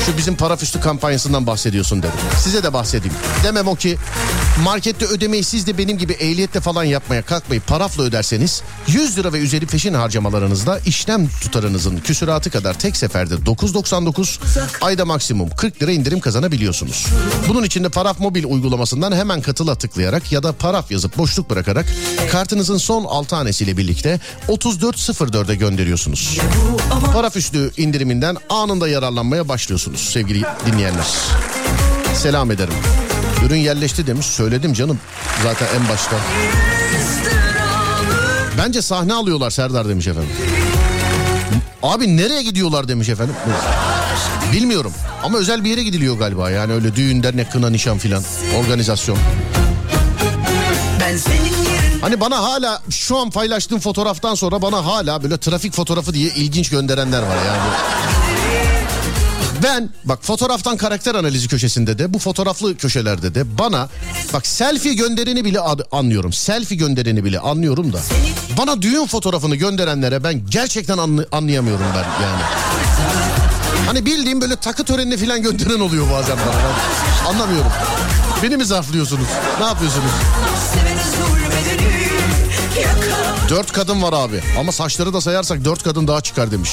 Şu 0.05 0.17
bizim 0.17 0.35
paraf 0.35 0.63
üstü 0.63 0.79
kampanyasından 0.79 1.47
bahsediyorsun 1.47 1.99
dedim. 1.99 2.19
Size 2.43 2.63
de 2.63 2.73
bahsedeyim. 2.73 3.15
Demem 3.43 3.67
o 3.67 3.75
ki 3.75 3.97
markette 4.63 5.05
ödemeyi 5.05 5.43
siz 5.43 5.67
de 5.67 5.77
benim 5.77 5.97
gibi 5.97 6.13
ehliyetle 6.13 6.59
falan 6.59 6.83
yapmaya 6.83 7.21
kalkmayıp 7.21 7.67
parafla 7.67 8.03
öderseniz 8.03 8.61
100 8.87 9.17
lira 9.17 9.33
ve 9.33 9.39
üzeri 9.39 9.65
peşin 9.65 9.93
harcamalarınızda 9.93 10.79
işlem 10.85 11.29
tutarınızın 11.41 11.97
küsuratı 11.97 12.49
kadar 12.49 12.79
tek 12.79 12.97
seferde 12.97 13.33
9.99 13.33 14.39
ayda 14.81 15.05
maksimum 15.05 15.49
40 15.49 15.81
lira 15.81 15.91
indirim 15.91 16.19
kazanabiliyorsunuz. 16.19 17.07
Bunun 17.47 17.63
için 17.63 17.83
de 17.83 17.89
Paraf 17.89 18.19
Mobil 18.19 18.43
uygulamasından 18.43 19.11
hemen 19.11 19.41
katıla 19.41 19.75
tıklayarak 19.75 20.31
ya 20.31 20.43
da 20.43 20.51
paraf 20.51 20.91
yazıp 20.91 21.17
boşluk 21.17 21.49
bırakarak 21.49 21.85
kartınızın 22.31 22.77
son 22.77 23.03
6 23.03 23.29
tanesiyle 23.29 23.77
birlikte 23.77 24.19
3404'e 24.47 25.55
gönderiyorsunuz. 25.55 26.39
Paraf 27.13 27.35
üstü 27.35 27.71
indiriminden 27.77 28.37
anında 28.49 28.87
yararlanmaya 28.87 29.49
başlıyorsunuz 29.49 30.09
sevgili 30.13 30.43
dinleyenler. 30.65 31.07
Selam 32.15 32.51
ederim. 32.51 32.73
Ürün 33.47 33.57
yerleşti 33.57 34.07
demiş. 34.07 34.25
Söyledim 34.25 34.73
canım 34.73 34.99
zaten 35.43 35.67
en 35.79 35.89
başta. 35.89 36.15
Bence 38.57 38.81
sahne 38.81 39.13
alıyorlar 39.13 39.49
Serdar 39.49 39.89
demiş 39.89 40.07
efendim. 40.07 40.29
Abi 41.83 42.17
nereye 42.17 42.43
gidiyorlar 42.43 42.87
demiş 42.87 43.09
efendim. 43.09 43.35
Bilmiyorum 44.53 44.93
ama 45.23 45.37
özel 45.37 45.63
bir 45.63 45.69
yere 45.69 45.83
gidiliyor 45.83 46.17
galiba. 46.17 46.49
Yani 46.49 46.73
öyle 46.73 46.95
düğün, 46.95 47.23
dernek, 47.23 47.51
kına, 47.51 47.69
nişan 47.69 47.97
filan. 47.97 48.23
Organizasyon. 48.59 49.17
Hani 52.01 52.19
bana 52.19 52.43
hala 52.43 52.81
şu 52.89 53.17
an 53.17 53.29
paylaştığım 53.29 53.79
fotoğraftan 53.79 54.35
sonra 54.35 54.61
bana 54.61 54.85
hala 54.85 55.23
böyle 55.23 55.37
trafik 55.37 55.73
fotoğrafı 55.73 56.13
diye 56.13 56.29
ilginç 56.29 56.69
gönderenler 56.69 57.21
var 57.21 57.37
yani. 57.45 57.69
Ben 59.63 59.89
bak 60.05 60.19
fotoğraftan 60.23 60.77
karakter 60.77 61.15
analizi 61.15 61.47
köşesinde 61.47 61.97
de 61.99 62.13
bu 62.13 62.19
fotoğraflı 62.19 62.77
köşelerde 62.77 63.35
de 63.35 63.57
bana 63.57 63.89
bak 64.33 64.47
selfie 64.47 64.93
göndereni 64.93 65.45
bile 65.45 65.59
anlıyorum. 65.91 66.33
Selfie 66.33 66.77
göndereni 66.77 67.23
bile 67.23 67.39
anlıyorum 67.39 67.93
da 67.93 67.99
bana 68.57 68.81
düğün 68.81 69.05
fotoğrafını 69.07 69.55
gönderenlere 69.55 70.23
ben 70.23 70.45
gerçekten 70.49 70.97
anlı- 70.97 71.27
anlayamıyorum 71.31 71.85
ben 71.95 72.23
yani. 72.25 72.41
Hani 73.85 74.05
bildiğim 74.05 74.41
böyle 74.41 74.55
takı 74.55 74.83
törenine 74.83 75.17
falan 75.17 75.41
gönderen 75.41 75.79
oluyor 75.79 76.11
bazen 76.11 76.37
bana. 76.37 76.55
Ben 76.55 77.29
anlamıyorum. 77.29 77.71
Beni 78.43 78.57
mi 78.57 78.65
zarflıyorsunuz? 78.65 79.27
Ne 79.59 79.65
yapıyorsunuz? 79.65 80.11
Dört 83.49 83.71
kadın 83.71 84.01
var 84.01 84.13
abi. 84.13 84.41
Ama 84.59 84.71
saçları 84.71 85.13
da 85.13 85.21
sayarsak 85.21 85.65
dört 85.65 85.83
kadın 85.83 86.07
daha 86.07 86.21
çıkar 86.21 86.51
demiş. 86.51 86.71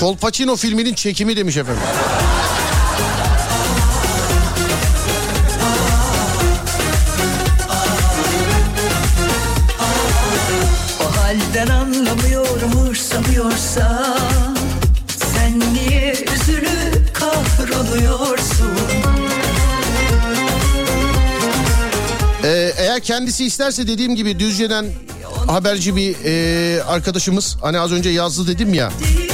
Kolpaçino 0.00 0.56
filminin 0.56 0.94
çekimi 0.94 1.36
demiş 1.36 1.56
efendim. 1.56 1.82
Ee, 22.44 22.72
eğer 22.78 23.00
kendisi 23.00 23.44
isterse 23.44 23.86
dediğim 23.86 24.16
gibi 24.16 24.38
Düzce'den 24.38 24.86
haberci 25.46 25.96
bir 25.96 26.16
e, 26.24 26.82
arkadaşımız 26.82 27.56
hani 27.62 27.78
az 27.78 27.92
önce 27.92 28.10
yazdı 28.10 28.46
dedim 28.46 28.74
ya. 28.74 28.90
Değil 29.00 29.29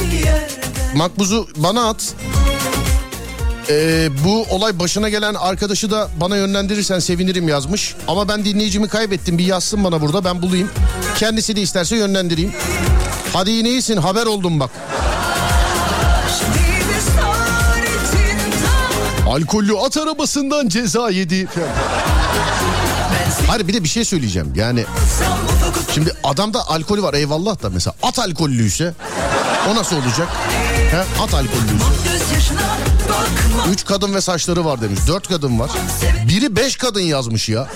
Makbuzu 0.97 1.47
bana 1.57 1.89
at. 1.89 2.13
E, 3.69 4.09
bu 4.25 4.45
olay 4.49 4.79
başına 4.79 5.09
gelen 5.09 5.33
arkadaşı 5.33 5.91
da 5.91 6.09
bana 6.19 6.37
yönlendirirsen 6.37 6.99
sevinirim 6.99 7.47
yazmış. 7.47 7.95
Ama 8.07 8.29
ben 8.29 8.45
dinleyicimi 8.45 8.87
kaybettim 8.87 9.37
bir 9.37 9.45
yazsın 9.45 9.83
bana 9.83 10.01
burada 10.01 10.25
ben 10.25 10.41
bulayım. 10.41 10.69
Kendisi 11.17 11.55
de 11.55 11.61
isterse 11.61 11.95
yönlendireyim. 11.95 12.53
Hadi 13.33 13.51
yine 13.51 13.69
iyisin 13.69 13.97
haber 13.97 14.25
oldum 14.25 14.59
bak. 14.59 14.69
Alkollü 19.27 19.77
at 19.77 19.97
arabasından 19.97 20.67
ceza 20.69 21.09
yedi. 21.09 21.47
Hayır 23.47 23.67
bir 23.67 23.73
de 23.73 23.83
bir 23.83 23.89
şey 23.89 24.05
söyleyeceğim. 24.05 24.53
Yani 24.55 24.85
şimdi 25.93 26.11
adamda 26.23 26.67
alkolü 26.69 27.03
var 27.03 27.13
eyvallah 27.13 27.63
da 27.63 27.69
mesela 27.69 27.93
at 28.03 28.19
alkollüyse 28.19 28.93
o 29.71 29.75
nasıl 29.75 29.95
olacak? 29.95 30.27
He? 30.91 31.21
At 31.23 31.33
alkollüyse. 31.33 31.85
Üç 33.71 33.85
kadın 33.85 34.13
ve 34.13 34.21
saçları 34.21 34.65
var 34.65 34.81
demiş. 34.81 34.99
Dört 35.07 35.27
kadın 35.27 35.59
var. 35.59 35.71
Biri 36.27 36.55
beş 36.55 36.75
kadın 36.75 37.01
yazmış 37.01 37.49
ya. 37.49 37.67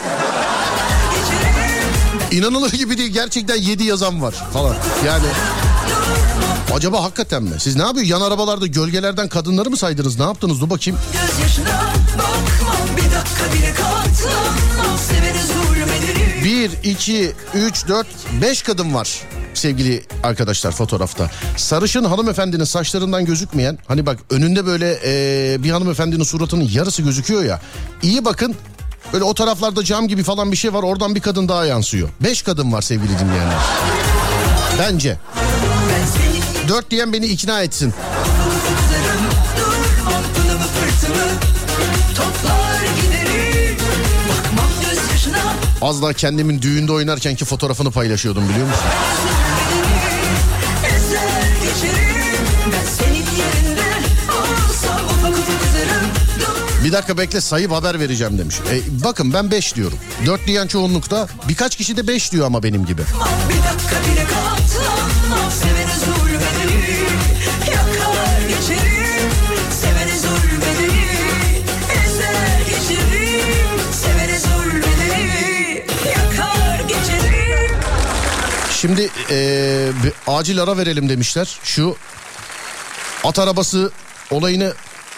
İnanılır 2.32 2.72
gibi 2.72 2.98
değil. 2.98 3.12
Gerçekten 3.14 3.56
yedi 3.56 3.84
yazan 3.84 4.22
var 4.22 4.34
falan. 4.54 4.76
Yani 5.06 5.26
acaba 6.74 7.04
hakikaten 7.04 7.44
mi? 7.44 7.60
Siz 7.60 7.76
ne 7.76 7.82
yapıyor? 7.84 8.06
Yan 8.06 8.22
arabalarda 8.22 8.68
gölgelerden 8.68 9.30
kadınları 9.30 9.70
mı 9.70 9.78
saydınız? 9.78 10.20
Ne 10.20 10.26
yaptınız? 10.26 10.62
Dur 10.62 10.70
bakayım. 10.70 11.00
Bir, 16.44 16.72
iki, 16.84 17.32
üç, 17.54 17.88
dört, 17.88 18.08
beş 18.42 18.62
kadın 18.62 18.94
var 18.94 19.22
sevgili 19.54 20.04
arkadaşlar 20.24 20.72
fotoğrafta. 20.72 21.30
Sarışın 21.58 22.04
hanımefendinin 22.04 22.64
saçlarından 22.64 23.26
gözükmeyen 23.26 23.78
hani 23.88 24.06
bak 24.06 24.18
önünde 24.30 24.66
böyle 24.66 24.92
eee, 25.06 25.64
bir 25.64 25.70
hanımefendinin 25.72 26.24
suratının 26.24 26.70
yarısı 26.72 27.02
gözüküyor 27.02 27.44
ya. 27.44 27.62
İyi 28.04 28.26
bakın 28.26 28.56
böyle 29.14 29.24
o 29.24 29.34
taraflarda 29.34 29.84
cam 29.84 30.08
gibi 30.08 30.24
falan 30.24 30.52
bir 30.52 30.58
şey 30.58 30.74
var 30.74 30.84
oradan 30.84 31.16
bir 31.16 31.22
kadın 31.22 31.48
daha 31.48 31.66
yansıyor. 31.66 32.10
Beş 32.24 32.42
kadın 32.42 32.72
var 32.72 32.82
sevgili 32.82 33.20
dinleyenler. 33.20 33.58
Bence. 34.80 35.18
Dört 36.68 36.92
diyen 36.92 37.14
beni 37.14 37.26
ikna 37.26 37.62
etsin. 37.62 37.94
Az 45.82 46.02
daha 46.02 46.14
kendimin 46.14 46.62
düğünde 46.62 46.92
oynarkenki 46.92 47.46
fotoğrafını 47.46 47.92
paylaşıyordum 47.92 48.50
biliyor 48.50 48.68
musun? 48.68 48.86
Bir 56.84 56.92
dakika 56.92 57.18
bekle 57.18 57.42
sayıp 57.42 57.72
haber 57.72 58.00
vereceğim 58.00 58.38
demiş. 58.38 58.56
E, 58.72 59.04
bakın 59.04 59.34
ben 59.34 59.52
5 59.52 59.76
diyorum. 59.76 59.98
4 60.26 60.48
diyen 60.48 60.68
çoğunlukta 60.68 61.28
birkaç 61.50 61.76
kişi 61.76 61.98
de 61.98 62.08
5 62.08 62.32
diyor 62.32 62.46
ama 62.46 62.64
benim 62.64 62.86
gibi. 62.86 63.02
bir 63.02 63.64
dakika 63.64 64.12
bile 64.12 64.24
katlanmam 64.24 65.31
Şimdi 78.82 79.10
e, 79.30 79.90
bir 80.04 80.14
acil 80.28 80.64
ara 80.64 80.78
verelim 80.78 81.10
demişler. 81.10 81.60
Şu 81.64 81.96
at 83.24 83.40
arabası 83.40 83.92
olayını 84.32 84.74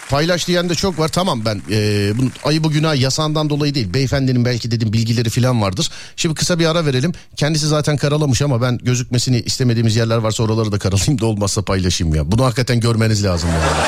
paylaş 0.10 0.48
diyen 0.48 0.70
de 0.70 0.76
çok 0.76 1.00
var. 1.00 1.08
Tamam 1.08 1.46
ben 1.46 1.62
e, 1.72 2.12
bunu 2.18 2.30
ayıbı 2.44 2.70
günah 2.70 2.96
yasağından 2.96 3.50
dolayı 3.50 3.76
değil. 3.76 3.94
Beyefendinin 3.94 4.46
belki 4.46 4.72
dedim 4.72 4.94
bilgileri 4.94 5.30
falan 5.30 5.62
vardır. 5.62 5.90
Şimdi 6.16 6.36
kısa 6.36 6.60
bir 6.60 6.66
ara 6.66 6.86
verelim. 6.86 7.14
Kendisi 7.36 7.68
zaten 7.68 7.98
karalamış 7.98 8.42
ama 8.42 8.62
ben 8.62 8.78
gözükmesini 8.78 9.40
istemediğimiz 9.40 9.96
yerler 9.96 10.18
varsa 10.18 10.44
oraları 10.44 10.72
da 10.72 10.80
karalayayım 10.80 11.22
da 11.22 11.26
olmazsa 11.26 11.62
paylaşayım 11.62 12.16
ya. 12.16 12.32
Bunu 12.32 12.46
hakikaten 12.46 12.80
görmeniz 12.80 13.24
lazım 13.24 13.50
yani. 13.50 13.88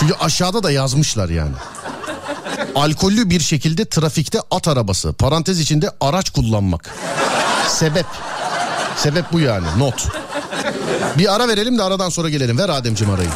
Çünkü 0.00 0.14
aşağıda 0.14 0.62
da 0.62 0.70
yazmışlar 0.70 1.28
yani. 1.28 1.54
Alkollü 2.74 3.30
bir 3.30 3.40
şekilde 3.40 3.84
trafikte 3.84 4.38
at 4.50 4.68
arabası. 4.68 5.12
Parantez 5.12 5.60
içinde 5.60 5.90
araç 6.00 6.30
kullanmak. 6.30 6.90
Sebep. 7.68 8.06
Sebep 8.96 9.32
bu 9.32 9.40
yani 9.40 9.66
not. 9.78 10.08
Bir 11.18 11.34
ara 11.34 11.48
verelim 11.48 11.78
de 11.78 11.82
aradan 11.82 12.08
sonra 12.08 12.28
gelelim. 12.28 12.58
Ver 12.58 12.68
Ademciğim 12.68 13.14
arayı. 13.14 13.28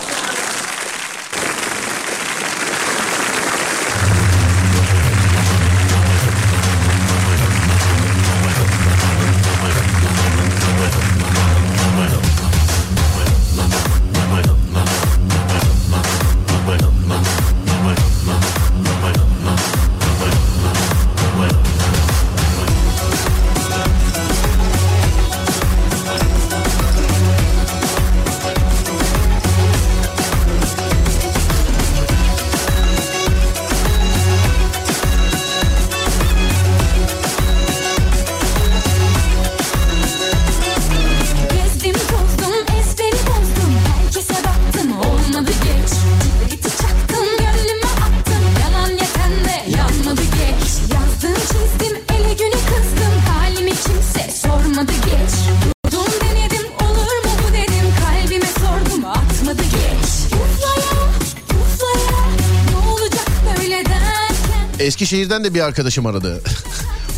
Eskişehir'den 65.06 65.44
de 65.44 65.54
bir 65.54 65.60
arkadaşım 65.60 66.06
aradı. 66.06 66.42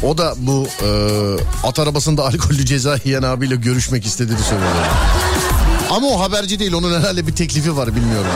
o 0.03 0.19
da 0.19 0.35
bu 0.39 0.69
e, 0.83 0.89
at 1.67 1.79
arabasında 1.79 2.27
alkollü 2.27 2.67
ceza 2.67 2.99
yiyen 3.05 3.23
abiyle 3.23 3.57
görüşmek 3.57 4.07
istediğini 4.07 4.43
söyledi. 4.43 4.67
Ama 5.91 6.07
o 6.07 6.21
haberci 6.21 6.59
değil 6.59 6.73
onun 6.73 7.01
herhalde 7.01 7.27
bir 7.27 7.33
teklifi 7.33 7.77
var 7.77 7.97
bilmiyorum. 7.97 8.31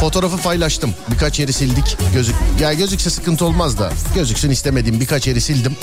Fotoğrafı 0.00 0.36
paylaştım. 0.36 0.94
Birkaç 1.10 1.40
yeri 1.40 1.52
sildik. 1.52 1.96
Gözük 2.14 2.34
ya 2.60 2.72
gözükse 2.72 3.10
sıkıntı 3.10 3.44
olmaz 3.44 3.78
da. 3.78 3.92
Gözüksün 4.14 4.50
istemediğim 4.50 5.00
birkaç 5.00 5.26
yeri 5.26 5.40
sildim. 5.40 5.76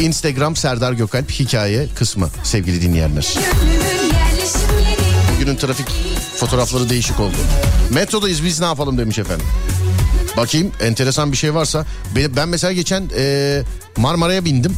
Instagram 0.00 0.56
Serdar 0.56 0.92
Gökalp 0.92 1.30
hikaye 1.30 1.86
kısmı 1.94 2.28
sevgili 2.42 2.82
dinleyenler. 2.82 3.34
Bugünün 5.34 5.56
trafik 5.56 5.88
fotoğrafları 6.36 6.90
değişik 6.90 7.20
oldu. 7.20 7.36
Metrodayız 7.90 8.44
biz 8.44 8.60
ne 8.60 8.66
yapalım 8.66 8.98
demiş 8.98 9.18
efendim. 9.18 9.46
Bakayım 10.38 10.72
enteresan 10.80 11.32
bir 11.32 11.36
şey 11.36 11.54
varsa. 11.54 11.86
Ben, 12.36 12.48
mesela 12.48 12.72
geçen 12.72 13.10
e, 13.16 13.62
Marmara'ya 13.96 14.44
bindim. 14.44 14.74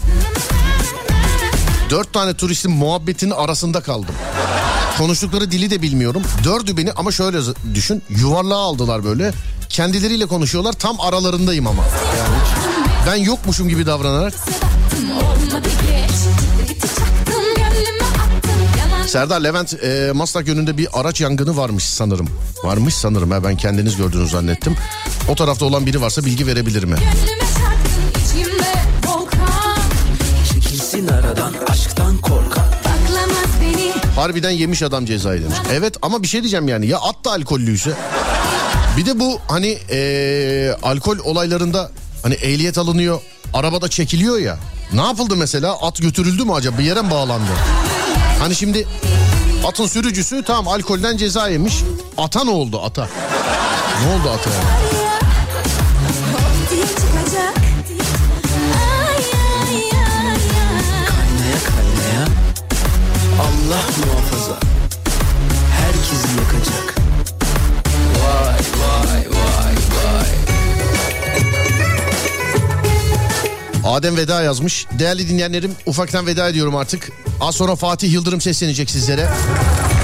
Dört 1.90 2.12
tane 2.12 2.34
turistin 2.34 2.70
muhabbetinin 2.70 3.30
arasında 3.30 3.80
kaldım. 3.80 4.14
Konuştukları 4.98 5.50
dili 5.50 5.70
de 5.70 5.82
bilmiyorum. 5.82 6.22
Dördü 6.44 6.76
beni 6.76 6.92
ama 6.92 7.12
şöyle 7.12 7.38
düşün. 7.74 8.02
Yuvarlığa 8.08 8.58
aldılar 8.58 9.04
böyle. 9.04 9.32
Kendileriyle 9.68 10.26
konuşuyorlar. 10.26 10.72
Tam 10.72 11.00
aralarındayım 11.00 11.66
ama. 11.66 11.82
Yani 12.18 12.34
ben 13.06 13.24
yokmuşum 13.24 13.68
gibi 13.68 13.86
davranarak. 13.86 14.34
Serdar 19.11 19.40
Levent 19.40 19.74
e, 19.84 20.12
Maslak 20.14 20.48
yönünde 20.48 20.78
bir 20.78 20.88
araç 20.92 21.20
yangını 21.20 21.56
varmış 21.56 21.84
sanırım. 21.84 22.28
Varmış 22.64 22.94
sanırım 22.94 23.30
ha 23.30 23.44
ben 23.44 23.56
kendiniz 23.56 23.96
gördünüz 23.96 24.30
zannettim. 24.30 24.76
O 25.28 25.34
tarafta 25.34 25.64
olan 25.64 25.86
biri 25.86 26.00
varsa 26.00 26.24
bilgi 26.24 26.46
verebilir 26.46 26.84
mi? 26.84 26.96
Aradan 31.12 31.52
Harbiden 34.16 34.50
yemiş 34.50 34.82
adam 34.82 35.06
cezayı 35.06 35.42
demiş. 35.42 35.56
Evet 35.72 35.94
ama 36.02 36.22
bir 36.22 36.28
şey 36.28 36.40
diyeceğim 36.40 36.68
yani 36.68 36.86
ya 36.86 36.98
at 36.98 37.24
da 37.24 37.30
alkollüyse. 37.30 37.90
Bir 38.96 39.06
de 39.06 39.20
bu 39.20 39.38
hani 39.48 39.78
e, 39.90 40.76
alkol 40.82 41.18
olaylarında 41.24 41.90
hani 42.22 42.34
ehliyet 42.34 42.78
alınıyor. 42.78 43.20
arabada 43.54 43.88
çekiliyor 43.88 44.38
ya. 44.38 44.58
Ne 44.92 45.02
yapıldı 45.02 45.36
mesela? 45.36 45.78
At 45.82 45.98
götürüldü 46.02 46.44
mü 46.44 46.52
acaba? 46.52 46.78
Bir 46.78 46.84
yere 46.84 47.02
mi 47.02 47.11
bağlandı? 47.11 47.50
Hani 48.41 48.55
şimdi 48.55 48.86
atın 49.66 49.86
sürücüsü 49.86 50.43
tamam 50.43 50.68
alkolden 50.68 51.16
ceza 51.16 51.49
yemiş. 51.49 51.74
Ata 52.18 52.45
ne 52.45 52.51
oldu 52.51 52.80
ata? 52.84 53.09
Ne 54.05 54.14
oldu 54.14 54.30
ata 54.30 54.51
yani? 54.51 55.01
Allah 63.41 63.82
muhafaza 64.07 64.59
herkesi 65.70 66.28
yakacak. 66.38 66.95
Vay 68.22 68.69
Adem 73.85 74.16
veda 74.16 74.43
yazmış. 74.43 74.87
Değerli 74.99 75.28
dinleyenlerim 75.28 75.72
ufaktan 75.87 76.26
veda 76.26 76.49
ediyorum 76.49 76.76
artık. 76.76 77.11
Az 77.41 77.55
sonra 77.55 77.76
Fatih 77.76 78.12
Yıldırım 78.12 78.41
seslenecek 78.41 78.91
sizlere. 78.91 79.28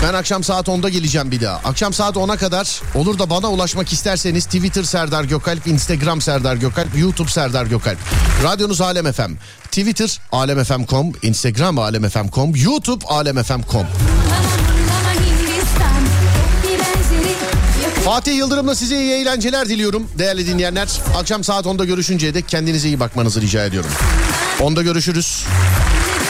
Ben 0.03 0.15
akşam 0.15 0.45
saat 0.45 0.69
10'da 0.69 0.89
geleceğim 0.89 1.31
bir 1.31 1.41
daha. 1.41 1.57
Akşam 1.57 1.93
saat 1.93 2.17
10'a 2.17 2.37
kadar 2.37 2.81
olur 2.95 3.19
da 3.19 3.31
bana 3.31 3.51
ulaşmak 3.51 3.93
isterseniz 3.93 4.45
Twitter 4.45 4.83
Serdar 4.83 5.25
Gökalp, 5.25 5.67
Instagram 5.67 6.21
Serdar 6.21 6.57
Gökalp, 6.57 6.99
YouTube 6.99 7.29
Serdar 7.31 7.67
Gökalp. 7.67 7.99
Radyonuz 8.43 8.81
Alem 8.81 9.13
FM. 9.13 9.33
Twitter 9.71 10.21
alemfm.com, 10.33 11.13
Instagram 11.23 11.79
alemfm.com, 11.79 12.53
YouTube 12.57 13.07
alemfm.com. 13.07 13.87
Fatih 18.07 18.37
Yıldırım'la 18.37 18.75
size 18.75 19.01
iyi 19.01 19.13
eğlenceler 19.13 19.69
diliyorum 19.69 20.09
değerli 20.19 20.47
dinleyenler. 20.47 20.89
Akşam 21.17 21.45
saat 21.45 21.67
10'da 21.67 21.85
görüşünceye 21.85 22.35
dek 22.35 22.49
kendinize 22.49 22.89
iyi 22.89 23.01
bakmanızı 23.01 23.41
rica 23.41 23.65
ediyorum. 23.65 23.91
10'da 24.59 24.83
görüşürüz. 24.83 25.45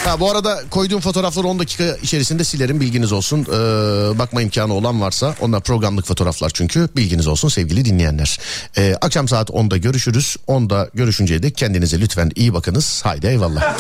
Ha, 0.05 0.21
bu 0.21 0.31
arada 0.31 0.63
koyduğum 0.71 1.01
fotoğrafları 1.01 1.47
10 1.47 1.59
dakika 1.59 1.85
içerisinde 2.03 2.45
silerim 2.45 2.81
bilginiz 2.81 3.13
olsun. 3.13 3.47
Ee, 3.49 4.19
bakma 4.19 4.43
imkanı 4.43 4.75
olan 4.75 5.01
varsa 5.01 5.35
onlar 5.41 5.61
programlık 5.61 6.07
fotoğraflar 6.07 6.51
çünkü 6.55 6.89
bilginiz 6.97 7.27
olsun 7.27 7.49
sevgili 7.49 7.85
dinleyenler. 7.85 8.39
Ee, 8.77 8.95
akşam 9.01 9.29
saat 9.29 9.51
10'da 9.51 9.77
görüşürüz. 9.77 10.37
10'da 10.49 10.91
görüşünceye 10.95 11.43
dek 11.43 11.57
kendinize 11.57 12.01
lütfen 12.01 12.31
iyi 12.35 12.55
bakınız. 12.55 13.01
Haydi 13.05 13.27
eyvallah. 13.27 13.77